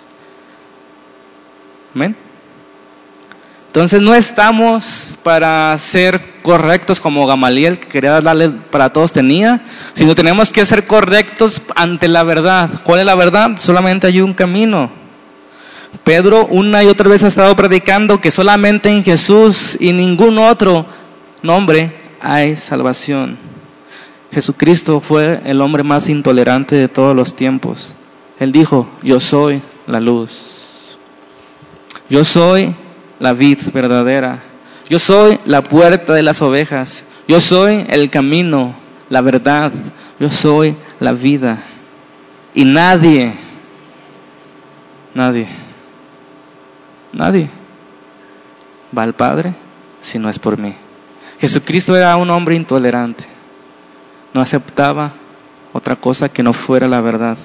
Amén. 1.94 2.14
Entonces 3.66 4.02
no 4.02 4.14
estamos 4.14 5.16
para 5.22 5.78
ser 5.78 6.20
correctos 6.42 7.00
como 7.00 7.26
Gamaliel, 7.26 7.78
que 7.78 7.86
quería 7.86 8.20
darle 8.20 8.50
para 8.50 8.92
todos 8.92 9.12
tenía, 9.12 9.60
sino 9.92 10.16
tenemos 10.16 10.50
que 10.50 10.66
ser 10.66 10.86
correctos 10.86 11.62
ante 11.76 12.08
la 12.08 12.24
verdad. 12.24 12.68
¿Cuál 12.82 13.00
es 13.00 13.06
la 13.06 13.14
verdad? 13.14 13.52
Solamente 13.58 14.08
hay 14.08 14.20
un 14.22 14.34
camino. 14.34 14.99
Pedro 16.04 16.46
una 16.46 16.82
y 16.84 16.86
otra 16.86 17.08
vez 17.08 17.22
ha 17.24 17.28
estado 17.28 17.54
predicando 17.56 18.20
que 18.20 18.30
solamente 18.30 18.88
en 18.88 19.04
Jesús 19.04 19.76
y 19.80 19.92
ningún 19.92 20.38
otro 20.38 20.86
nombre 21.42 21.92
hay 22.20 22.56
salvación. 22.56 23.38
Jesucristo 24.32 25.00
fue 25.00 25.40
el 25.44 25.60
hombre 25.60 25.82
más 25.82 26.08
intolerante 26.08 26.76
de 26.76 26.88
todos 26.88 27.16
los 27.16 27.34
tiempos. 27.34 27.96
Él 28.38 28.52
dijo, 28.52 28.88
yo 29.02 29.18
soy 29.18 29.60
la 29.86 30.00
luz. 30.00 30.96
Yo 32.08 32.24
soy 32.24 32.74
la 33.18 33.32
vid 33.32 33.58
verdadera. 33.74 34.40
Yo 34.88 34.98
soy 34.98 35.38
la 35.44 35.62
puerta 35.62 36.14
de 36.14 36.22
las 36.22 36.42
ovejas. 36.42 37.04
Yo 37.28 37.40
soy 37.40 37.84
el 37.88 38.10
camino, 38.10 38.74
la 39.08 39.20
verdad. 39.20 39.72
Yo 40.18 40.30
soy 40.30 40.76
la 41.00 41.12
vida. 41.12 41.62
Y 42.54 42.64
nadie, 42.64 43.32
nadie, 45.14 45.46
nadie 47.12 47.48
va 48.96 49.02
al 49.02 49.14
Padre 49.14 49.54
si 50.00 50.18
no 50.18 50.28
es 50.28 50.38
por 50.38 50.58
mí. 50.58 50.74
Jesucristo 51.40 51.96
era 51.96 52.16
un 52.16 52.30
hombre 52.30 52.54
intolerante. 52.54 53.24
No 54.34 54.40
aceptaba 54.40 55.12
otra 55.72 55.96
cosa 55.96 56.28
que 56.28 56.42
no 56.42 56.52
fuera 56.52 56.86
la 56.88 57.00
verdad. 57.00 57.38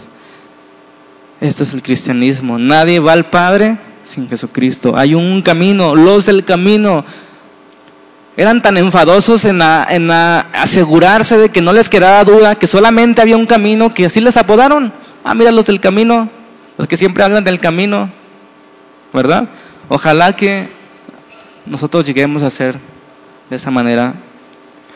Esto 1.41 1.63
es 1.63 1.73
el 1.73 1.81
cristianismo. 1.81 2.57
Nadie 2.57 2.99
va 2.99 3.13
al 3.13 3.29
Padre 3.29 3.77
sin 4.03 4.29
Jesucristo. 4.29 4.97
Hay 4.97 5.15
un 5.15 5.41
camino, 5.41 5.95
los 5.95 6.25
del 6.25 6.43
camino. 6.43 7.05
Eran 8.37 8.61
tan 8.61 8.77
enfadosos 8.77 9.45
en, 9.45 9.61
asegurarse 9.61 11.37
de 11.37 11.49
que 11.49 11.61
no 11.61 11.71
les 11.71 11.87
quedaba 11.87 12.23
duda, 12.23 12.55
que 12.55 12.67
solamente 12.67 13.21
había 13.21 13.37
un 13.37 13.45
camino, 13.45 13.93
que 13.93 14.05
así 14.05 14.19
les 14.19 14.35
apodaron. 14.37 14.91
Ah, 15.23 15.33
mira 15.33 15.51
los 15.51 15.67
del 15.67 15.79
camino, 15.79 16.29
los 16.77 16.87
que 16.87 16.97
siempre 16.97 17.23
hablan 17.23 17.45
del 17.45 17.59
camino, 17.59 18.09
¿verdad? 19.15 19.49
Ojalá 19.89 20.35
que 20.35 20.69
nosotros 21.65 22.05
lleguemos 22.05 22.43
a 22.43 22.51
ser 22.51 22.77
de 23.49 23.55
esa 23.55 23.71
manera 23.71 24.13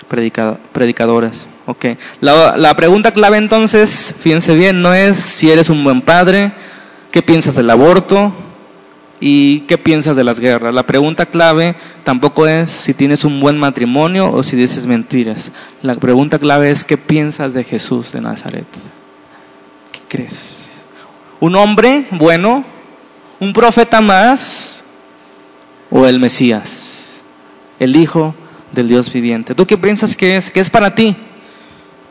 predicadores. 0.07 1.47
Okay. 1.65 1.97
La, 2.19 2.57
la 2.57 2.75
pregunta 2.75 3.11
clave 3.11 3.37
entonces, 3.37 4.13
fíjense 4.17 4.55
bien, 4.55 4.81
no 4.81 4.93
es 4.93 5.17
si 5.17 5.49
eres 5.51 5.69
un 5.69 5.83
buen 5.83 6.01
padre, 6.01 6.51
qué 7.11 7.21
piensas 7.21 7.55
del 7.55 7.69
aborto, 7.69 8.33
¿Y 9.21 9.61
qué 9.61 9.77
piensas 9.77 10.15
de 10.15 10.23
las 10.23 10.39
guerras? 10.39 10.73
La 10.73 10.83
pregunta 10.83 11.25
clave 11.25 11.75
tampoco 12.03 12.47
es 12.47 12.71
si 12.71 12.93
tienes 12.93 13.25
un 13.25 13.41
buen 13.41 13.57
matrimonio 13.57 14.31
o 14.31 14.43
si 14.43 14.55
dices 14.55 14.85
mentiras. 14.85 15.51
La 15.81 15.95
pregunta 15.95 16.39
clave 16.39 16.71
es 16.71 16.85
qué 16.85 16.97
piensas 16.97 17.53
de 17.53 17.65
Jesús 17.65 18.13
de 18.13 18.21
Nazaret. 18.21 18.67
¿Qué 19.91 19.99
crees? 20.07 20.85
¿Un 21.41 21.55
hombre 21.55 22.05
bueno? 22.11 22.63
¿Un 23.39 23.53
profeta 23.53 24.01
más? 24.01 24.83
¿O 25.89 26.05
el 26.05 26.19
Mesías? 26.19 27.23
El 27.79 27.95
Hijo 27.95 28.35
del 28.73 28.87
Dios 28.87 29.11
viviente. 29.11 29.55
¿Tú 29.55 29.65
qué 29.65 29.77
piensas 29.77 30.15
que 30.15 30.35
es? 30.35 30.51
¿Qué 30.51 30.59
es 30.59 30.69
para 30.69 30.93
ti? 30.93 31.15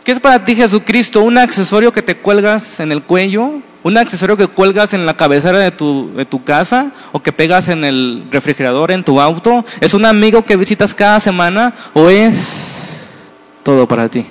¿Qué 0.04 0.12
es 0.12 0.20
para 0.20 0.42
ti 0.42 0.56
Jesucristo? 0.56 1.20
¿Un 1.20 1.36
accesorio 1.36 1.92
que 1.92 2.00
te 2.00 2.16
cuelgas 2.16 2.80
en 2.80 2.92
el 2.92 3.02
cuello? 3.02 3.60
¿Un 3.82 3.98
accesorio 3.98 4.38
que 4.38 4.46
cuelgas 4.46 4.94
en 4.94 5.04
la 5.04 5.16
cabecera 5.18 5.58
de 5.58 5.70
tu, 5.70 6.14
de 6.14 6.24
tu 6.24 6.42
casa 6.42 6.92
o 7.12 7.22
que 7.22 7.30
pegas 7.30 7.68
en 7.68 7.84
el 7.84 8.24
refrigerador 8.30 8.90
en 8.90 9.04
tu 9.04 9.20
auto? 9.20 9.66
¿Es 9.80 9.92
un 9.92 10.06
amigo 10.06 10.46
que 10.46 10.56
visitas 10.56 10.94
cada 10.94 11.20
semana 11.20 11.74
o 11.92 12.08
es 12.08 13.18
todo 13.62 13.86
para 13.86 14.08
ti? 14.08 14.24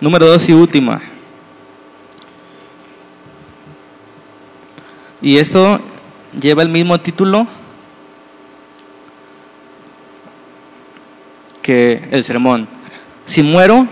Número 0.00 0.26
dos 0.26 0.48
y 0.48 0.52
última. 0.52 1.00
Y 5.20 5.38
esto 5.38 5.80
lleva 6.40 6.62
el 6.62 6.68
mismo 6.68 7.00
título 7.00 7.46
que 11.62 12.08
el 12.10 12.24
sermón. 12.24 12.68
Si 13.24 13.42
muero, 13.42 13.86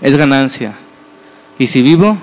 es 0.00 0.16
ganancia. 0.16 0.74
Y 1.58 1.66
si 1.66 1.82
vivo, 1.82 2.16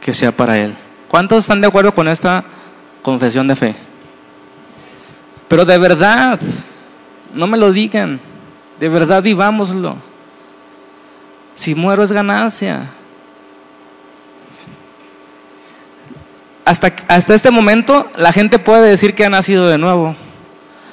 que 0.00 0.14
sea 0.14 0.36
para 0.36 0.58
Él. 0.58 0.74
¿Cuántos 1.08 1.38
están 1.38 1.60
de 1.60 1.66
acuerdo 1.66 1.92
con 1.92 2.08
esta 2.08 2.44
confesión 3.02 3.46
de 3.46 3.56
fe? 3.56 3.74
Pero 5.48 5.64
de 5.64 5.76
verdad, 5.76 6.40
no 7.34 7.46
me 7.46 7.58
lo 7.58 7.72
digan, 7.72 8.20
de 8.80 8.88
verdad 8.88 9.22
vivámoslo. 9.22 9.96
Si 11.54 11.74
muero 11.74 12.02
es 12.02 12.12
ganancia. 12.12 12.86
Hasta, 16.64 16.94
hasta 17.08 17.34
este 17.34 17.50
momento 17.50 18.08
la 18.16 18.32
gente 18.32 18.58
puede 18.58 18.88
decir 18.88 19.14
que 19.14 19.24
ha 19.24 19.30
nacido 19.30 19.68
de 19.68 19.78
nuevo. 19.78 20.14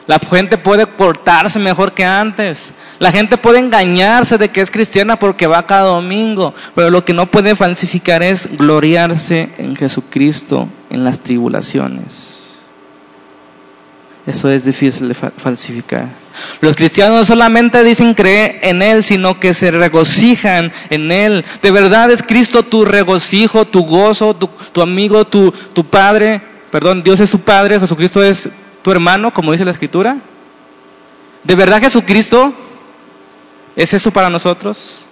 La 0.07 0.17
gente 0.17 0.57
puede 0.57 0.87
portarse 0.87 1.59
mejor 1.59 1.93
que 1.93 2.03
antes. 2.03 2.73
La 2.97 3.11
gente 3.11 3.37
puede 3.37 3.59
engañarse 3.59 4.39
de 4.39 4.49
que 4.49 4.61
es 4.61 4.71
cristiana 4.71 5.19
porque 5.19 5.45
va 5.45 5.67
cada 5.67 5.89
domingo. 5.89 6.55
Pero 6.73 6.89
lo 6.89 7.05
que 7.05 7.13
no 7.13 7.27
puede 7.29 7.55
falsificar 7.55 8.23
es 8.23 8.49
gloriarse 8.57 9.51
en 9.59 9.75
Jesucristo 9.75 10.67
en 10.89 11.03
las 11.03 11.19
tribulaciones. 11.19 12.38
Eso 14.29 14.47
es 14.51 14.63
difícil 14.63 15.07
de 15.07 15.15
falsificar. 15.15 16.05
Los 16.61 16.75
cristianos 16.75 17.17
no 17.17 17.25
solamente 17.25 17.83
dicen 17.83 18.13
creer 18.13 18.59
en 18.61 18.83
Él, 18.83 19.03
sino 19.03 19.39
que 19.39 19.55
se 19.55 19.71
regocijan 19.71 20.71
en 20.91 21.11
Él. 21.11 21.43
De 21.63 21.71
verdad 21.71 22.11
es 22.11 22.21
Cristo 22.21 22.61
tu 22.61 22.85
regocijo, 22.85 23.65
tu 23.65 23.85
gozo, 23.85 24.35
tu, 24.35 24.81
amigo, 24.83 25.25
tu, 25.25 25.51
tu 25.51 25.83
Padre. 25.83 26.43
Perdón, 26.69 27.01
Dios 27.01 27.19
es 27.19 27.31
tu 27.31 27.39
Padre, 27.39 27.79
Jesucristo 27.79 28.21
es 28.21 28.49
tu 28.83 28.91
hermano, 28.91 29.33
como 29.33 29.51
dice 29.51 29.65
la 29.65 29.71
escritura? 29.71 30.17
¿De 31.43 31.55
verdad 31.55 31.81
Jesucristo 31.81 32.53
es 33.75 33.95
eso 33.95 34.11
para 34.11 34.29
nosotros? 34.29 35.07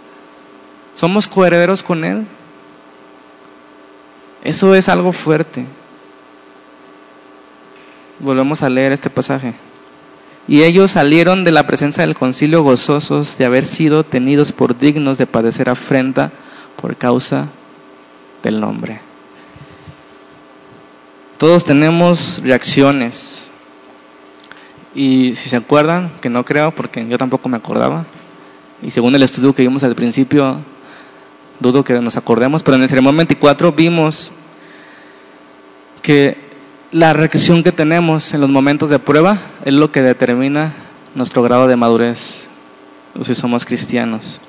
¿Somos 0.93 1.27
coherederos 1.27 1.81
con 1.81 2.05
Él? 2.05 2.27
Eso 4.43 4.75
es 4.75 4.87
algo 4.87 5.11
fuerte. 5.11 5.65
Volvemos 8.19 8.63
a 8.63 8.69
leer 8.69 8.91
este 8.91 9.09
pasaje. 9.09 9.53
Y 10.47 10.63
ellos 10.63 10.91
salieron 10.91 11.43
de 11.43 11.51
la 11.51 11.67
presencia 11.67 12.05
del 12.05 12.15
concilio 12.15 12.63
gozosos 12.63 13.37
de 13.37 13.45
haber 13.45 13.65
sido 13.65 14.03
tenidos 14.03 14.51
por 14.51 14.77
dignos 14.77 15.17
de 15.17 15.27
padecer 15.27 15.69
afrenta 15.69 16.31
por 16.81 16.95
causa 16.95 17.47
del 18.43 18.59
nombre. 18.61 19.01
Todos 21.37 21.65
tenemos 21.65 22.41
reacciones. 22.43 23.51
Y 24.95 25.35
si 25.35 25.49
se 25.49 25.57
acuerdan, 25.57 26.11
que 26.21 26.29
no 26.29 26.45
creo 26.45 26.71
porque 26.71 27.05
yo 27.07 27.17
tampoco 27.17 27.49
me 27.49 27.57
acordaba, 27.57 28.05
y 28.81 28.89
según 28.91 29.13
el 29.15 29.23
estudio 29.23 29.53
que 29.53 29.63
vimos 29.63 29.83
al 29.83 29.95
principio, 29.95 30.57
dudo 31.59 31.83
que 31.83 31.93
nos 31.99 32.17
acordemos, 32.17 32.63
pero 32.63 32.77
en 32.77 32.83
el 32.83 32.89
sermón 32.89 33.17
24 33.17 33.71
vimos 33.73 34.31
que 36.01 36.46
la 36.91 37.11
reacción 37.11 37.63
que 37.63 37.71
tenemos 37.71 38.33
en 38.33 38.41
los 38.41 38.49
momentos 38.49 38.89
de 38.89 38.99
prueba 38.99 39.37
es 39.65 39.73
lo 39.73 39.91
que 39.91 40.01
determina 40.01 40.73
nuestro 41.15 41.43
grado 41.43 41.67
de 41.67 41.75
madurez, 41.75 42.49
si 43.21 43.35
somos 43.35 43.65
cristianos. 43.65 44.39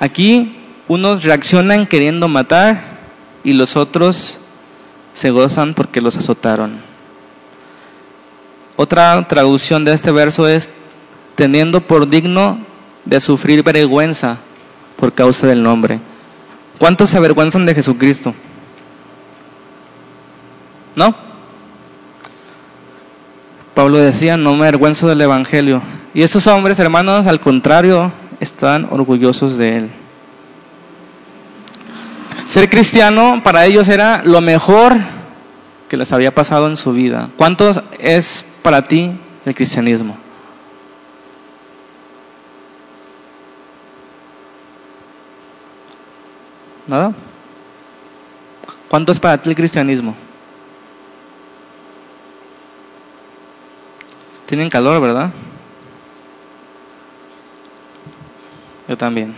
Aquí 0.00 0.56
unos 0.88 1.24
reaccionan 1.24 1.86
queriendo 1.86 2.28
matar 2.28 2.98
y 3.44 3.54
los 3.54 3.76
otros 3.76 4.38
se 5.14 5.30
gozan 5.30 5.74
porque 5.74 6.00
los 6.00 6.16
azotaron. 6.16 6.80
Otra 8.76 9.26
traducción 9.28 9.84
de 9.84 9.94
este 9.94 10.10
verso 10.10 10.46
es 10.48 10.70
teniendo 11.36 11.80
por 11.80 12.08
digno 12.08 12.58
de 13.04 13.20
sufrir 13.20 13.62
vergüenza 13.62 14.38
por 14.96 15.12
causa 15.12 15.46
del 15.46 15.62
nombre. 15.62 16.00
¿Cuántos 16.78 17.10
se 17.10 17.16
avergüenzan 17.16 17.64
de 17.64 17.74
Jesucristo? 17.74 18.34
¿No? 20.96 21.14
Pablo 23.74 23.98
decía, 23.98 24.36
no 24.36 24.54
me 24.54 24.66
avergüenzo 24.66 25.08
del 25.08 25.20
Evangelio. 25.20 25.82
Y 26.14 26.22
esos 26.22 26.46
hombres, 26.46 26.78
hermanos, 26.78 27.26
al 27.26 27.40
contrario, 27.40 28.12
están 28.40 28.86
orgullosos 28.90 29.56
de 29.56 29.78
él. 29.78 29.90
Ser 32.46 32.68
cristiano 32.68 33.40
para 33.42 33.64
ellos 33.64 33.88
era 33.88 34.22
lo 34.24 34.42
mejor 34.42 34.98
que 35.88 35.96
les 35.96 36.12
había 36.12 36.34
pasado 36.34 36.68
en 36.68 36.76
su 36.76 36.92
vida. 36.92 37.28
¿Cuánto 37.36 37.70
es 37.98 38.44
para 38.62 38.82
ti 38.82 39.12
el 39.46 39.54
cristianismo? 39.54 40.16
¿Nada? 46.86 47.12
¿Cuánto 48.88 49.12
es 49.12 49.20
para 49.20 49.40
ti 49.40 49.48
el 49.48 49.56
cristianismo? 49.56 50.14
Tienen 54.52 54.68
calor, 54.68 55.00
¿verdad? 55.00 55.30
Yo 58.86 58.98
también. 58.98 59.34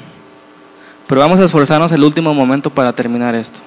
Pero 1.06 1.20
vamos 1.20 1.38
a 1.38 1.44
esforzarnos 1.44 1.92
el 1.92 2.02
último 2.02 2.34
momento 2.34 2.68
para 2.68 2.92
terminar 2.92 3.36
esto. 3.36 3.60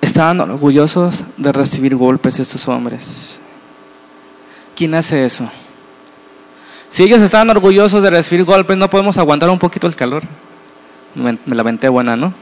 Estaban 0.00 0.40
orgullosos 0.40 1.22
de 1.36 1.52
recibir 1.52 1.94
golpes 1.94 2.40
estos 2.40 2.66
hombres. 2.66 3.38
¿Quién 4.74 4.92
hace 4.96 5.24
eso? 5.24 5.48
Si 6.88 7.04
ellos 7.04 7.20
estaban 7.20 7.50
orgullosos 7.50 8.02
de 8.02 8.10
recibir 8.10 8.44
golpes, 8.44 8.76
¿no 8.76 8.90
podemos 8.90 9.18
aguantar 9.18 9.50
un 9.50 9.60
poquito 9.60 9.86
el 9.86 9.94
calor? 9.94 10.24
Me, 11.14 11.38
me 11.46 11.54
la 11.54 11.62
venté 11.62 11.88
buena, 11.88 12.16
¿no? 12.16 12.34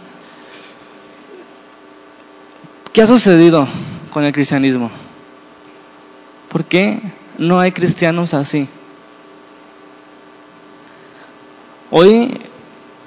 ¿Qué 2.95 3.03
ha 3.03 3.07
sucedido 3.07 3.69
con 4.09 4.25
el 4.25 4.33
cristianismo? 4.33 4.91
¿Por 6.49 6.65
qué 6.65 7.01
no 7.39 7.61
hay 7.61 7.73
cristianos 7.73 8.35
así? 8.35 8.69
Hoy 11.91 12.41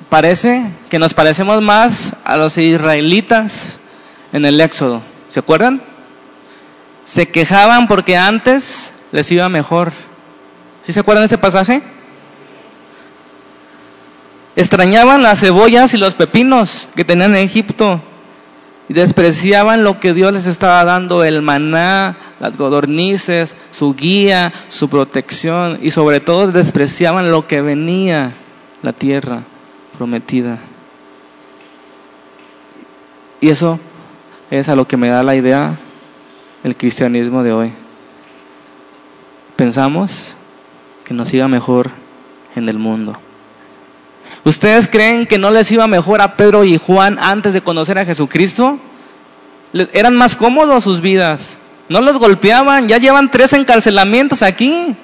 parece 0.09 0.63
que 0.89 0.99
nos 0.99 1.13
parecemos 1.13 1.61
más 1.61 2.15
a 2.23 2.37
los 2.37 2.57
israelitas 2.57 3.79
en 4.33 4.45
el 4.45 4.59
Éxodo. 4.59 5.01
¿Se 5.29 5.39
acuerdan? 5.39 5.81
Se 7.05 7.29
quejaban 7.29 7.87
porque 7.87 8.17
antes 8.17 8.93
les 9.11 9.31
iba 9.31 9.49
mejor. 9.49 9.91
¿Sí 10.83 10.93
se 10.93 10.99
acuerdan 10.99 11.23
de 11.23 11.27
ese 11.27 11.37
pasaje? 11.37 11.81
Extrañaban 14.55 15.23
las 15.23 15.39
cebollas 15.39 15.93
y 15.93 15.97
los 15.97 16.15
pepinos 16.15 16.89
que 16.95 17.05
tenían 17.05 17.35
en 17.35 17.43
Egipto 17.43 18.01
y 18.89 18.93
despreciaban 18.93 19.83
lo 19.83 19.99
que 19.99 20.15
Dios 20.15 20.33
les 20.33 20.47
estaba 20.47 20.83
dando, 20.83 21.23
el 21.23 21.43
maná, 21.43 22.17
las 22.39 22.57
godornices, 22.57 23.55
su 23.69 23.93
guía, 23.93 24.51
su 24.67 24.89
protección 24.89 25.77
y 25.81 25.91
sobre 25.91 26.19
todo 26.19 26.51
despreciaban 26.51 27.29
lo 27.29 27.45
que 27.45 27.61
venía, 27.61 28.33
la 28.81 28.91
tierra 28.91 29.43
prometida. 29.95 30.57
Y 33.39 33.49
eso 33.49 33.79
es 34.49 34.67
a 34.69 34.75
lo 34.75 34.87
que 34.87 34.97
me 34.97 35.09
da 35.09 35.21
la 35.21 35.35
idea 35.35 35.77
el 36.63 36.75
cristianismo 36.75 37.43
de 37.43 37.53
hoy. 37.53 37.71
Pensamos 39.55 40.35
que 41.05 41.13
nos 41.13 41.31
iba 41.31 41.47
mejor 41.47 41.91
en 42.55 42.67
el 42.67 42.79
mundo. 42.79 43.17
¿Ustedes 44.45 44.87
creen 44.87 45.27
que 45.27 45.37
no 45.37 45.51
les 45.51 45.71
iba 45.71 45.87
mejor 45.87 46.21
a 46.21 46.35
Pedro 46.35 46.63
y 46.63 46.77
Juan 46.77 47.17
antes 47.19 47.53
de 47.53 47.61
conocer 47.61 47.97
a 47.97 48.05
Jesucristo? 48.05 48.79
Eran 49.73 50.15
más 50.15 50.35
cómodos 50.35 50.83
sus 50.83 51.01
vidas. 51.01 51.59
No 51.89 52.01
los 52.01 52.17
golpeaban. 52.17 52.87
Ya 52.87 52.97
llevan 52.97 53.31
tres 53.31 53.53
encarcelamientos 53.53 54.41
aquí. 54.41 54.95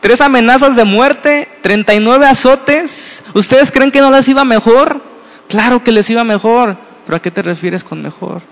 Tres 0.00 0.20
amenazas 0.20 0.76
de 0.76 0.84
muerte. 0.84 1.48
39 1.62 2.26
azotes. 2.26 3.22
¿Ustedes 3.34 3.70
creen 3.70 3.90
que 3.90 4.00
no 4.00 4.10
les 4.10 4.28
iba 4.28 4.44
mejor? 4.44 5.00
Claro 5.48 5.84
que 5.84 5.92
les 5.92 6.10
iba 6.10 6.24
mejor. 6.24 6.76
¿Pero 7.06 7.16
a 7.16 7.22
qué 7.22 7.30
te 7.30 7.42
refieres 7.42 7.84
con 7.84 8.02
mejor? 8.02 8.42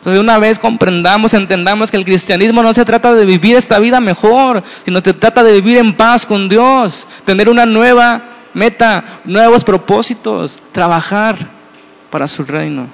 Entonces, 0.00 0.20
una 0.20 0.38
vez 0.38 0.58
comprendamos, 0.58 1.34
entendamos 1.34 1.90
que 1.90 1.98
el 1.98 2.06
cristianismo 2.06 2.62
no 2.62 2.72
se 2.72 2.86
trata 2.86 3.14
de 3.14 3.26
vivir 3.26 3.56
esta 3.56 3.78
vida 3.78 4.00
mejor, 4.00 4.62
sino 4.86 5.00
se 5.00 5.12
trata 5.12 5.44
de 5.44 5.52
vivir 5.52 5.76
en 5.76 5.94
paz 5.94 6.24
con 6.24 6.48
Dios, 6.48 7.06
tener 7.26 7.50
una 7.50 7.66
nueva 7.66 8.22
meta, 8.54 9.04
nuevos 9.24 9.64
propósitos, 9.64 10.62
trabajar 10.72 11.36
para 12.10 12.28
su 12.28 12.44
reino. 12.44 12.88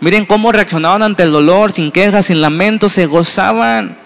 Miren 0.00 0.26
cómo 0.26 0.52
reaccionaban 0.52 1.02
ante 1.02 1.22
el 1.22 1.32
dolor, 1.32 1.72
sin 1.72 1.90
quejas, 1.90 2.26
sin 2.26 2.40
lamentos, 2.40 2.92
se 2.92 3.06
gozaban. 3.06 3.96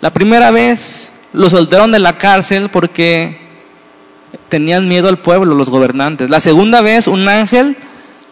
La 0.00 0.12
primera 0.12 0.50
vez 0.50 1.10
los 1.32 1.52
soltaron 1.52 1.90
de 1.90 1.98
la 1.98 2.18
cárcel 2.18 2.68
porque 2.70 3.38
tenían 4.48 4.88
miedo 4.88 5.08
al 5.08 5.18
pueblo, 5.18 5.54
los 5.54 5.70
gobernantes. 5.70 6.30
La 6.30 6.40
segunda 6.40 6.80
vez 6.80 7.06
un 7.06 7.28
ángel 7.28 7.76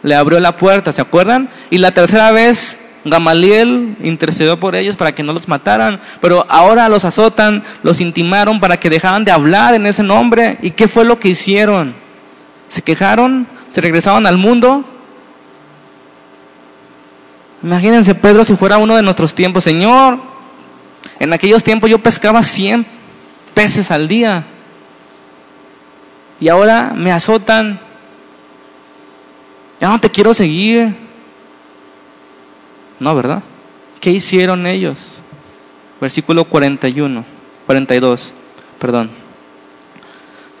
le 0.03 0.15
abrió 0.15 0.39
la 0.39 0.55
puerta, 0.55 0.91
¿se 0.91 1.01
acuerdan? 1.01 1.49
Y 1.69 1.79
la 1.79 1.91
tercera 1.91 2.31
vez 2.31 2.77
Gamaliel 3.05 3.95
intercedió 4.01 4.59
por 4.59 4.75
ellos 4.75 4.95
para 4.95 5.13
que 5.13 5.21
no 5.21 5.31
los 5.31 5.47
mataran, 5.47 6.01
pero 6.21 6.45
ahora 6.49 6.89
los 6.89 7.05
azotan, 7.05 7.63
los 7.83 8.01
intimaron 8.01 8.59
para 8.59 8.77
que 8.77 8.89
dejaran 8.89 9.23
de 9.23 9.31
hablar 9.31 9.75
en 9.75 9.85
ese 9.85 10.01
nombre. 10.01 10.57
¿Y 10.63 10.71
qué 10.71 10.87
fue 10.87 11.05
lo 11.05 11.19
que 11.19 11.29
hicieron? 11.29 11.93
¿Se 12.67 12.81
quejaron? 12.81 13.47
¿Se 13.69 13.79
regresaban 13.79 14.25
al 14.25 14.37
mundo? 14.37 14.83
Imagínense 17.61 18.15
Pedro 18.15 18.43
si 18.43 18.55
fuera 18.55 18.79
uno 18.79 18.95
de 18.95 19.03
nuestros 19.03 19.35
tiempos, 19.35 19.63
Señor, 19.63 20.19
en 21.19 21.31
aquellos 21.31 21.63
tiempos 21.63 21.89
yo 21.89 21.99
pescaba 21.99 22.41
100 22.41 22.85
peces 23.53 23.91
al 23.91 24.07
día 24.07 24.43
y 26.39 26.49
ahora 26.49 26.93
me 26.95 27.11
azotan, 27.11 27.79
ya 29.79 29.89
no 29.89 29.99
te 29.99 30.09
quiero 30.09 30.33
seguir. 30.33 31.04
No, 32.99 33.15
¿verdad? 33.15 33.43
¿Qué 33.99 34.11
hicieron 34.11 34.67
ellos? 34.67 35.21
Versículo 35.99 36.45
41, 36.45 37.25
42, 37.65 38.33
perdón. 38.79 39.09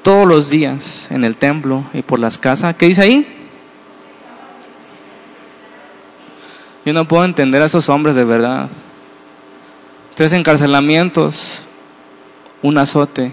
Todos 0.01 0.27
los 0.27 0.49
días 0.49 1.07
en 1.11 1.23
el 1.23 1.37
templo 1.37 1.83
y 1.93 2.01
por 2.01 2.19
las 2.19 2.37
casas, 2.37 2.75
¿qué 2.75 2.87
dice 2.87 3.01
ahí? 3.01 3.27
Yo 6.85 6.93
no 6.93 7.07
puedo 7.07 7.25
entender 7.25 7.61
a 7.61 7.65
esos 7.65 7.89
hombres 7.89 8.15
de 8.15 8.23
verdad. 8.23 8.69
Tres 10.13 10.31
encarcelamientos, 10.33 11.65
un 12.61 12.77
azote 12.77 13.31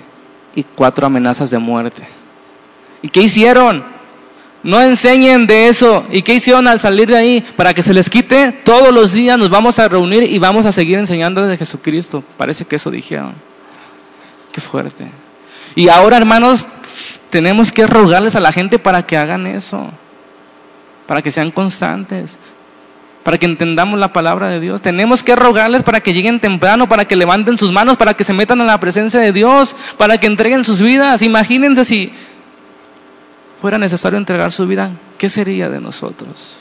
y 0.55 0.62
cuatro 0.62 1.07
amenazas 1.07 1.50
de 1.50 1.59
muerte. 1.59 2.03
¿Y 3.03 3.09
qué 3.09 3.22
hicieron? 3.22 3.91
No 4.62 4.80
enseñen 4.80 5.46
de 5.46 5.68
eso. 5.68 6.04
¿Y 6.10 6.22
qué 6.22 6.34
hicieron 6.34 6.68
al 6.68 6.78
salir 6.78 7.08
de 7.08 7.16
ahí? 7.16 7.44
Para 7.56 7.74
que 7.74 7.82
se 7.82 7.92
les 7.92 8.08
quite, 8.08 8.52
todos 8.52 8.92
los 8.92 9.12
días 9.12 9.36
nos 9.36 9.50
vamos 9.50 9.78
a 9.78 9.88
reunir 9.88 10.22
y 10.22 10.38
vamos 10.38 10.66
a 10.66 10.72
seguir 10.72 10.98
enseñando 10.98 11.44
de 11.46 11.56
Jesucristo. 11.56 12.22
Parece 12.36 12.64
que 12.64 12.76
eso 12.76 12.90
dijeron. 12.90 13.34
Qué 14.52 14.60
fuerte. 14.60 15.06
Y 15.74 15.88
ahora, 15.88 16.16
hermanos, 16.16 16.66
tenemos 17.30 17.72
que 17.72 17.86
rogarles 17.86 18.36
a 18.36 18.40
la 18.40 18.52
gente 18.52 18.78
para 18.78 19.04
que 19.04 19.16
hagan 19.16 19.46
eso. 19.46 19.90
Para 21.06 21.22
que 21.22 21.30
sean 21.30 21.50
constantes. 21.50 22.38
para 23.24 23.38
que 23.38 23.46
entendamos 23.46 23.98
la 23.98 24.12
palabra 24.12 24.48
de 24.48 24.60
Dios. 24.60 24.82
Tenemos 24.82 25.22
que 25.22 25.36
rogarles 25.36 25.82
para 25.82 26.00
que 26.00 26.12
lleguen 26.12 26.40
temprano, 26.40 26.88
para 26.88 27.04
que 27.04 27.14
levanten 27.16 27.56
sus 27.56 27.72
manos, 27.72 27.96
para 27.96 28.14
que 28.14 28.24
se 28.24 28.32
metan 28.32 28.60
en 28.60 28.66
la 28.66 28.80
presencia 28.80 29.20
de 29.20 29.32
Dios, 29.32 29.76
para 29.96 30.18
que 30.18 30.26
entreguen 30.26 30.64
sus 30.64 30.82
vidas. 30.82 31.22
Imagínense 31.22 31.84
si 31.84 32.12
fuera 33.62 33.78
necesario 33.78 34.18
entregar 34.18 34.50
su 34.50 34.66
vida, 34.66 34.90
¿qué 35.18 35.28
sería 35.28 35.70
de 35.70 35.80
nosotros? 35.80 36.56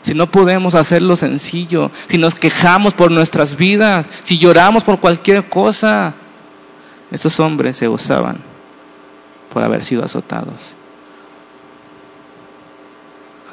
Si 0.00 0.14
no 0.14 0.30
podemos 0.30 0.74
hacerlo 0.74 1.16
sencillo, 1.16 1.90
si 2.08 2.16
nos 2.16 2.34
quejamos 2.34 2.94
por 2.94 3.10
nuestras 3.10 3.56
vidas, 3.56 4.08
si 4.22 4.38
lloramos 4.38 4.84
por 4.84 4.98
cualquier 5.00 5.50
cosa, 5.50 6.14
esos 7.10 7.38
hombres 7.40 7.76
se 7.76 7.88
gozaban 7.88 8.38
por 9.52 9.62
haber 9.62 9.84
sido 9.84 10.02
azotados. 10.02 10.76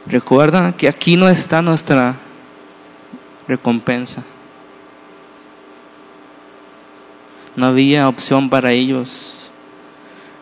Recuerda 0.08 0.72
que 0.72 0.88
aquí 0.88 1.18
no 1.18 1.28
está 1.28 1.62
nuestra 1.62 2.16
recompensa. 3.50 4.24
No 7.58 7.66
había 7.66 8.08
opción 8.08 8.50
para 8.50 8.72
ellos. 8.72 9.41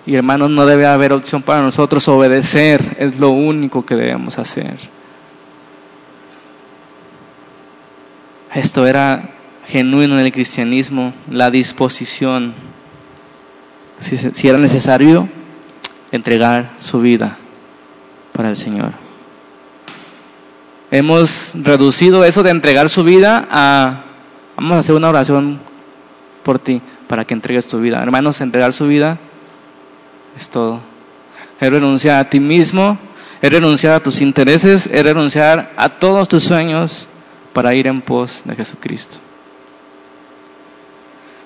Y 0.10 0.16
hermanos, 0.16 0.50
no 0.50 0.66
debe 0.66 0.88
haber 0.88 1.14
opción 1.14 1.44
para 1.44 1.62
nosotros. 1.62 2.08
Obedecer 2.08 2.98
es 2.98 3.20
lo 3.20 3.30
único 3.30 3.86
que 3.86 3.94
debemos 3.94 4.40
hacer. 4.40 4.76
Esto 8.56 8.88
era 8.88 9.30
genuino 9.68 10.18
en 10.18 10.26
el 10.26 10.32
cristianismo, 10.32 11.14
la 11.30 11.52
disposición, 11.52 12.56
si, 14.00 14.48
era 14.48 14.58
necesario, 14.58 15.30
entregar 16.12 16.72
su 16.80 17.02
vida 17.02 17.38
para 18.34 18.50
el 18.50 18.56
Señor. 18.56 18.94
Hemos 20.90 21.52
reducido 21.54 22.26
eso 22.26 22.42
de 22.42 22.50
entregar 22.50 22.90
su 22.90 23.04
vida 23.04 23.48
a, 23.52 24.06
vamos 24.56 24.78
a 24.78 24.80
hacer 24.80 24.96
una 24.96 25.10
oración 25.10 25.60
por 26.42 26.58
ti, 26.58 26.82
para 27.08 27.26
que 27.26 27.36
entregues 27.36 27.68
tu 27.68 27.80
vida. 27.80 28.02
Hermanos, 28.02 28.42
entregar 28.42 28.74
su 28.74 28.88
vida 28.88 29.20
es 30.38 30.50
todo. 30.50 30.80
Es 31.60 31.70
renunciar 31.70 32.20
a 32.20 32.30
ti 32.30 32.40
mismo, 32.40 32.98
es 33.42 33.52
renunciar 33.52 33.94
a 33.94 34.00
tus 34.00 34.22
intereses, 34.22 34.88
es 34.92 35.04
renunciar 35.04 35.72
a 35.76 35.90
todos 35.90 36.28
tus 36.28 36.44
sueños 36.44 37.08
para 37.54 37.74
ir 37.74 37.88
en 37.88 38.02
pos 38.02 38.42
de 38.46 38.56
Jesucristo. 38.56 39.18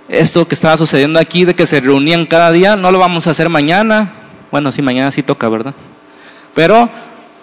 Esto 0.09 0.47
que 0.47 0.55
estaba 0.55 0.77
sucediendo 0.77 1.19
aquí, 1.19 1.45
de 1.45 1.55
que 1.55 1.65
se 1.65 1.79
reunían 1.79 2.25
cada 2.25 2.51
día, 2.51 2.75
no 2.75 2.91
lo 2.91 2.99
vamos 2.99 3.27
a 3.27 3.31
hacer 3.31 3.49
mañana. 3.49 4.11
Bueno, 4.51 4.71
sí, 4.71 4.81
mañana 4.81 5.11
sí 5.11 5.23
toca, 5.23 5.49
¿verdad? 5.49 5.73
Pero 6.53 6.89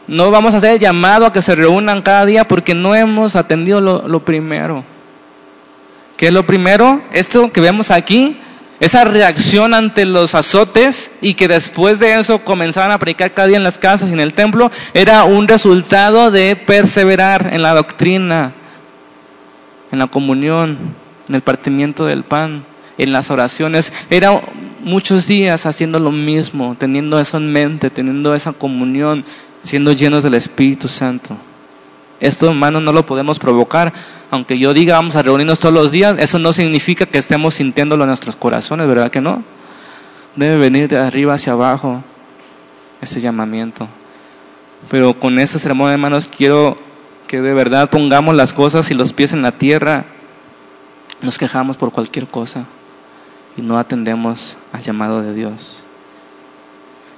no 0.07 0.31
vamos 0.31 0.55
a 0.55 0.59
hacer 0.59 0.75
el 0.75 0.79
llamado 0.79 1.27
a 1.27 1.33
que 1.33 1.43
se 1.43 1.55
reúnan 1.55 2.03
cada 2.03 2.27
día 2.27 2.47
porque 2.47 2.75
no 2.75 2.95
hemos 2.95 3.35
atendido 3.35 3.81
lo, 3.81 4.07
lo 4.07 4.21
primero. 4.25 4.85
¿Qué 6.17 6.27
es 6.27 6.33
lo 6.33 6.45
primero? 6.45 7.01
Esto 7.13 7.51
que 7.51 7.61
vemos 7.61 7.91
aquí 7.91 8.37
esa 8.81 9.05
reacción 9.05 9.75
ante 9.75 10.07
los 10.07 10.35
azotes 10.35 11.11
y 11.21 11.35
que 11.35 11.49
después 11.49 11.99
de 11.99 12.19
eso 12.19 12.39
comenzaban 12.41 12.91
a 12.91 12.99
predicar 12.99 13.33
cada 13.33 13.49
día 13.49 13.59
en 13.59 13.63
las 13.63 13.77
casas 13.77 14.09
y 14.09 14.15
en 14.15 14.21
el 14.21 14.33
templo, 14.33 14.73
era 14.95 15.25
un 15.25 15.47
resultado 15.47 16.31
de 16.31 16.57
perseverar 16.57 17.51
en 17.53 17.61
la 17.61 17.75
doctrina, 17.75 18.55
en 19.93 19.99
la 19.99 20.07
comunión, 20.07 20.79
en 21.29 21.35
el 21.35 21.43
partimiento 21.43 22.07
del 22.07 22.25
pan, 22.25 22.65
en 22.97 23.13
las 23.13 23.31
oraciones. 23.31 23.93
Era 24.09 24.41
muchos 24.83 25.27
días 25.27 25.67
haciendo 25.67 26.01
lo 26.01 26.11
mismo, 26.11 26.75
teniendo 26.79 27.21
eso 27.21 27.37
en 27.37 27.53
mente, 27.53 27.91
teniendo 27.91 28.35
esa 28.35 28.53
comunión, 28.53 29.25
siendo 29.63 29.93
llenos 29.93 30.25
del 30.25 30.35
Espíritu 30.35 30.89
Santo. 30.89 31.37
Esto, 32.19 32.49
hermano, 32.49 32.81
no 32.81 32.93
lo 32.93 33.05
podemos 33.05 33.39
provocar. 33.39 33.93
Aunque 34.31 34.59
yo 34.59 34.73
diga 34.73 34.95
vamos 34.95 35.17
a 35.17 35.23
reunirnos 35.23 35.59
todos 35.59 35.75
los 35.75 35.91
días, 35.91 36.17
eso 36.19 36.39
no 36.39 36.53
significa 36.53 37.07
que 37.07 37.19
estemos 37.19 37.55
sintiéndolo 37.55 38.05
en 38.05 38.09
nuestros 38.09 38.37
corazones, 38.37 38.87
¿verdad 38.87 39.11
que 39.11 39.21
no? 39.21 39.43
Debe 40.37 40.57
venir 40.57 40.89
de 40.89 40.99
arriba 40.99 41.35
hacia 41.35 41.53
abajo 41.53 42.05
ese 43.01 43.21
llamamiento. 43.21 43.89
Pero 44.89 45.19
con 45.19 45.39
ese 45.39 45.59
sermón, 45.59 45.91
hermanos, 45.91 46.31
quiero 46.35 46.79
que 47.27 47.41
de 47.41 47.53
verdad 47.55 47.91
pongamos 47.91 48.35
las 48.35 48.53
cosas 48.53 48.91
y 48.91 48.95
los 48.95 49.13
pies 49.13 49.33
en 49.33 49.43
la 49.43 49.53
tierra. 49.53 50.05
Nos 51.23 51.37
quejamos 51.37 51.77
por 51.77 51.93
cualquier 51.93 52.27
cosa 52.27 52.67
y 53.57 53.63
no 53.63 53.79
atendemos 53.79 54.57
al 54.73 54.83
llamado 54.83 55.23
de 55.23 55.35
Dios. 55.35 55.81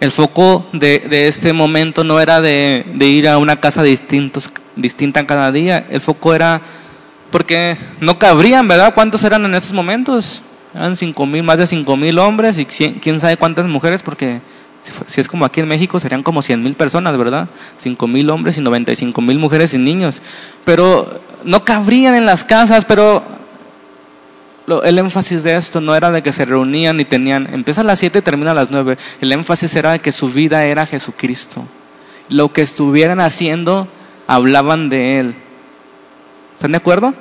El 0.01 0.11
foco 0.11 0.67
de, 0.73 1.29
este 1.29 1.53
momento 1.53 2.03
no 2.03 2.19
era 2.19 2.41
de, 2.41 2.85
ir 2.99 3.29
a 3.29 3.39
una 3.39 3.61
casa 3.61 3.83
distintos, 3.85 4.51
distinta 4.75 5.27
cada 5.27 5.53
día, 5.53 5.87
el 5.91 6.01
foco 6.01 6.35
era 6.35 6.61
porque 7.33 7.77
no 8.01 8.19
cabrían, 8.19 8.69
¿verdad? 8.69 8.95
¿Cuántos 8.95 9.25
eran 9.25 9.45
en 9.45 9.55
esos 9.55 9.73
momentos? 9.73 10.43
Eran 10.75 10.95
cinco 10.95 11.27
mil, 11.27 11.43
más 11.43 11.59
de 11.59 11.67
cinco 11.67 11.97
mil 11.97 12.19
hombres 12.19 12.59
y 12.59 12.67
quién 12.67 13.21
sabe 13.21 13.37
cuántas 13.37 13.67
mujeres, 13.67 14.03
porque 14.03 14.41
si 15.07 15.21
es 15.21 15.29
como 15.29 15.45
aquí 15.45 15.61
en 15.61 15.69
México 15.69 16.01
serían 16.01 16.23
como 16.23 16.43
cien 16.43 16.63
mil 16.63 16.75
personas, 16.75 17.17
¿verdad? 17.17 17.49
Cinco 17.77 18.07
mil 18.07 18.31
hombres 18.31 18.59
y 18.59 18.61
noventa 18.61 18.93
y 18.93 18.97
cinco 18.97 19.21
mil 19.21 19.39
mujeres 19.39 19.75
y 19.75 19.79
niños. 19.79 20.23
Pero 20.65 21.21
no 21.45 21.65
cabrían 21.65 22.15
en 22.15 22.27
las 22.27 22.45
casas, 22.45 22.85
pero 22.85 23.23
el 24.85 24.99
énfasis 24.99 25.43
de 25.43 25.57
esto 25.57 25.81
no 25.81 25.95
era 25.95 26.11
de 26.11 26.23
que 26.23 26.33
se 26.33 26.45
reunían 26.45 27.01
y 27.01 27.05
tenían, 27.05 27.49
empieza 27.53 27.81
a 27.81 27.85
las 27.85 27.99
7 27.99 28.21
y 28.21 28.23
termina 28.23 28.53
a 28.53 28.55
las 28.55 28.71
9. 28.71 28.97
El 29.21 29.33
énfasis 29.33 29.75
era 29.75 29.93
de 29.93 29.99
que 30.01 30.13
su 30.13 30.29
vida 30.29 30.65
era 30.65 30.87
Jesucristo. 30.87 31.65
Lo 32.29 32.53
que 32.53 32.63
estuvieran 32.63 33.21
haciendo, 33.21 33.89
hablaban 34.27 34.89
de 34.89 35.21
Él. 35.21 35.35
¿Están 36.63 36.71
de 36.71 36.79
acuerdo? 36.79 37.13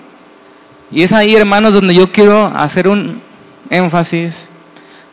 Y 0.91 1.01
es 1.01 1.11
ahí, 1.13 1.35
hermanos, 1.35 1.73
donde 1.73 1.95
yo 1.95 2.11
quiero 2.11 2.45
hacer 2.55 2.87
un 2.87 3.23
énfasis 3.71 4.49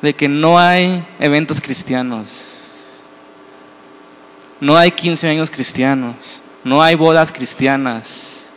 de 0.03 0.13
que 0.13 0.29
no 0.29 0.59
hay 0.59 1.03
eventos 1.19 1.63
cristianos. 1.63 2.29
No 4.61 4.77
hay 4.77 4.91
15 4.91 5.31
años 5.31 5.51
cristianos. 5.51 6.43
No 6.63 6.83
hay 6.83 6.95
bodas 6.95 7.33
cristianas. 7.33 8.51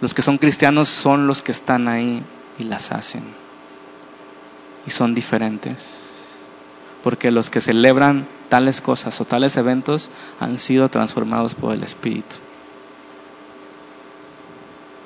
Los 0.00 0.12
que 0.12 0.22
son 0.22 0.38
cristianos 0.38 0.88
son 0.88 1.28
los 1.28 1.40
que 1.40 1.52
están 1.52 1.86
ahí 1.86 2.24
y 2.58 2.64
las 2.64 2.90
hacen. 2.90 3.22
Y 4.88 4.90
son 4.90 5.14
diferentes. 5.14 6.32
Porque 7.04 7.30
los 7.30 7.48
que 7.48 7.60
celebran 7.60 8.26
tales 8.48 8.80
cosas 8.80 9.20
o 9.20 9.24
tales 9.24 9.56
eventos 9.56 10.10
han 10.40 10.58
sido 10.58 10.88
transformados 10.88 11.54
por 11.54 11.74
el 11.74 11.84
Espíritu. 11.84 12.34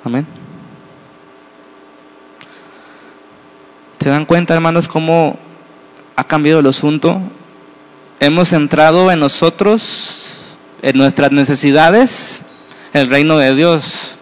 Amén. 0.03 0.25
¿Se 3.99 4.09
dan 4.09 4.25
cuenta, 4.25 4.55
hermanos, 4.55 4.87
cómo 4.87 5.37
ha 6.15 6.23
cambiado 6.23 6.59
el 6.59 6.67
asunto? 6.67 7.21
Hemos 8.19 8.49
centrado 8.49 9.11
en 9.11 9.19
nosotros, 9.19 10.55
en 10.81 10.97
nuestras 10.97 11.31
necesidades, 11.31 12.43
el 12.93 13.09
reino 13.09 13.37
de 13.37 13.55
Dios. 13.55 14.17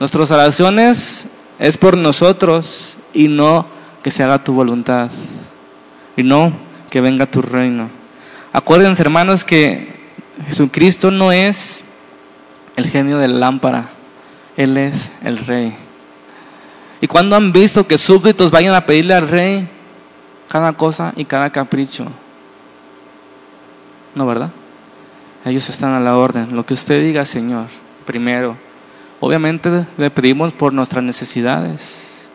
Nuestras 0.00 0.30
oraciones 0.32 1.28
es 1.58 1.76
por 1.76 1.96
nosotros 1.96 2.96
y 3.14 3.28
no 3.28 3.66
que 4.02 4.10
se 4.10 4.24
haga 4.24 4.42
tu 4.42 4.52
voluntad 4.52 5.10
y 6.16 6.22
no 6.22 6.52
que 6.90 7.00
venga 7.00 7.26
tu 7.26 7.42
reino. 7.42 7.90
Acuérdense 8.52 9.02
hermanos 9.02 9.44
que 9.44 9.88
Jesucristo 10.48 11.10
no 11.10 11.32
es 11.32 11.84
el 12.76 12.88
genio 12.88 13.18
de 13.18 13.28
la 13.28 13.36
lámpara, 13.36 13.88
Él 14.56 14.76
es 14.76 15.10
el 15.22 15.38
rey. 15.38 15.76
Y 17.00 17.06
cuando 17.06 17.36
han 17.36 17.52
visto 17.52 17.86
que 17.86 17.98
súbditos 17.98 18.50
vayan 18.50 18.74
a 18.74 18.86
pedirle 18.86 19.14
al 19.14 19.28
rey 19.28 19.68
cada 20.48 20.72
cosa 20.72 21.12
y 21.16 21.24
cada 21.24 21.50
capricho, 21.50 22.06
¿no 24.14 24.26
verdad? 24.26 24.50
Ellos 25.44 25.68
están 25.68 25.92
a 25.92 26.00
la 26.00 26.16
orden. 26.16 26.56
Lo 26.56 26.64
que 26.64 26.74
usted 26.74 27.02
diga, 27.02 27.24
Señor, 27.24 27.66
primero, 28.06 28.56
Obviamente 29.20 29.86
le 29.96 30.10
pedimos 30.10 30.52
por 30.52 30.72
nuestras 30.72 31.02
necesidades. 31.02 32.28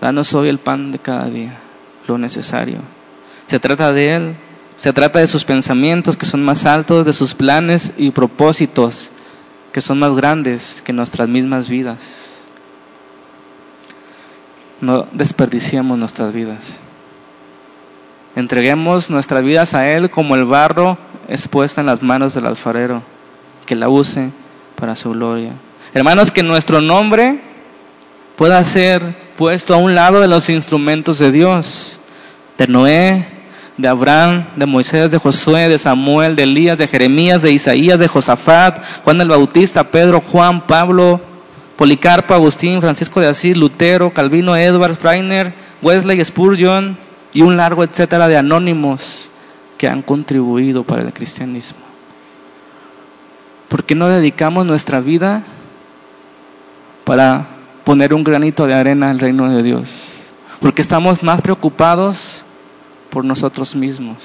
Danos 0.00 0.34
hoy 0.34 0.48
el 0.48 0.58
pan 0.58 0.92
de 0.92 0.98
cada 0.98 1.28
día, 1.28 1.58
lo 2.06 2.16
necesario. 2.18 2.78
Se 3.46 3.58
trata 3.58 3.92
de 3.92 4.14
Él, 4.14 4.36
se 4.76 4.92
trata 4.92 5.18
de 5.18 5.26
sus 5.26 5.44
pensamientos 5.44 6.16
que 6.16 6.26
son 6.26 6.44
más 6.44 6.64
altos, 6.64 7.06
de 7.06 7.12
sus 7.12 7.34
planes 7.34 7.92
y 7.96 8.12
propósitos 8.12 9.10
que 9.72 9.80
son 9.80 9.98
más 9.98 10.14
grandes 10.14 10.82
que 10.82 10.92
nuestras 10.92 11.28
mismas 11.28 11.68
vidas. 11.68 12.44
No 14.80 15.06
desperdiciemos 15.12 15.98
nuestras 15.98 16.32
vidas. 16.32 16.80
Entreguemos 18.36 19.10
nuestras 19.10 19.42
vidas 19.42 19.74
a 19.74 19.88
Él 19.88 20.10
como 20.10 20.36
el 20.36 20.44
barro 20.44 20.96
expuesta 21.26 21.80
en 21.80 21.86
las 21.86 22.02
manos 22.02 22.34
del 22.34 22.46
alfarero, 22.46 23.02
que 23.66 23.74
la 23.74 23.88
use 23.88 24.30
para 24.76 24.94
su 24.94 25.10
gloria. 25.10 25.52
Hermanos, 25.92 26.30
que 26.30 26.42
nuestro 26.42 26.80
nombre 26.80 27.40
pueda 28.36 28.62
ser 28.62 29.02
puesto 29.36 29.74
a 29.74 29.78
un 29.78 29.94
lado 29.94 30.20
de 30.20 30.28
los 30.28 30.48
instrumentos 30.48 31.18
de 31.18 31.32
Dios, 31.32 31.98
de 32.56 32.68
Noé, 32.68 33.37
de 33.78 33.88
Abraham, 33.88 34.44
de 34.56 34.66
Moisés, 34.66 35.12
de 35.12 35.18
Josué, 35.18 35.68
de 35.68 35.78
Samuel, 35.78 36.34
de 36.34 36.42
Elías, 36.42 36.76
de 36.76 36.88
Jeremías, 36.88 37.40
de 37.42 37.52
Isaías, 37.52 37.98
de 37.98 38.08
Josafat, 38.08 38.82
Juan 39.04 39.20
el 39.20 39.28
Bautista, 39.28 39.84
Pedro, 39.84 40.20
Juan, 40.20 40.66
Pablo, 40.66 41.20
Policarpo, 41.76 42.34
Agustín, 42.34 42.80
Francisco 42.80 43.20
de 43.20 43.28
Asís, 43.28 43.56
Lutero, 43.56 44.12
Calvino, 44.12 44.56
Edward, 44.56 44.96
Freiner, 44.96 45.54
Wesley, 45.80 46.22
Spurgeon 46.24 46.98
y 47.32 47.42
un 47.42 47.56
largo 47.56 47.84
etcétera 47.84 48.26
de 48.26 48.36
anónimos 48.36 49.30
que 49.78 49.86
han 49.86 50.02
contribuido 50.02 50.82
para 50.82 51.02
el 51.02 51.12
cristianismo. 51.12 51.78
¿Por 53.68 53.84
qué 53.84 53.94
no 53.94 54.08
dedicamos 54.08 54.66
nuestra 54.66 54.98
vida 54.98 55.44
para 57.04 57.46
poner 57.84 58.12
un 58.12 58.24
granito 58.24 58.66
de 58.66 58.74
arena 58.74 59.10
al 59.10 59.20
reino 59.20 59.48
de 59.48 59.62
Dios? 59.62 60.32
Porque 60.58 60.82
estamos 60.82 61.22
más 61.22 61.42
preocupados 61.42 62.44
por 63.10 63.24
nosotros 63.24 63.74
mismos, 63.74 64.16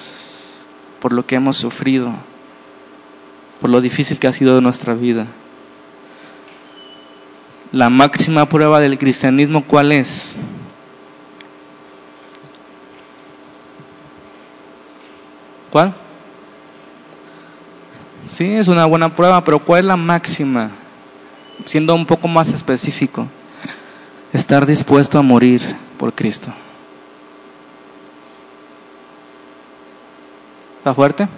por 1.00 1.14
lo 1.14 1.26
que 1.26 1.36
hemos 1.36 1.58
sufrido, 1.58 2.12
por 3.62 3.70
lo 3.70 3.82
difícil 3.82 4.20
que 4.20 4.28
ha 4.28 4.34
sido 4.34 4.60
nuestra 4.62 4.94
vida. 4.94 5.28
La 7.72 7.90
máxima 7.90 8.48
prueba 8.48 8.80
del 8.80 9.00
cristianismo, 9.00 9.64
¿cuál 9.64 9.92
es? 9.92 10.36
¿Cuál? 15.72 15.96
Sí, 18.28 18.54
es 18.54 18.68
una 18.68 18.86
buena 18.86 19.10
prueba, 19.16 19.44
pero 19.44 19.60
¿cuál 19.60 19.80
es 19.80 19.86
la 19.86 19.98
máxima? 19.98 20.70
Siendo 21.66 21.96
un 21.96 22.06
poco 22.06 22.28
más 22.28 22.50
específico, 22.50 23.28
estar 24.34 24.66
dispuesto 24.66 25.18
a 25.18 25.22
morir 25.22 25.62
por 25.98 26.14
Cristo. 26.14 26.54
¿Está 30.84 30.94
fuerte? 30.94 31.30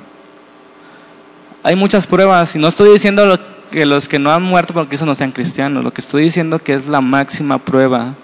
Hay 1.61 1.75
muchas 1.75 2.07
pruebas 2.07 2.55
y 2.55 2.57
no 2.57 2.67
estoy 2.67 2.91
diciendo 2.91 3.39
que 3.69 3.85
los 3.85 4.07
que 4.07 4.17
no 4.17 4.31
han 4.31 4.41
muerto 4.41 4.73
porque 4.73 4.95
eso 4.95 5.05
no 5.05 5.13
sean 5.13 5.31
cristianos, 5.31 5.83
lo 5.83 5.91
que 5.91 6.01
estoy 6.01 6.23
diciendo 6.23 6.57
que 6.57 6.73
es 6.73 6.87
la 6.87 6.99
máxima 6.99 7.59
prueba 7.59 8.15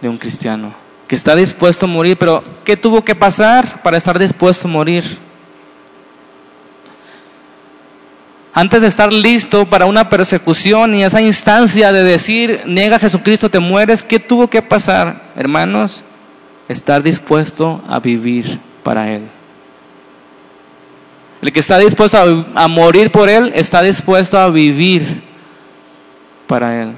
de 0.00 0.08
un 0.08 0.16
cristiano, 0.16 0.72
que 1.08 1.16
está 1.16 1.34
dispuesto 1.34 1.86
a 1.86 1.88
morir, 1.88 2.16
pero 2.16 2.44
¿qué 2.64 2.76
tuvo 2.76 3.02
que 3.02 3.16
pasar 3.16 3.82
para 3.82 3.96
estar 3.96 4.16
dispuesto 4.16 4.68
a 4.68 4.70
morir? 4.70 5.02
Antes 8.54 8.80
de 8.80 8.86
estar 8.86 9.12
listo 9.12 9.68
para 9.68 9.86
una 9.86 10.08
persecución 10.08 10.94
y 10.94 11.02
esa 11.02 11.20
instancia 11.20 11.90
de 11.90 12.04
decir, 12.04 12.60
niega 12.66 12.94
a 12.94 13.00
Jesucristo, 13.00 13.50
te 13.50 13.58
mueres, 13.58 14.04
¿qué 14.04 14.20
tuvo 14.20 14.48
que 14.48 14.62
pasar, 14.62 15.20
hermanos? 15.34 16.04
Estar 16.68 17.02
dispuesto 17.02 17.82
a 17.88 17.98
vivir 17.98 18.60
para 18.82 19.12
Él. 19.12 19.28
El 21.42 21.52
que 21.52 21.60
está 21.60 21.78
dispuesto 21.78 22.18
a, 22.54 22.68
morir 22.68 23.10
por 23.10 23.28
Él 23.28 23.52
está 23.54 23.82
dispuesto 23.82 24.38
a 24.38 24.48
vivir 24.48 25.22
para 26.46 26.82
Él. 26.82 26.92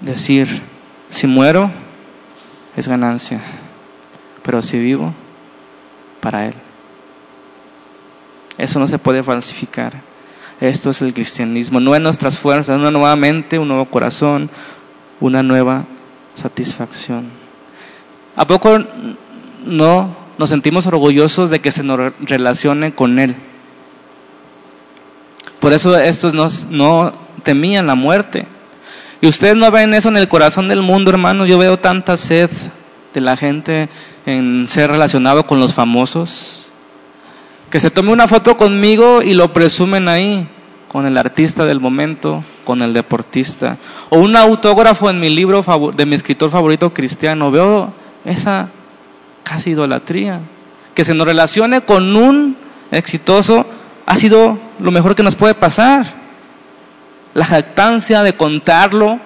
Decir, 0.00 0.62
si 1.08 1.26
muero 1.26 1.70
es 2.76 2.86
ganancia, 2.88 3.40
pero 4.42 4.60
si 4.60 4.78
vivo, 4.78 5.14
para 6.20 6.46
Él. 6.46 6.54
Eso 8.58 8.78
no 8.78 8.86
se 8.86 8.98
puede 8.98 9.22
falsificar. 9.22 9.94
Esto 10.60 10.90
es 10.90 11.00
el 11.00 11.14
cristianismo, 11.14 11.80
no 11.80 11.96
en 11.96 12.02
nuestras 12.02 12.38
fuerzas, 12.38 12.76
una 12.78 12.90
nueva 12.90 13.16
mente, 13.16 13.58
un 13.58 13.68
nuevo 13.68 13.86
corazón, 13.86 14.50
una 15.20 15.42
nueva 15.42 15.84
satisfacción. 16.34 17.43
¿A 18.36 18.46
poco 18.46 18.78
no 19.64 20.16
nos 20.38 20.48
sentimos 20.48 20.86
orgullosos 20.86 21.50
de 21.50 21.60
que 21.60 21.70
se 21.70 21.82
nos 21.82 22.12
relacione 22.20 22.94
con 22.94 23.18
Él? 23.18 23.36
Por 25.60 25.72
eso 25.72 25.96
estos 25.98 26.34
no, 26.34 27.12
temían 27.42 27.86
la 27.86 27.94
muerte. 27.94 28.46
Y 29.20 29.28
ustedes 29.28 29.56
no 29.56 29.70
ven 29.70 29.94
eso 29.94 30.08
en 30.08 30.16
el 30.16 30.28
corazón 30.28 30.68
del 30.68 30.82
mundo, 30.82 31.10
hermano. 31.10 31.46
Yo 31.46 31.56
veo 31.56 31.78
tanta 31.78 32.16
sed 32.16 32.50
de 33.14 33.20
la 33.20 33.36
gente 33.36 33.88
en 34.26 34.66
ser 34.68 34.90
relacionado 34.90 35.46
con 35.46 35.60
los 35.60 35.72
famosos. 35.72 36.70
Que 37.70 37.80
se 37.80 37.90
tome 37.90 38.12
una 38.12 38.28
foto 38.28 38.56
conmigo 38.56 39.22
y 39.22 39.32
lo 39.32 39.52
presumen 39.52 40.08
ahí, 40.08 40.46
con 40.88 41.06
el 41.06 41.16
artista 41.16 41.64
del 41.64 41.80
momento, 41.80 42.44
con 42.64 42.82
el 42.82 42.92
deportista. 42.92 43.78
O 44.10 44.18
un 44.18 44.36
autógrafo 44.36 45.08
en 45.08 45.18
mi 45.18 45.30
libro 45.30 45.64
de 45.96 46.04
mi 46.04 46.14
escritor 46.14 46.50
favorito 46.50 46.92
cristiano. 46.92 47.50
Veo 47.50 47.94
esa 48.24 48.68
casi 49.42 49.70
idolatría. 49.70 50.40
Que 50.94 51.04
se 51.04 51.14
nos 51.14 51.26
relacione 51.26 51.82
con 51.82 52.16
un 52.16 52.56
exitoso 52.90 53.66
ha 54.06 54.16
sido 54.16 54.58
lo 54.80 54.90
mejor 54.90 55.14
que 55.14 55.22
nos 55.22 55.36
puede 55.36 55.54
pasar. 55.54 56.06
La 57.34 57.44
jactancia 57.44 58.22
de 58.22 58.34
contarlo, 58.34 59.18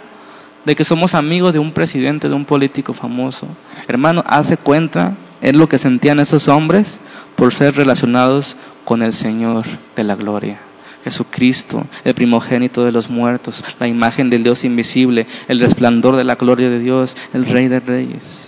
de 0.65 0.77
que 0.77 0.85
somos 0.85 1.15
amigos 1.15 1.53
de 1.53 1.59
un 1.59 1.73
presidente, 1.73 2.29
de 2.29 2.35
un 2.35 2.45
político 2.45 2.93
famoso. 2.93 3.49
Hermano, 3.87 4.25
hace 4.27 4.57
cuenta, 4.57 5.15
es 5.41 5.55
lo 5.55 5.69
que 5.69 5.79
sentían 5.79 6.21
esos 6.21 6.49
hombres 6.49 7.01
por 7.37 7.53
ser 7.53 7.77
relacionados 7.77 8.57
con 8.85 9.03
el 9.03 9.13
Señor 9.13 9.65
de 9.95 10.05
la 10.05 10.15
gloria. 10.15 10.59
Jesucristo, 11.05 11.87
el 12.05 12.15
primogénito 12.15 12.85
de 12.85 12.93
los 12.93 13.09
muertos, 13.09 13.65
la 13.79 13.89
imagen 13.89 14.31
del 14.31 14.43
Dios 14.43 14.65
invisible, 14.65 15.27
el 15.49 15.61
resplandor 15.61 16.17
de 16.17 16.25
la 16.25 16.35
gloria 16.35 16.71
de 16.71 16.81
Dios, 16.81 17.17
el 17.35 17.47
Rey 17.47 17.69
de 17.69 17.81
Reyes 17.81 18.48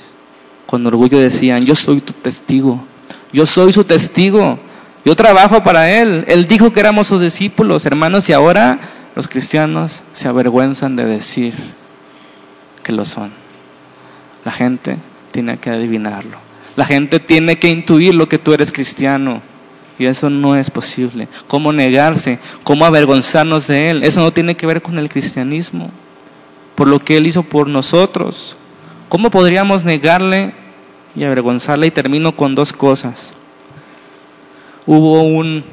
con 0.71 0.87
orgullo 0.87 1.19
decían, 1.19 1.65
yo 1.65 1.75
soy 1.75 2.01
tu 2.01 2.13
testigo, 2.13 2.81
yo 3.33 3.45
soy 3.45 3.73
su 3.73 3.83
testigo, 3.83 4.57
yo 5.05 5.17
trabajo 5.17 5.65
para 5.65 5.91
Él. 5.91 6.25
Él 6.29 6.47
dijo 6.47 6.73
que 6.73 6.79
éramos 6.79 7.09
sus 7.09 7.21
discípulos, 7.21 7.85
hermanos, 7.87 8.29
y 8.29 8.35
ahora 8.35 8.79
los 9.17 9.27
cristianos 9.27 10.05
se 10.13 10.29
avergüenzan 10.29 10.95
de 10.95 11.07
decir 11.07 11.55
que 12.85 12.93
lo 12.93 13.05
son. 13.05 13.33
La 14.45 14.53
gente 14.53 14.97
tiene 15.33 15.59
que 15.59 15.71
adivinarlo. 15.71 16.39
La 16.77 16.85
gente 16.85 17.19
tiene 17.19 17.59
que 17.59 17.69
intuir 17.69 18.15
lo 18.15 18.29
que 18.29 18.39
tú 18.39 18.55
eres 18.55 18.71
cristiano. 18.71 19.43
Y 19.99 20.07
eso 20.07 20.31
no 20.31 20.55
es 20.55 20.71
posible. 20.71 21.27
¿Cómo 21.49 21.73
negarse? 21.73 22.39
¿Cómo 22.63 22.85
avergonzarnos 22.85 23.67
de 23.67 23.91
Él? 23.91 24.05
Eso 24.05 24.21
no 24.21 24.33
tiene 24.33 24.55
que 24.55 24.69
ver 24.69 24.83
con 24.83 24.99
el 24.99 25.09
cristianismo. 25.09 25.91
Por 26.77 26.87
lo 26.87 27.01
que 27.01 27.17
Él 27.17 27.27
hizo 27.27 27.43
por 27.43 27.67
nosotros. 27.67 28.57
¿Cómo 29.11 29.29
podríamos 29.31 29.85
negarle 29.85 30.53
y 31.17 31.25
avergonzarle? 31.25 31.89
Y 31.89 31.91
termino 31.91 32.37
con 32.37 32.55
dos 32.55 32.73
cosas. 32.73 33.33
Hubo 34.87 35.23
un 35.23 35.65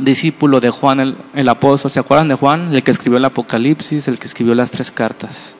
discípulo 0.00 0.58
de 0.58 0.70
Juan 0.70 1.16
el, 1.32 1.48
apóstol, 1.48 1.92
¿se 1.92 2.00
acuerdan 2.00 2.26
de 2.26 2.34
Juan? 2.34 2.74
El 2.74 2.82
que 2.82 2.90
escribió 2.90 3.18
el 3.18 3.24
Apocalipsis, 3.24 4.08
el 4.08 4.18
que 4.18 4.26
escribió 4.26 4.52
las 4.56 4.72
tres 4.72 4.90
cartas. 4.90 5.54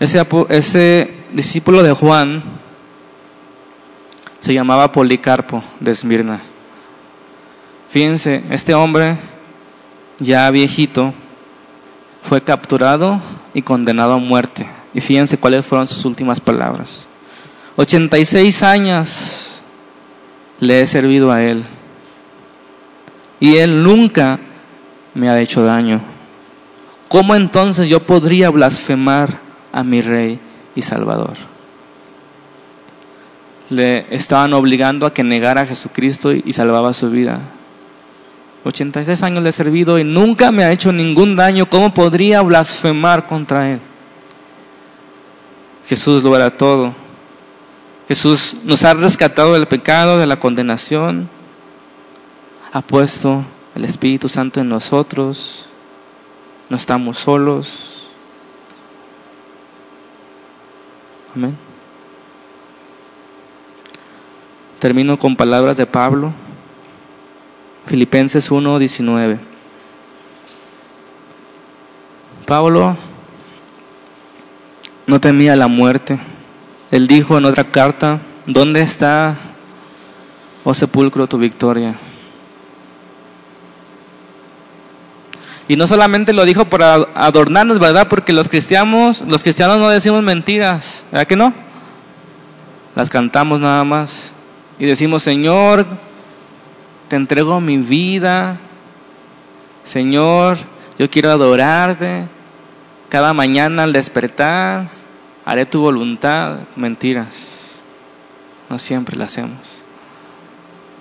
Ese, 0.00 0.26
ese 0.48 1.12
discípulo 1.34 1.82
de 1.82 1.92
Juan 1.92 2.42
se 4.40 4.54
llamaba 4.54 4.90
Policarpo 4.90 5.62
de 5.80 5.90
Esmirna. 5.90 6.40
Fíjense, 7.90 8.42
este 8.48 8.72
hombre 8.72 9.18
ya 10.18 10.50
viejito 10.50 11.12
fue 12.22 12.40
capturado 12.40 13.20
y 13.52 13.60
condenado 13.60 14.14
a 14.14 14.18
muerte. 14.18 14.77
Y 14.94 15.00
fíjense 15.00 15.38
cuáles 15.38 15.66
fueron 15.66 15.86
sus 15.86 16.04
últimas 16.04 16.40
palabras. 16.40 17.08
86 17.76 18.62
años 18.62 19.62
le 20.60 20.80
he 20.80 20.86
servido 20.86 21.30
a 21.30 21.42
Él. 21.42 21.64
Y 23.40 23.56
Él 23.56 23.82
nunca 23.82 24.40
me 25.14 25.28
ha 25.28 25.40
hecho 25.40 25.62
daño. 25.62 26.00
¿Cómo 27.08 27.34
entonces 27.34 27.88
yo 27.88 28.04
podría 28.04 28.50
blasfemar 28.50 29.38
a 29.72 29.82
mi 29.82 30.02
Rey 30.02 30.38
y 30.74 30.82
Salvador? 30.82 31.36
Le 33.70 34.06
estaban 34.10 34.52
obligando 34.54 35.06
a 35.06 35.14
que 35.14 35.22
negara 35.22 35.62
a 35.62 35.66
Jesucristo 35.66 36.32
y 36.32 36.52
salvaba 36.52 36.92
su 36.92 37.10
vida. 37.10 37.40
86 38.64 39.22
años 39.22 39.42
le 39.42 39.50
he 39.50 39.52
servido 39.52 39.98
y 39.98 40.04
nunca 40.04 40.50
me 40.50 40.64
ha 40.64 40.72
hecho 40.72 40.92
ningún 40.92 41.36
daño. 41.36 41.68
¿Cómo 41.68 41.94
podría 41.94 42.42
blasfemar 42.42 43.26
contra 43.26 43.70
Él? 43.70 43.80
Jesús 45.88 46.22
lo 46.22 46.36
era 46.36 46.50
todo. 46.50 46.92
Jesús 48.08 48.56
nos 48.62 48.84
ha 48.84 48.92
rescatado 48.92 49.54
del 49.54 49.66
pecado, 49.66 50.18
de 50.18 50.26
la 50.26 50.38
condenación. 50.38 51.30
Ha 52.72 52.82
puesto 52.82 53.44
el 53.74 53.84
Espíritu 53.84 54.28
Santo 54.28 54.60
en 54.60 54.68
nosotros. 54.68 55.70
No 56.68 56.76
estamos 56.76 57.16
solos. 57.16 58.08
Amén. 61.34 61.56
Termino 64.78 65.18
con 65.18 65.36
palabras 65.36 65.78
de 65.78 65.86
Pablo. 65.86 66.32
Filipenses 67.86 68.50
1:19. 68.50 69.38
Pablo 72.44 72.96
no 75.08 75.20
temía 75.20 75.56
la 75.56 75.66
muerte. 75.66 76.18
Él 76.90 77.08
dijo 77.08 77.36
en 77.36 77.46
otra 77.46 77.64
carta, 77.64 78.20
¿dónde 78.46 78.82
está, 78.82 79.34
oh 80.64 80.74
sepulcro, 80.74 81.26
tu 81.26 81.38
victoria? 81.38 81.96
Y 85.66 85.76
no 85.76 85.86
solamente 85.86 86.32
lo 86.32 86.44
dijo 86.44 86.66
para 86.66 86.94
adornarnos, 87.14 87.78
¿verdad? 87.78 88.08
Porque 88.08 88.32
los 88.32 88.48
cristianos, 88.48 89.22
los 89.26 89.42
cristianos 89.42 89.78
no 89.78 89.88
decimos 89.88 90.22
mentiras, 90.22 91.04
¿verdad 91.10 91.26
que 91.26 91.36
no? 91.36 91.52
Las 92.94 93.10
cantamos 93.10 93.60
nada 93.60 93.84
más. 93.84 94.34
Y 94.78 94.86
decimos, 94.86 95.22
Señor, 95.22 95.86
te 97.08 97.16
entrego 97.16 97.60
mi 97.60 97.78
vida. 97.78 98.58
Señor, 99.84 100.58
yo 100.98 101.08
quiero 101.08 101.30
adorarte. 101.30 102.24
Cada 103.08 103.32
mañana 103.32 103.84
al 103.84 103.92
despertar, 103.92 104.97
haré 105.48 105.64
tu 105.64 105.80
voluntad. 105.80 106.58
Mentiras. 106.76 107.80
No 108.68 108.78
siempre 108.78 109.16
la 109.16 109.24
hacemos. 109.24 109.82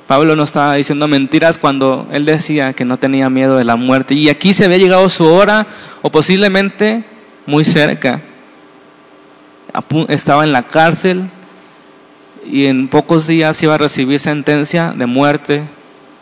Pablo 0.08 0.38
no 0.38 0.43
estaba 0.43 0.76
diciendo 0.76 1.10
mentiras 1.10 1.58
cuando 1.58 2.08
él 2.14 2.24
decía 2.24 2.72
que 2.72 2.86
no 2.86 2.98
tenía 2.98 3.30
miedo 3.30 3.58
de 3.58 3.66
la 3.66 3.76
muerte. 3.76 4.14
Y 4.14 4.30
aquí 4.30 4.54
se 4.54 4.64
había 4.64 4.78
llegado 4.78 5.10
su 5.10 5.26
hora, 5.26 5.68
o 6.02 6.10
posiblemente 6.10 7.04
muy 7.45 7.66
cerca. 7.66 8.22
Estaba 10.08 10.45
en 10.45 10.54
la 10.54 10.64
cárcel 10.64 11.30
y 12.50 12.68
en 12.68 12.88
pocos 12.88 13.28
días 13.28 13.62
iba 13.64 13.76
a 13.76 13.78
recibir 13.78 14.22
sentencia 14.22 14.93
de 14.95 15.06
muerte 15.08 15.64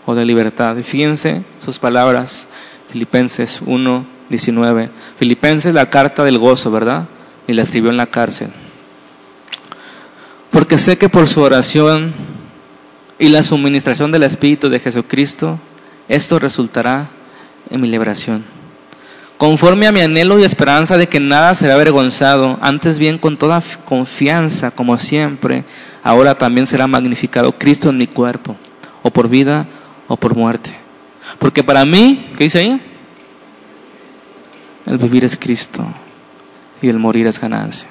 o 0.08 0.16
de 0.16 0.26
libertad. 0.26 0.76
Fíjense 0.84 1.44
sus 1.60 1.78
palabras, 1.78 2.48
Filipenses 2.90 3.62
1, 3.64 4.06
19. 4.30 4.90
Filipenses, 5.16 5.76
la 5.76 5.92
carta 5.92 6.24
del 6.24 6.40
gozo, 6.40 6.72
¿verdad? 6.72 7.06
Y 7.48 7.54
la 7.54 7.62
escribió 7.62 7.92
en 7.92 7.98
la 7.98 8.08
cárcel. 8.08 8.50
Porque 10.56 10.78
sé 10.78 10.98
que 10.98 11.10
por 11.10 11.28
su 11.28 11.42
oración 11.42 12.14
y 13.20 13.28
la 13.28 13.44
suministración 13.44 14.12
del 14.12 14.24
Espíritu 14.24 14.70
de 14.70 14.80
Jesucristo, 14.80 15.60
esto 16.08 16.40
resultará 16.40 17.10
en 17.70 17.82
mi 17.82 17.90
liberación. 17.90 18.46
Conforme 19.38 19.86
a 19.86 19.92
mi 19.92 20.00
anhelo 20.00 20.40
y 20.40 20.46
esperanza 20.46 20.98
de 20.98 21.10
que 21.10 21.20
nada 21.20 21.54
será 21.56 21.74
avergonzado, 21.74 22.58
antes 22.62 23.00
bien 23.00 23.18
con 23.18 23.36
toda 23.36 23.62
confianza, 23.84 24.72
como 24.72 24.98
siempre, 24.98 25.66
ahora 26.04 26.36
también 26.36 26.66
será 26.68 26.88
magnificado 26.88 27.58
Cristo 27.58 27.90
en 27.90 27.98
mi 27.98 28.08
cuerpo, 28.08 28.56
o 29.04 29.12
por 29.12 29.28
vida 29.28 29.66
o 30.08 30.16
por 30.16 30.36
muerte. 30.36 30.74
Porque 31.38 31.64
para 31.64 31.84
mí, 31.84 32.28
¿qué 32.38 32.46
dice 32.46 32.60
ahí? 32.60 32.82
El 34.86 34.98
vivir 35.00 35.26
es 35.26 35.36
Cristo 35.36 35.86
y 36.82 36.90
el 36.90 37.00
morir 37.00 37.28
es 37.28 37.40
ganancia. 37.40 37.90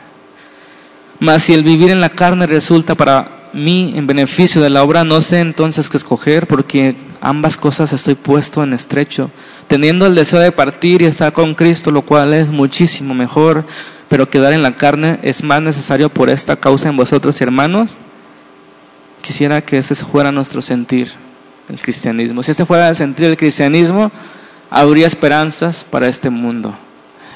Mas 1.20 1.44
si 1.44 1.54
el 1.54 1.62
vivir 1.62 1.90
en 1.90 2.00
la 2.00 2.10
carne 2.10 2.46
resulta 2.46 2.94
para 2.94 3.50
mí 3.52 3.92
en 3.94 4.06
beneficio 4.06 4.60
de 4.60 4.70
la 4.70 4.82
obra, 4.82 5.04
no 5.04 5.20
sé 5.20 5.38
entonces 5.38 5.88
qué 5.88 5.96
escoger, 5.96 6.46
porque 6.46 6.96
ambas 7.20 7.56
cosas 7.56 7.92
estoy 7.92 8.14
puesto 8.14 8.62
en 8.62 8.72
estrecho, 8.72 9.30
teniendo 9.68 10.06
el 10.06 10.14
deseo 10.14 10.40
de 10.40 10.52
partir 10.52 11.02
y 11.02 11.06
estar 11.06 11.32
con 11.32 11.54
Cristo, 11.54 11.90
lo 11.90 12.02
cual 12.02 12.34
es 12.34 12.50
muchísimo 12.50 13.14
mejor, 13.14 13.64
pero 14.08 14.28
quedar 14.28 14.52
en 14.52 14.62
la 14.62 14.74
carne 14.74 15.18
es 15.22 15.42
más 15.42 15.62
necesario 15.62 16.08
por 16.08 16.28
esta 16.28 16.56
causa 16.56 16.88
en 16.88 16.96
vosotros, 16.96 17.40
hermanos. 17.40 17.90
Quisiera 19.22 19.62
que 19.62 19.78
ese 19.78 19.94
fuera 19.94 20.32
nuestro 20.32 20.60
sentir, 20.60 21.12
el 21.68 21.80
cristianismo. 21.80 22.42
Si 22.42 22.50
ese 22.50 22.66
fuera 22.66 22.88
el 22.88 22.96
sentir 22.96 23.26
del 23.26 23.36
cristianismo, 23.36 24.12
habría 24.68 25.06
esperanzas 25.06 25.84
para 25.84 26.08
este 26.08 26.28
mundo. 26.28 26.76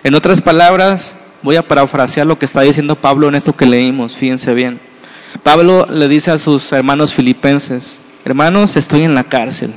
En 0.03 0.15
otras 0.15 0.43
palabras, 0.43 1.17
voy 1.43 1.57
a 1.57 1.67
parafrasear 1.67 2.27
lo 2.27 2.39
que 2.39 2.47
está 2.47 2.63
diciendo 2.63 2.97
Pablo 2.97 3.29
en 3.29 3.35
esto 3.35 3.53
que 3.53 3.67
leímos, 3.67 4.17
fíjense 4.17 4.55
bien. 4.55 4.81
Pablo 5.43 5.87
le 5.89 6.09
dice 6.09 6.31
a 6.31 6.39
sus 6.39 6.73
hermanos 6.73 7.15
filipenses, 7.15 8.01
hermanos, 8.25 8.77
estoy 8.77 9.05
en 9.05 9.15
la 9.15 9.25
cárcel. 9.25 9.75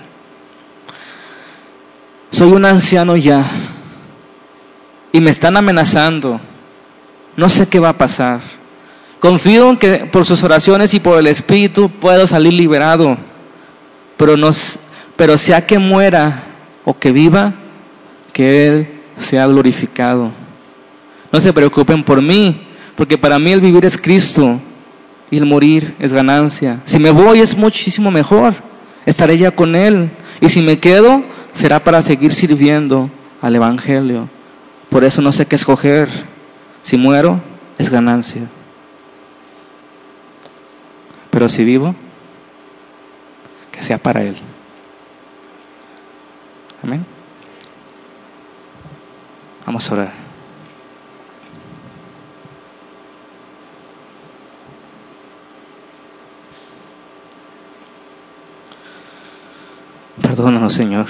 Soy 2.32 2.52
un 2.52 2.66
anciano 2.66 3.18
ya 3.18 3.44
y 5.12 5.20
me 5.20 5.30
están 5.30 5.58
amenazando. 5.58 6.40
No 7.36 7.50
sé 7.50 7.68
qué 7.68 7.80
va 7.80 7.90
a 7.90 7.98
pasar. 7.98 8.40
Confío 9.20 9.70
en 9.70 9.78
que 9.78 10.06
por 10.06 10.26
sus 10.26 10.44
oraciones 10.44 10.94
y 10.94 11.00
por 11.00 11.20
el 11.20 11.28
Espíritu 11.28 11.90
puedo 11.90 12.26
salir 12.26 12.54
liberado, 12.54 13.18
pero, 14.18 14.36
no, 14.36 14.50
pero 15.16 15.38
sea 15.38 15.66
que 15.68 15.78
muera 15.78 16.42
o 16.86 16.98
que 16.98 17.12
viva, 17.12 17.54
que 18.34 18.68
Él 18.68 18.88
sea 19.18 19.46
glorificado. 19.46 20.32
No 21.32 21.40
se 21.40 21.54
preocupen 21.54 22.04
por 22.04 22.22
mí, 22.22 22.68
porque 22.96 23.18
para 23.18 23.40
mí 23.40 23.52
el 23.52 23.62
vivir 23.62 23.86
es 23.86 23.98
Cristo 23.98 24.60
y 25.30 25.38
el 25.38 25.46
morir 25.46 25.96
es 26.00 26.12
ganancia. 26.12 26.82
Si 26.86 27.00
me 27.00 27.12
voy 27.12 27.40
es 27.40 27.56
muchísimo 27.56 28.12
mejor, 28.12 28.54
estaré 29.06 29.38
ya 29.38 29.52
con 29.52 29.76
Él. 29.76 30.12
Y 30.42 30.50
si 30.50 30.62
me 30.62 30.80
quedo, 30.80 31.24
será 31.54 31.84
para 31.84 32.02
seguir 32.02 32.34
sirviendo 32.34 33.10
al 33.42 33.56
Evangelio. 33.56 34.28
Por 34.90 35.04
eso 35.04 35.22
no 35.22 35.32
sé 35.32 35.46
qué 35.46 35.56
escoger. 35.56 36.10
Si 36.82 36.98
muero, 36.98 37.42
es 37.78 37.90
ganancia. 37.90 38.42
Pero 41.30 41.48
si 41.48 41.64
vivo, 41.64 41.96
que 43.72 43.82
sea 43.82 43.98
para 43.98 44.22
Él. 44.22 44.36
Amén. 46.84 47.06
Vamos 49.66 49.90
a 49.90 49.94
orar. 49.94 50.21
Perdónanos, 60.20 60.74
Señor. 60.74 61.06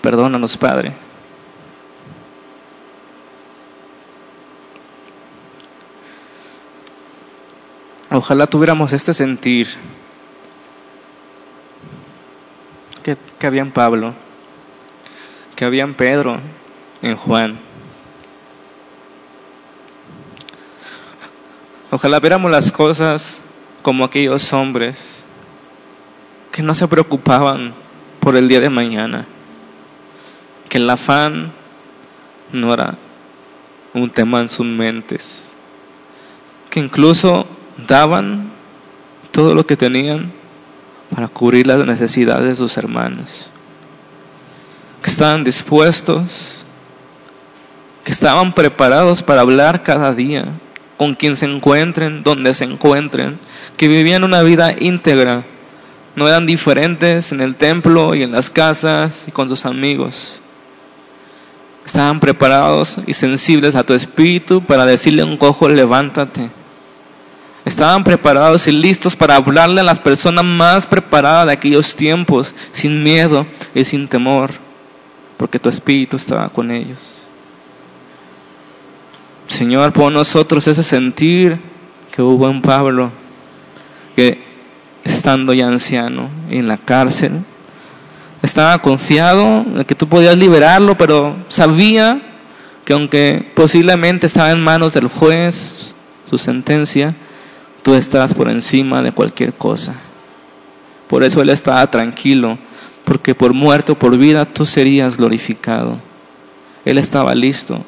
Perdónanos, 0.00 0.56
Padre. 0.56 0.92
Ojalá 8.10 8.46
tuviéramos 8.46 8.92
este 8.92 9.12
sentir 9.12 9.68
que, 13.02 13.16
que 13.38 13.46
había 13.46 13.62
en 13.62 13.72
Pablo, 13.72 14.14
que 15.56 15.64
había 15.64 15.84
en 15.84 15.94
Pedro, 15.94 16.38
en 17.02 17.16
Juan. 17.16 17.58
Ojalá 21.94 22.18
viéramos 22.18 22.50
las 22.50 22.72
cosas 22.72 23.44
como 23.82 24.04
aquellos 24.04 24.52
hombres 24.52 25.24
que 26.50 26.60
no 26.60 26.74
se 26.74 26.88
preocupaban 26.88 27.72
por 28.18 28.34
el 28.34 28.48
día 28.48 28.58
de 28.58 28.68
mañana, 28.68 29.26
que 30.68 30.78
el 30.78 30.90
afán 30.90 31.52
no 32.50 32.74
era 32.74 32.96
un 33.92 34.10
tema 34.10 34.40
en 34.40 34.48
sus 34.48 34.66
mentes, 34.66 35.52
que 36.68 36.80
incluso 36.80 37.46
daban 37.86 38.50
todo 39.30 39.54
lo 39.54 39.64
que 39.64 39.76
tenían 39.76 40.32
para 41.14 41.28
cubrir 41.28 41.68
las 41.68 41.78
necesidades 41.86 42.48
de 42.48 42.54
sus 42.56 42.76
hermanos, 42.76 43.50
que 45.00 45.10
estaban 45.10 45.44
dispuestos, 45.44 46.66
que 48.02 48.10
estaban 48.10 48.52
preparados 48.52 49.22
para 49.22 49.42
hablar 49.42 49.84
cada 49.84 50.12
día 50.12 50.46
con 50.96 51.14
quien 51.14 51.36
se 51.36 51.46
encuentren, 51.46 52.22
donde 52.22 52.54
se 52.54 52.64
encuentren, 52.64 53.38
que 53.76 53.88
vivían 53.88 54.24
una 54.24 54.42
vida 54.42 54.74
íntegra, 54.78 55.44
no 56.16 56.28
eran 56.28 56.46
diferentes 56.46 57.32
en 57.32 57.40
el 57.40 57.56
templo 57.56 58.14
y 58.14 58.22
en 58.22 58.32
las 58.32 58.50
casas 58.50 59.24
y 59.26 59.32
con 59.32 59.48
sus 59.48 59.66
amigos. 59.66 60.40
Estaban 61.84 62.20
preparados 62.20 62.98
y 63.06 63.12
sensibles 63.12 63.74
a 63.74 63.84
tu 63.84 63.94
espíritu 63.94 64.62
para 64.62 64.86
decirle 64.86 65.22
a 65.22 65.26
un 65.26 65.36
cojo, 65.36 65.68
levántate. 65.68 66.50
Estaban 67.64 68.04
preparados 68.04 68.66
y 68.68 68.72
listos 68.72 69.16
para 69.16 69.36
hablarle 69.36 69.80
a 69.80 69.84
las 69.84 69.98
personas 69.98 70.44
más 70.44 70.86
preparadas 70.86 71.46
de 71.46 71.52
aquellos 71.52 71.96
tiempos, 71.96 72.54
sin 72.72 73.02
miedo 73.02 73.46
y 73.74 73.84
sin 73.84 74.06
temor, 74.06 74.50
porque 75.36 75.58
tu 75.58 75.68
espíritu 75.68 76.16
estaba 76.16 76.48
con 76.48 76.70
ellos. 76.70 77.13
Señor, 79.46 79.92
por 79.92 80.12
nosotros 80.12 80.66
ese 80.66 80.82
sentir 80.82 81.58
que 82.10 82.22
hubo 82.22 82.48
en 82.48 82.62
Pablo, 82.62 83.10
que 84.16 84.42
estando 85.04 85.52
ya 85.52 85.68
anciano 85.68 86.28
en 86.50 86.68
la 86.68 86.76
cárcel, 86.76 87.40
estaba 88.42 88.78
confiado 88.80 89.64
de 89.64 89.84
que 89.84 89.94
tú 89.94 90.08
podías 90.08 90.36
liberarlo, 90.36 90.96
pero 90.96 91.36
sabía 91.48 92.20
que 92.84 92.92
aunque 92.92 93.50
posiblemente 93.54 94.26
estaba 94.26 94.50
en 94.50 94.60
manos 94.60 94.92
del 94.94 95.08
juez 95.08 95.94
su 96.28 96.38
sentencia, 96.38 97.14
tú 97.82 97.94
estabas 97.94 98.34
por 98.34 98.50
encima 98.50 99.02
de 99.02 99.12
cualquier 99.12 99.54
cosa. 99.54 99.94
Por 101.08 101.22
eso 101.22 101.40
él 101.42 101.50
estaba 101.50 101.90
tranquilo, 101.90 102.58
porque 103.04 103.34
por 103.34 103.52
muerte 103.52 103.92
o 103.92 103.98
por 103.98 104.16
vida 104.16 104.46
tú 104.46 104.66
serías 104.66 105.16
glorificado. 105.16 105.98
Él 106.84 106.98
estaba 106.98 107.34
listo. 107.34 107.84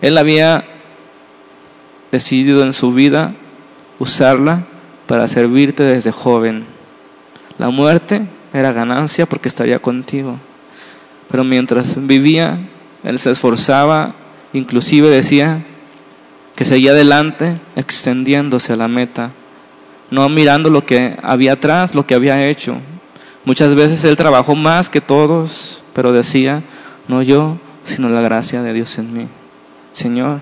Él 0.00 0.18
había 0.18 0.64
decidido 2.10 2.62
en 2.62 2.72
su 2.72 2.92
vida 2.92 3.34
usarla 3.98 4.64
para 5.06 5.28
servirte 5.28 5.82
desde 5.82 6.12
joven. 6.12 6.64
La 7.58 7.70
muerte 7.70 8.22
era 8.52 8.72
ganancia 8.72 9.26
porque 9.26 9.48
estaría 9.48 9.78
contigo. 9.78 10.36
Pero 11.30 11.44
mientras 11.44 11.94
vivía, 12.06 12.58
Él 13.04 13.18
se 13.18 13.30
esforzaba, 13.30 14.14
inclusive 14.52 15.08
decía 15.08 15.64
que 16.56 16.64
seguía 16.64 16.90
adelante, 16.90 17.60
extendiéndose 17.76 18.72
a 18.72 18.76
la 18.76 18.88
meta, 18.88 19.30
no 20.10 20.28
mirando 20.28 20.70
lo 20.70 20.84
que 20.84 21.16
había 21.22 21.52
atrás, 21.52 21.94
lo 21.94 22.06
que 22.06 22.14
había 22.14 22.46
hecho. 22.46 22.76
Muchas 23.44 23.74
veces 23.74 24.04
Él 24.04 24.16
trabajó 24.16 24.56
más 24.56 24.90
que 24.90 25.00
todos, 25.00 25.82
pero 25.94 26.12
decía, 26.12 26.62
no 27.08 27.22
yo, 27.22 27.56
sino 27.84 28.08
la 28.08 28.20
gracia 28.20 28.62
de 28.62 28.72
Dios 28.72 28.98
en 28.98 29.14
mí. 29.14 29.28
Señor, 29.92 30.40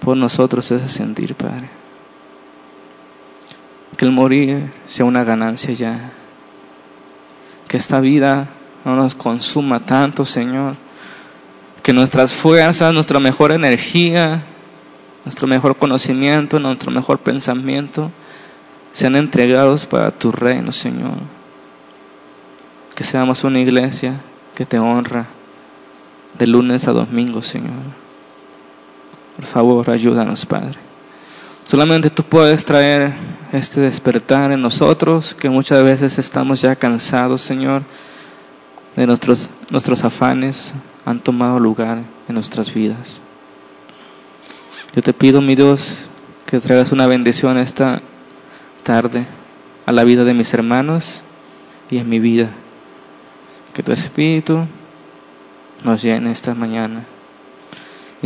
por 0.00 0.16
nosotros 0.16 0.70
ese 0.70 0.88
sentir, 0.88 1.34
Padre. 1.34 1.68
Que 3.96 4.04
el 4.04 4.12
morir 4.12 4.70
sea 4.86 5.04
una 5.04 5.24
ganancia 5.24 5.72
ya. 5.72 6.10
Que 7.68 7.76
esta 7.76 8.00
vida 8.00 8.48
no 8.84 8.94
nos 8.96 9.14
consuma 9.14 9.80
tanto, 9.80 10.24
Señor. 10.24 10.76
Que 11.82 11.92
nuestras 11.92 12.32
fuerzas, 12.34 12.92
nuestra 12.92 13.20
mejor 13.20 13.52
energía, 13.52 14.42
nuestro 15.24 15.46
mejor 15.46 15.76
conocimiento, 15.76 16.60
nuestro 16.60 16.90
mejor 16.90 17.18
pensamiento 17.18 18.10
sean 18.92 19.16
entregados 19.16 19.86
para 19.86 20.10
tu 20.10 20.30
reino, 20.30 20.72
Señor. 20.72 21.16
Que 22.94 23.04
seamos 23.04 23.44
una 23.44 23.60
iglesia 23.60 24.20
que 24.54 24.64
te 24.64 24.78
honra 24.78 25.26
de 26.38 26.46
lunes 26.46 26.86
a 26.88 26.92
domingo, 26.92 27.42
Señor. 27.42 28.05
Por 29.36 29.44
favor, 29.44 29.90
ayúdanos, 29.90 30.46
Padre. 30.46 30.78
Solamente 31.64 32.10
tú 32.10 32.22
puedes 32.22 32.64
traer 32.64 33.12
este 33.52 33.80
despertar 33.80 34.50
en 34.52 34.62
nosotros, 34.62 35.34
que 35.34 35.50
muchas 35.50 35.82
veces 35.82 36.18
estamos 36.18 36.62
ya 36.62 36.76
cansados, 36.76 37.42
Señor, 37.42 37.82
de 38.94 39.06
nuestros, 39.06 39.50
nuestros 39.70 40.04
afanes 40.04 40.74
han 41.04 41.20
tomado 41.20 41.58
lugar 41.60 42.02
en 42.28 42.34
nuestras 42.34 42.72
vidas. 42.72 43.20
Yo 44.94 45.02
te 45.02 45.12
pido, 45.12 45.42
mi 45.42 45.54
Dios, 45.54 46.04
que 46.46 46.58
traigas 46.58 46.92
una 46.92 47.06
bendición 47.06 47.58
esta 47.58 48.00
tarde 48.82 49.26
a 49.84 49.92
la 49.92 50.04
vida 50.04 50.24
de 50.24 50.32
mis 50.32 50.54
hermanos 50.54 51.22
y 51.90 51.98
en 51.98 52.08
mi 52.08 52.20
vida. 52.20 52.48
Que 53.74 53.82
tu 53.82 53.92
Espíritu 53.92 54.66
nos 55.84 56.02
llene 56.02 56.30
esta 56.30 56.54
mañana. 56.54 57.04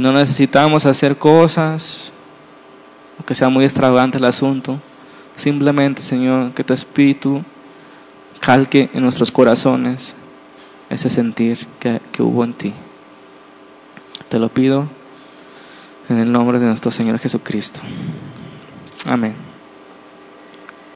Y 0.00 0.02
no 0.02 0.12
necesitamos 0.14 0.86
hacer 0.86 1.18
cosas, 1.18 2.10
que 3.26 3.34
sea 3.34 3.50
muy 3.50 3.66
extravagante 3.66 4.16
el 4.16 4.24
asunto. 4.24 4.78
Simplemente, 5.36 6.00
Señor, 6.00 6.54
que 6.54 6.64
tu 6.64 6.72
Espíritu 6.72 7.44
calque 8.40 8.88
en 8.94 9.02
nuestros 9.02 9.30
corazones 9.30 10.16
ese 10.88 11.10
sentir 11.10 11.58
que, 11.78 12.00
que 12.12 12.22
hubo 12.22 12.44
en 12.44 12.54
ti. 12.54 12.72
Te 14.30 14.38
lo 14.38 14.48
pido 14.48 14.88
en 16.08 16.16
el 16.16 16.32
nombre 16.32 16.58
de 16.58 16.64
nuestro 16.64 16.90
Señor 16.90 17.18
Jesucristo. 17.18 17.80
Amén. 19.04 19.49